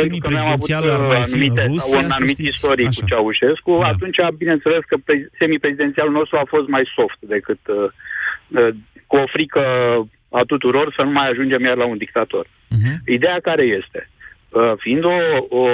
semi-prezidențială 0.00 0.90
ar 0.92 1.02
mai 1.14 1.22
fi 1.22 1.46
în 1.46 1.66
Rusia, 1.66 1.98
un 1.98 2.10
anumit 2.10 2.38
istoric 2.38 2.86
cu 2.86 3.04
Ceaușescu, 3.10 3.72
da. 3.84 3.90
atunci, 3.92 4.18
bineînțeles 4.36 4.82
că 4.90 4.96
semi-prezidențialul 5.38 6.12
nostru 6.12 6.36
a 6.36 6.46
fost 6.54 6.68
mai 6.68 6.84
soft 6.94 7.18
decât 7.20 7.60
uh, 7.66 7.76
uh, 8.48 8.68
cu 9.06 9.16
o 9.16 9.26
frică 9.26 9.62
a 10.30 10.42
tuturor 10.46 10.92
să 10.96 11.02
nu 11.02 11.10
mai 11.10 11.28
ajungem 11.28 11.62
iar 11.64 11.76
la 11.76 11.86
un 11.86 11.96
dictator. 11.96 12.46
Uh-huh. 12.46 12.96
Ideea 13.06 13.38
care 13.42 13.62
este? 13.62 14.10
Uh, 14.48 14.72
fiind 14.76 15.04
o, 15.04 15.18
o, 15.48 15.66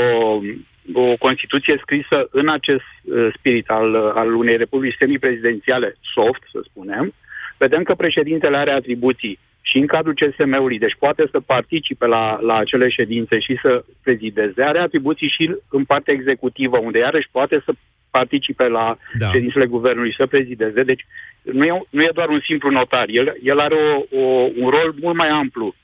o 0.93 1.17
Constituție 1.19 1.81
scrisă 1.81 2.29
în 2.31 2.49
acest 2.49 2.91
uh, 3.03 3.29
spirit 3.37 3.69
al, 3.69 3.95
al 3.95 4.35
unei 4.35 4.57
republici 4.57 4.97
semi-prezidențiale 4.99 5.97
soft, 6.15 6.43
să 6.53 6.61
spunem, 6.65 7.15
vedem 7.57 7.83
că 7.83 7.95
președintele 7.95 8.57
are 8.57 8.73
atribuții 8.73 9.39
și 9.63 9.77
în 9.79 9.87
cadrul 9.87 10.15
CSM-ului, 10.15 10.79
deci 10.79 10.97
poate 10.99 11.29
să 11.31 11.41
participe 11.41 12.07
la, 12.07 12.39
la 12.41 12.57
acele 12.57 12.89
ședințe 12.89 13.39
și 13.39 13.59
să 13.63 13.85
prezideze, 14.03 14.63
are 14.63 14.79
atribuții 14.79 15.35
și 15.37 15.57
în 15.69 15.85
partea 15.85 16.15
executivă, 16.15 16.79
unde 16.79 16.99
iarăși 16.99 17.29
poate 17.33 17.63
să 17.65 17.73
participe 18.11 18.69
la 18.69 18.97
da. 19.19 19.31
ședințele 19.31 19.67
guvernului, 19.67 20.15
să 20.17 20.27
prezideze. 20.27 20.83
Deci 20.83 21.07
nu 21.43 21.65
e, 21.65 21.83
nu 21.91 22.03
e 22.03 22.11
doar 22.15 22.29
un 22.29 22.41
simplu 22.49 22.71
notar, 22.71 23.07
el, 23.09 23.37
el 23.43 23.59
are 23.59 23.75
o, 23.75 24.19
o, 24.21 24.25
un 24.63 24.69
rol 24.69 24.95
mult 25.01 25.17
mai 25.17 25.29
amplu. 25.29 25.75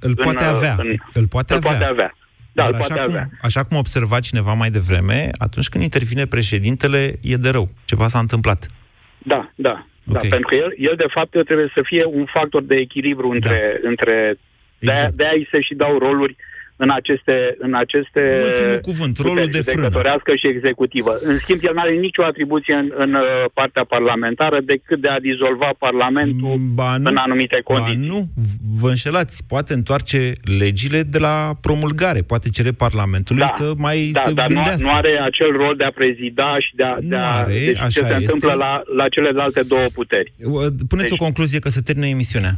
Îl 0.00 0.14
în, 0.16 0.22
poate 0.24 0.44
avea. 0.44 0.74
În, 0.78 0.96
îl 1.12 1.26
poate 1.26 1.52
îl 1.52 1.58
avea. 1.58 1.70
Poate 1.70 1.84
avea. 1.84 2.12
Da, 2.52 2.62
Dar 2.62 2.74
așa, 2.74 2.78
poate 2.78 3.00
cum, 3.00 3.10
avea. 3.10 3.28
așa 3.42 3.64
cum 3.64 3.76
observa 3.76 4.20
cineva 4.20 4.52
mai 4.52 4.70
devreme, 4.70 5.28
atunci 5.38 5.68
când 5.68 5.82
intervine 5.82 6.26
președintele, 6.26 7.12
e 7.22 7.34
de 7.36 7.50
rău. 7.50 7.68
Ceva 7.84 8.06
s-a 8.06 8.18
întâmplat. 8.18 8.68
Da, 9.18 9.50
da. 9.54 9.86
Da, 10.12 10.18
okay. 10.18 10.28
pentru 10.28 10.48
că 10.48 10.54
el, 10.54 10.74
el, 10.76 10.96
de 10.96 11.06
fapt, 11.08 11.30
trebuie 11.30 11.70
să 11.74 11.82
fie 11.84 12.04
un 12.04 12.24
factor 12.24 12.62
de 12.62 12.76
echilibru 12.76 13.28
între... 13.28 13.78
Da. 13.82 13.88
între 13.88 14.38
exact. 14.78 14.98
De-aia, 14.98 15.10
de-aia 15.14 15.32
îi 15.36 15.48
se 15.50 15.60
și 15.60 15.74
dau 15.74 15.98
roluri 15.98 16.36
în 16.82 16.90
aceste... 16.90 17.34
În 17.58 17.74
aceste 17.74 18.22
Ultimul 18.50 18.78
cuvânt, 18.90 19.14
rolul 19.18 19.48
de 19.50 19.62
frână. 19.70 19.88
și 20.40 20.46
executivă. 20.54 21.12
În 21.30 21.36
schimb, 21.38 21.60
el 21.62 21.74
nu 21.74 21.80
are 21.80 21.94
nicio 22.08 22.22
atribuție 22.24 22.74
în, 22.74 22.92
în 22.96 23.14
uh, 23.14 23.22
partea 23.54 23.84
parlamentară 23.84 24.58
decât 24.60 25.00
de 25.00 25.08
a 25.08 25.20
dizolva 25.20 25.70
Parlamentul 25.78 26.54
mm, 26.58 26.74
ba 26.74 26.96
nu, 26.96 27.10
în 27.10 27.16
anumite 27.16 27.60
condiții. 27.64 28.08
Ba 28.08 28.14
nu, 28.14 28.28
vă 28.80 28.88
înșelați. 28.88 29.44
Poate 29.48 29.72
întoarce 29.74 30.32
legile 30.58 31.00
de 31.02 31.18
la 31.18 31.36
promulgare. 31.60 32.20
Poate 32.22 32.48
cere 32.50 32.72
Parlamentului 32.84 33.40
da, 33.40 33.46
să 33.46 33.72
mai 33.76 34.10
da, 34.12 34.20
să 34.20 34.32
dar 34.32 34.46
gândească. 34.46 34.82
Nu, 34.82 34.90
nu 34.90 34.96
are 34.96 35.12
acel 35.30 35.50
rol 35.56 35.74
de 35.76 35.84
a 35.84 35.90
prezida 35.90 36.58
și 36.58 36.72
de 36.74 36.82
a... 36.82 36.94
Nu 37.00 37.08
de 37.08 37.16
a 37.16 37.36
are, 37.42 37.52
deci 37.52 37.76
așa 37.76 37.86
ce 37.86 38.04
se 38.04 38.04
este. 38.04 38.14
întâmplă 38.14 38.52
la, 38.52 38.82
la 38.96 39.08
celelalte 39.08 39.62
două 39.62 39.86
puteri. 39.94 40.32
Puneți 40.88 41.08
deci, 41.08 41.18
o 41.20 41.24
concluzie 41.24 41.58
că 41.58 41.68
se 41.68 41.80
termină 41.80 42.06
emisiunea. 42.06 42.54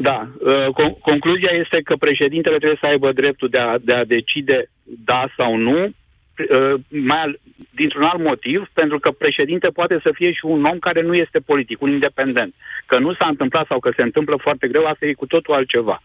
Da. 0.00 0.28
Uh, 0.40 0.94
concluzia 1.00 1.50
este 1.62 1.80
că 1.84 1.96
președintele 1.96 2.56
trebuie 2.56 2.78
să 2.80 2.86
aibă 2.86 3.12
dreptul 3.12 3.48
de 3.48 3.58
a, 3.58 3.78
de 3.78 3.92
a 3.92 4.04
decide 4.04 4.70
da 4.82 5.28
sau 5.36 5.56
nu, 5.56 5.84
uh, 5.84 6.74
mai 6.88 7.20
al, 7.22 7.40
dintr-un 7.70 8.02
alt 8.02 8.22
motiv, 8.22 8.68
pentru 8.72 8.98
că 8.98 9.10
președinte 9.10 9.68
poate 9.68 9.98
să 10.02 10.10
fie 10.14 10.32
și 10.32 10.44
un 10.44 10.64
om 10.64 10.78
care 10.78 11.02
nu 11.02 11.14
este 11.14 11.38
politic, 11.38 11.82
un 11.82 11.90
independent. 11.90 12.54
Că 12.86 12.98
nu 12.98 13.14
s-a 13.14 13.26
întâmplat 13.26 13.66
sau 13.66 13.78
că 13.78 13.90
se 13.96 14.02
întâmplă 14.02 14.36
foarte 14.40 14.68
greu, 14.68 14.84
asta 14.84 15.06
e 15.06 15.12
cu 15.12 15.26
totul 15.26 15.54
altceva. 15.54 16.02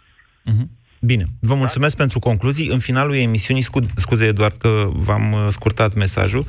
Bine, 1.06 1.26
vă 1.40 1.54
mulțumesc 1.54 1.96
da? 1.96 2.02
pentru 2.02 2.20
concluzii. 2.20 2.70
În 2.70 2.80
finalul 2.80 3.16
emisiunii, 3.16 3.62
scu- 3.62 3.86
scuze 3.96 4.26
Eduard 4.26 4.54
că 4.54 4.90
v-am 4.94 5.32
uh, 5.32 5.46
scurtat 5.50 5.94
mesajul, 5.96 6.46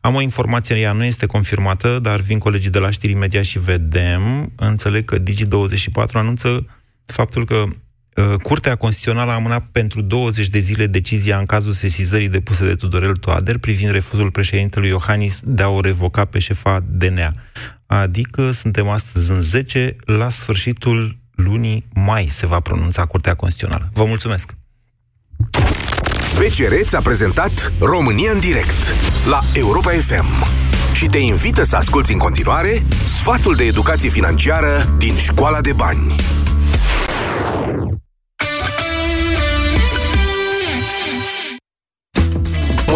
am 0.00 0.14
o 0.14 0.20
informație, 0.20 0.76
ea 0.76 0.92
nu 0.92 1.04
este 1.04 1.26
confirmată, 1.26 1.98
dar 2.02 2.20
vin 2.20 2.38
colegii 2.38 2.70
de 2.70 2.78
la 2.78 2.90
știri 2.90 3.12
imediat 3.12 3.44
și 3.44 3.58
vedem. 3.58 4.50
Înțeleg 4.56 5.04
că 5.04 5.18
Digi24 5.18 6.12
anunță 6.12 6.66
faptul 7.10 7.44
că 7.44 7.64
uh, 7.64 8.34
Curtea 8.42 8.76
Constituțională 8.76 9.30
a 9.30 9.34
amânat 9.34 9.66
pentru 9.72 10.00
20 10.00 10.48
de 10.48 10.58
zile 10.58 10.86
decizia 10.86 11.38
în 11.38 11.46
cazul 11.46 11.72
sesizării 11.72 12.28
depuse 12.28 12.66
de 12.66 12.74
Tudorel 12.74 13.16
Toader 13.16 13.58
privind 13.58 13.90
refuzul 13.90 14.30
președintelui 14.30 14.88
Iohannis 14.88 15.40
de 15.44 15.62
a 15.62 15.68
o 15.68 15.80
revoca 15.80 16.24
pe 16.24 16.38
șefa 16.38 16.84
DNA. 16.88 17.32
Adică 17.86 18.50
suntem 18.50 18.88
astăzi 18.88 19.30
în 19.30 19.40
10, 19.40 19.96
la 20.04 20.28
sfârșitul 20.28 21.18
lunii 21.30 21.86
mai 21.94 22.26
se 22.30 22.46
va 22.46 22.60
pronunța 22.60 23.04
Curtea 23.04 23.34
Constituțională. 23.34 23.90
Vă 23.92 24.04
mulțumesc! 24.04 24.54
BCR 26.34 26.96
a 26.96 27.00
prezentat 27.00 27.72
România 27.78 28.30
în 28.32 28.40
direct 28.40 28.94
la 29.28 29.40
Europa 29.54 29.90
FM 29.90 30.46
și 30.92 31.06
te 31.06 31.18
invită 31.18 31.62
să 31.62 31.76
asculti 31.76 32.12
în 32.12 32.18
continuare 32.18 32.82
sfatul 33.04 33.54
de 33.54 33.64
educație 33.64 34.08
financiară 34.08 34.94
din 34.98 35.16
Școala 35.16 35.60
de 35.60 35.72
Bani. 35.72 36.14
Thank 37.50 37.66
you. 37.66 37.79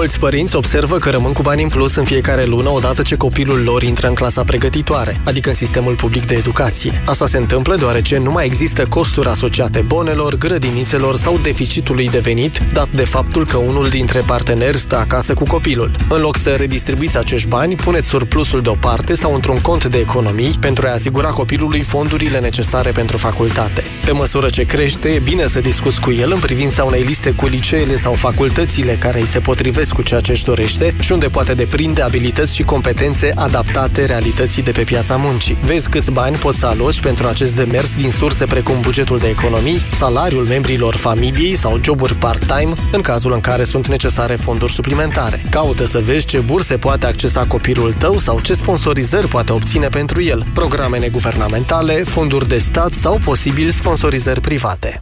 Mulți 0.05 0.19
părinți 0.19 0.57
observă 0.57 0.99
că 0.99 1.11
rămân 1.11 1.33
cu 1.33 1.43
bani 1.43 1.63
în 1.63 1.69
plus 1.69 1.95
în 1.95 2.05
fiecare 2.05 2.45
lună 2.45 2.71
odată 2.71 3.03
ce 3.03 3.17
copilul 3.17 3.63
lor 3.63 3.83
intră 3.83 4.09
în 4.09 4.15
clasa 4.15 4.45
pregătitoare, 4.45 5.17
adică 5.25 5.49
în 5.49 5.55
sistemul 5.55 5.95
public 5.95 6.27
de 6.27 6.35
educație. 6.35 7.03
Asta 7.05 7.27
se 7.27 7.37
întâmplă 7.37 7.77
deoarece 7.77 8.19
nu 8.19 8.31
mai 8.31 8.45
există 8.45 8.87
costuri 8.89 9.29
asociate 9.29 9.81
bonelor, 9.81 10.37
grădinițelor 10.37 11.17
sau 11.17 11.39
deficitului 11.43 12.09
de 12.09 12.19
venit, 12.19 12.61
dat 12.73 12.89
de 12.91 13.05
faptul 13.05 13.47
că 13.47 13.57
unul 13.57 13.89
dintre 13.89 14.21
parteneri 14.27 14.77
stă 14.77 14.97
acasă 14.97 15.35
cu 15.35 15.45
copilul. 15.45 15.91
În 16.09 16.21
loc 16.21 16.37
să 16.37 16.51
redistribuiți 16.51 17.19
acești 17.19 17.49
bani, 17.49 17.75
puneți 17.75 18.09
surplusul 18.09 18.63
deoparte 18.63 19.15
sau 19.15 19.35
într-un 19.35 19.61
cont 19.61 19.85
de 19.85 19.99
economii 19.99 20.55
pentru 20.61 20.87
a 20.87 20.93
asigura 20.93 21.29
copilului 21.29 21.81
fondurile 21.81 22.39
necesare 22.41 22.91
pentru 22.91 23.17
facultate. 23.17 23.83
Pe 24.05 24.13
măsură 24.13 24.49
ce 24.49 24.63
crește, 24.63 25.09
e 25.09 25.19
bine 25.19 25.47
să 25.47 25.61
discuți 25.61 26.01
cu 26.01 26.13
el 26.13 26.33
în 26.33 26.39
privința 26.39 26.85
unei 26.85 27.03
liste 27.03 27.31
cu 27.31 27.47
liceele 27.47 27.97
sau 27.97 28.13
facultățile 28.13 28.93
care 28.93 29.21
îi 29.21 29.27
se 29.27 29.39
potrivesc 29.39 29.94
cu 29.95 30.03
ceea 30.03 30.21
ce 30.21 30.31
își 30.31 30.45
dorește 30.45 30.95
și 31.01 31.13
unde 31.13 31.29
poate 31.29 31.55
deprinde 31.55 32.03
abilități 32.03 32.55
și 32.55 32.63
competențe 32.63 33.33
adaptate 33.35 34.05
realității 34.05 34.63
de 34.63 34.71
pe 34.71 34.83
piața 34.83 35.17
muncii. 35.17 35.57
Vezi 35.65 35.89
câți 35.89 36.11
bani 36.11 36.37
poți 36.37 36.59
să 36.59 36.67
aloci 36.67 37.01
pentru 37.01 37.27
acest 37.27 37.57
demers 37.57 37.95
din 37.95 38.11
surse 38.11 38.45
precum 38.45 38.81
bugetul 38.81 39.19
de 39.19 39.29
economii, 39.29 39.87
salariul 39.93 40.45
membrilor 40.45 40.95
familiei 40.95 41.57
sau 41.57 41.81
joburi 41.83 42.15
part-time, 42.15 42.73
în 42.93 43.01
cazul 43.01 43.33
în 43.33 43.41
care 43.41 43.65
sunt 43.65 43.87
necesare 43.89 44.35
fonduri 44.35 44.73
suplimentare. 44.73 45.45
Caută 45.51 45.85
să 45.85 45.99
vezi 45.99 46.27
ce 46.27 46.39
burse 46.39 46.77
poate 46.77 47.07
accesa 47.07 47.45
copilul 47.47 47.93
tău 47.93 48.19
sau 48.19 48.41
ce 48.41 48.55
sponsorizări 48.55 49.29
poate 49.29 49.53
obține 49.53 49.89
pentru 49.89 50.23
el, 50.23 50.45
programe 50.55 50.99
neguvernamentale, 50.99 51.93
fonduri 51.93 52.49
de 52.49 52.59
stat 52.59 52.93
sau 52.93 53.21
posibil 53.25 53.71
sponsorizări 53.71 54.41
private. 54.41 55.01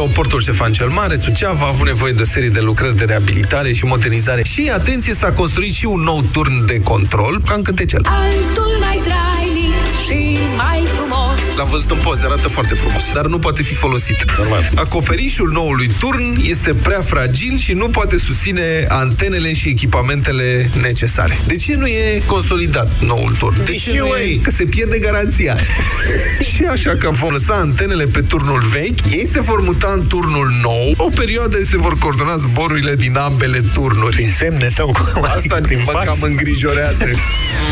Aeroportul 0.00 0.40
Ștefan 0.40 0.72
cel 0.72 0.88
Mare, 0.88 1.16
Suceava, 1.16 1.64
a 1.64 1.68
avut 1.68 1.86
nevoie 1.86 2.12
de 2.12 2.22
o 2.22 2.24
serie 2.24 2.48
de 2.48 2.60
lucrări 2.60 2.96
de 2.96 3.04
reabilitare 3.04 3.72
și 3.72 3.84
modernizare. 3.84 4.42
Și, 4.42 4.70
atenție, 4.74 5.14
s-a 5.14 5.32
construit 5.32 5.72
și 5.72 5.84
un 5.84 6.00
nou 6.00 6.22
turn 6.32 6.66
de 6.66 6.80
control, 6.80 7.40
ca 7.46 7.54
în 7.54 7.62
cântecel. 7.62 8.00
Altul 8.04 8.76
mai 8.80 9.00
trainic 9.04 9.74
și 10.06 10.38
mai 10.56 10.82
frumos 10.86 11.19
L-am 11.56 11.68
văzut 11.70 11.90
în 11.90 11.96
poze, 11.96 12.24
arată 12.24 12.48
foarte 12.48 12.74
frumos, 12.74 13.04
dar 13.12 13.26
nu 13.26 13.38
poate 13.38 13.62
fi 13.62 13.74
folosit. 13.74 14.24
Normal. 14.38 14.70
Acoperișul 14.74 15.50
noului 15.52 15.90
turn 15.98 16.40
este 16.42 16.74
prea 16.74 17.00
fragil 17.00 17.58
și 17.58 17.72
nu 17.72 17.88
poate 17.88 18.18
susține 18.18 18.84
antenele 18.88 19.52
și 19.52 19.68
echipamentele 19.68 20.70
necesare. 20.80 21.38
De 21.46 21.56
ce 21.56 21.74
nu 21.74 21.86
e 21.86 22.22
consolidat 22.26 22.90
noul 23.00 23.34
turn? 23.38 23.56
De, 23.56 23.62
de 23.62 23.74
ce 23.74 23.98
nu 23.98 24.06
e? 24.06 24.38
Că 24.42 24.50
se 24.50 24.64
pierde 24.64 24.98
garanția. 24.98 25.56
și 26.54 26.62
așa 26.70 26.96
că 26.96 27.10
vom 27.10 27.30
lăsa 27.30 27.54
antenele 27.54 28.04
pe 28.04 28.20
turnul 28.20 28.62
vechi, 28.72 29.10
ei 29.10 29.28
se 29.32 29.40
vor 29.40 29.60
muta 29.60 29.92
în 29.96 30.06
turnul 30.06 30.50
nou, 30.62 30.94
o 30.96 31.08
perioadă 31.14 31.58
se 31.58 31.76
vor 31.76 31.98
coordona 31.98 32.36
zborurile 32.36 32.94
din 32.94 33.16
ambele 33.16 33.64
turnuri. 33.74 34.16
Prin 34.16 34.30
semne 34.38 34.68
sau 34.68 34.86
cu 34.86 35.20
Asta 35.24 35.58
prin 35.62 35.82
mă 35.84 36.02
cam 36.04 36.18
îngrijorează. 36.20 37.04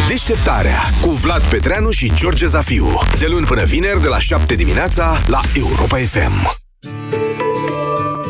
Deșteptarea 0.08 0.90
cu 1.00 1.10
Vlad 1.10 1.42
Petreanu 1.42 1.90
și 1.90 2.12
George 2.14 2.46
Zafiu. 2.46 2.98
De 3.18 3.26
luni 3.26 3.46
până 3.46 3.64
vineri, 3.78 4.00
de 4.00 4.08
la 4.08 4.18
7 4.18 4.54
dimineața, 4.54 5.16
la 5.26 5.40
Europa 5.54 5.96
FM. 5.96 6.56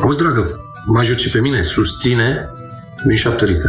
Auzi, 0.02 0.18
dragă, 0.18 0.60
mă 0.86 0.98
ajut 0.98 1.18
și 1.18 1.30
pe 1.30 1.40
mine, 1.40 1.62
susține 1.62 2.48
din 3.04 3.16
7 3.16 3.44
litri. 3.44 3.68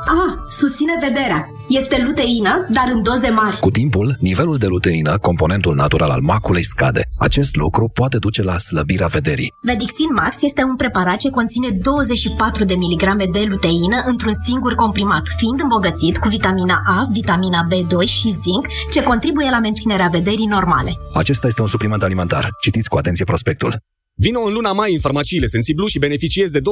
Ah, 0.00 0.38
susține 0.58 0.92
vederea. 1.00 1.50
Este 1.68 2.02
luteină, 2.02 2.66
dar 2.70 2.84
în 2.92 3.02
doze 3.02 3.28
mari. 3.28 3.58
Cu 3.58 3.70
timpul, 3.70 4.16
nivelul 4.20 4.56
de 4.58 4.66
luteină, 4.66 5.18
componentul 5.18 5.74
natural 5.74 6.10
al 6.10 6.20
maculei, 6.20 6.64
scade. 6.64 7.02
Acest 7.18 7.56
lucru 7.56 7.90
poate 7.94 8.18
duce 8.18 8.42
la 8.42 8.58
slăbirea 8.58 9.06
vederii. 9.06 9.52
Vedixin 9.62 10.12
Max 10.14 10.42
este 10.42 10.62
un 10.62 10.76
preparat 10.76 11.16
ce 11.16 11.30
conține 11.30 11.68
24 11.82 12.64
de 12.64 12.74
miligrame 12.74 13.24
de 13.32 13.44
luteină 13.48 13.96
într-un 14.04 14.32
singur 14.44 14.74
comprimat, 14.74 15.22
fiind 15.36 15.60
îmbogățit 15.60 16.16
cu 16.16 16.28
vitamina 16.28 16.78
A, 16.86 17.08
vitamina 17.12 17.66
B2 17.72 18.06
și 18.06 18.28
zinc, 18.28 18.66
ce 18.92 19.02
contribuie 19.02 19.50
la 19.50 19.58
menținerea 19.58 20.08
vederii 20.12 20.46
normale. 20.46 20.92
Acesta 21.14 21.46
este 21.46 21.60
un 21.60 21.66
supliment 21.66 22.02
alimentar. 22.02 22.50
Citiți 22.60 22.88
cu 22.88 22.98
atenție 22.98 23.24
prospectul. 23.24 23.80
Vino 24.20 24.40
în 24.40 24.52
luna 24.52 24.72
mai 24.72 24.92
în 24.92 24.98
farmaciile 25.00 25.46
Sensiblu 25.46 25.86
și 25.86 25.98
beneficiezi 25.98 26.52
de 26.52 26.60
20% 26.60 26.62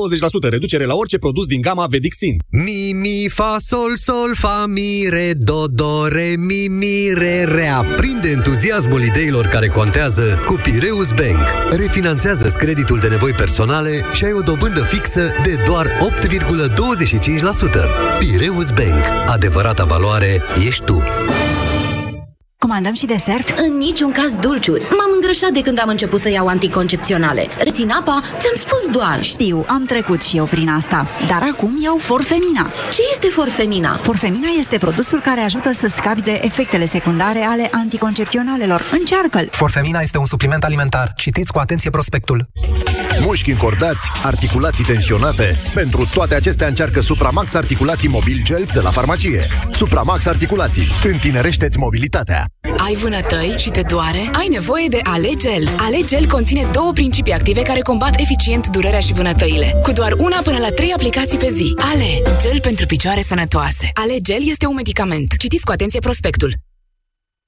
reducere 0.40 0.84
la 0.84 0.94
orice 0.94 1.18
produs 1.18 1.46
din 1.46 1.60
gama 1.60 1.86
Vedixin. 1.86 2.36
Mi, 2.64 2.92
mi, 2.92 3.28
fa, 3.28 3.56
sol, 3.58 3.96
sol, 3.96 4.34
fa, 4.34 4.64
mi, 4.68 5.06
re, 5.08 5.32
do, 5.36 5.66
do, 5.66 6.06
re, 6.06 6.34
mi, 6.38 6.68
mi, 6.68 7.12
re, 7.14 7.44
re. 7.44 7.66
Aprinde 7.66 8.28
entuziasmul 8.28 9.02
ideilor 9.02 9.46
care 9.46 9.68
contează 9.68 10.42
cu 10.46 10.60
Pireus 10.62 11.08
Bank. 11.08 11.70
Refinanțează 11.70 12.48
creditul 12.58 12.98
de 12.98 13.08
nevoi 13.08 13.32
personale 13.32 14.04
și 14.12 14.24
ai 14.24 14.32
o 14.32 14.40
dobândă 14.40 14.82
fixă 14.82 15.32
de 15.42 15.62
doar 15.64 15.86
8,25%. 15.86 15.88
Pireus 18.18 18.70
Bank. 18.70 19.04
Adevărata 19.26 19.84
valoare 19.84 20.42
ești 20.66 20.84
tu. 20.84 21.02
Comandăm 22.58 22.94
și 22.94 23.06
desert? 23.06 23.58
În 23.58 23.76
niciun 23.76 24.12
caz 24.12 24.36
dulciuri. 24.36 24.80
M-am 24.82 25.10
îngrășat 25.14 25.50
de 25.50 25.60
când 25.60 25.80
am 25.80 25.88
început 25.88 26.20
să 26.20 26.30
iau 26.30 26.46
anticoncepționale. 26.46 27.46
Rețin 27.58 27.90
apa? 27.90 28.20
Ți-am 28.38 28.54
spus 28.56 28.86
doar. 28.92 29.22
Știu, 29.22 29.64
am 29.68 29.84
trecut 29.84 30.22
și 30.22 30.36
eu 30.36 30.44
prin 30.44 30.68
asta. 30.68 31.06
Dar 31.28 31.42
acum 31.52 31.78
iau 31.82 31.96
Forfemina. 31.96 32.70
Ce 32.92 33.02
este 33.12 33.26
Forfemina? 33.26 33.94
Forfemina 33.94 34.48
este 34.58 34.78
produsul 34.78 35.20
care 35.20 35.40
ajută 35.40 35.72
să 35.72 35.88
scapi 35.88 36.22
de 36.22 36.40
efectele 36.44 36.86
secundare 36.86 37.40
ale 37.42 37.68
anticoncepționalelor. 37.72 38.82
Încearcă-l! 38.92 39.48
Forfemina 39.50 40.00
este 40.00 40.18
un 40.18 40.26
supliment 40.26 40.64
alimentar. 40.64 41.12
Citiți 41.16 41.52
cu 41.52 41.58
atenție 41.58 41.90
prospectul. 41.90 42.46
Mușchi 43.20 43.50
încordați, 43.50 44.10
articulații 44.22 44.84
tensionate. 44.84 45.56
Pentru 45.74 46.08
toate 46.14 46.34
acestea 46.34 46.66
încearcă 46.66 47.00
Supramax 47.00 47.54
Articulații 47.54 48.08
Mobil 48.08 48.40
Gel 48.44 48.68
de 48.72 48.80
la 48.80 48.90
farmacie. 48.90 49.48
Supramax 49.70 50.26
Articulații. 50.26 50.86
Întinerește-ți 51.04 51.78
mobilitatea. 51.78 52.44
Ai 52.86 52.94
vânătăi 52.94 53.54
și 53.58 53.70
te 53.70 53.80
doare? 53.80 54.30
Ai 54.32 54.48
nevoie 54.50 54.88
de 54.88 55.00
Alegel. 55.02 55.68
Alegel 55.78 56.26
conține 56.26 56.66
două 56.72 56.92
principii 56.92 57.32
active 57.32 57.62
care 57.62 57.80
combat 57.80 58.20
eficient 58.20 58.66
durerea 58.66 59.00
și 59.00 59.12
vânătăile. 59.12 59.74
Cu 59.82 59.92
doar 59.92 60.12
una 60.12 60.40
până 60.42 60.58
la 60.58 60.68
trei 60.68 60.92
aplicații 60.92 61.38
pe 61.38 61.48
zi. 61.48 61.74
Ale, 61.92 62.36
gel 62.40 62.60
pentru 62.60 62.86
picioare 62.86 63.22
sănătoase. 63.22 63.90
Alegel 63.92 64.48
este 64.48 64.66
un 64.66 64.74
medicament. 64.74 65.36
Citiți 65.38 65.64
cu 65.64 65.72
atenție 65.72 66.00
prospectul. 66.00 66.54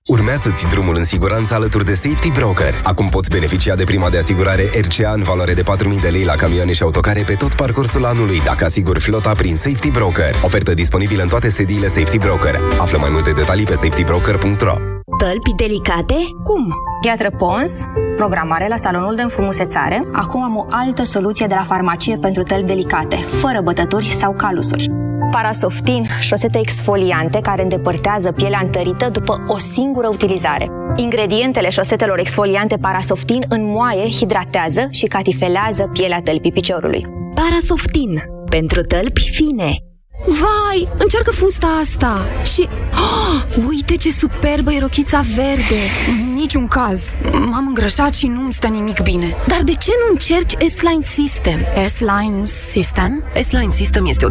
Urmează-ți 0.09 0.66
drumul 0.66 0.96
în 0.96 1.04
siguranță 1.04 1.54
alături 1.54 1.84
de 1.84 1.94
Safety 1.94 2.30
Broker. 2.30 2.80
Acum 2.84 3.09
poți 3.09 3.30
beneficia 3.30 3.74
de 3.74 3.84
prima 3.84 4.11
de 4.11 4.18
asigurare 4.18 4.70
RCA 4.80 5.12
în 5.12 5.22
valoare 5.22 5.54
de 5.54 5.62
4.000 5.62 6.00
de 6.00 6.09
lei 6.09 6.24
la 6.24 6.32
camioane 6.34 6.72
și 6.72 6.82
autocare 6.82 7.22
pe 7.26 7.34
tot 7.34 7.54
parcursul 7.54 8.04
anului, 8.04 8.40
dacă 8.40 8.64
asiguri 8.64 9.00
flota 9.00 9.32
prin 9.32 9.56
Safety 9.56 9.90
Broker. 9.90 10.34
Ofertă 10.42 10.74
disponibilă 10.74 11.22
în 11.22 11.28
toate 11.28 11.48
sediile 11.48 11.86
Safety 11.86 12.18
Broker. 12.18 12.61
Află 12.78 12.98
mai 12.98 13.09
multe 13.12 13.30
detalii 13.30 13.64
pe 13.64 13.74
safetybroker.ro 13.74 14.74
Tălpi 15.18 15.54
delicate? 15.56 16.14
Cum? 16.42 16.74
Piatră 17.01 17.30
Pons, 17.30 17.86
programare 18.16 18.68
la 18.68 18.76
salonul 18.76 19.14
de 19.14 19.22
înfrumusețare. 19.22 20.05
Acum 20.12 20.42
am 20.42 20.57
o 20.57 20.66
altă 20.70 21.05
soluție 21.05 21.46
de 21.46 21.55
la 21.55 21.62
farmacie 21.62 22.16
pentru 22.16 22.42
tălpi 22.42 22.66
delicate, 22.66 23.16
fără 23.16 23.61
bătături 23.61 24.12
sau 24.12 24.32
calusuri. 24.32 24.90
Parasoftin, 25.30 26.09
șosete 26.20 26.59
exfoliante 26.59 27.40
care 27.40 27.62
îndepărtează 27.62 28.32
pielea 28.32 28.61
întărită 28.62 29.09
după 29.11 29.44
o 29.49 29.59
singură 29.59 30.09
utilizare. 30.09 30.70
Ingredientele 30.96 31.70
șosetelor 31.70 32.18
exfoliante 32.18 32.76
Parasoftin 32.76 33.44
înmoaie, 33.49 34.11
hidratează 34.11 34.88
și 34.90 35.07
catifelează 35.07 35.90
pielea 35.92 36.20
tălpii 36.22 36.53
piciorului. 36.53 37.07
Parasoftin. 37.34 38.22
Pentru 38.51 38.82
tălpi 38.82 39.30
fine. 39.30 39.88
Vai, 40.26 40.88
încearcă 40.98 41.30
fusta 41.30 41.66
asta 41.66 42.20
Și, 42.54 42.68
oh, 42.92 43.64
uite 43.68 43.96
ce 43.96 44.10
superbă 44.10 44.72
e 44.72 44.78
rochița 44.78 45.20
verde 45.34 45.80
Niciun 46.34 46.66
caz 46.66 47.02
M-am 47.32 47.64
îngrășat 47.66 48.14
și 48.14 48.26
nu-mi 48.26 48.52
stă 48.52 48.66
nimic 48.66 49.00
bine 49.00 49.34
Dar 49.46 49.62
de 49.62 49.72
ce 49.72 49.90
nu 50.06 50.12
încerci 50.12 50.52
S-Line 50.76 51.04
System? 51.12 51.60
S-Line 51.86 52.44
System? 52.44 53.24
S-Line 53.42 53.70
System 53.70 54.06
este 54.06 54.24
o 54.24 54.26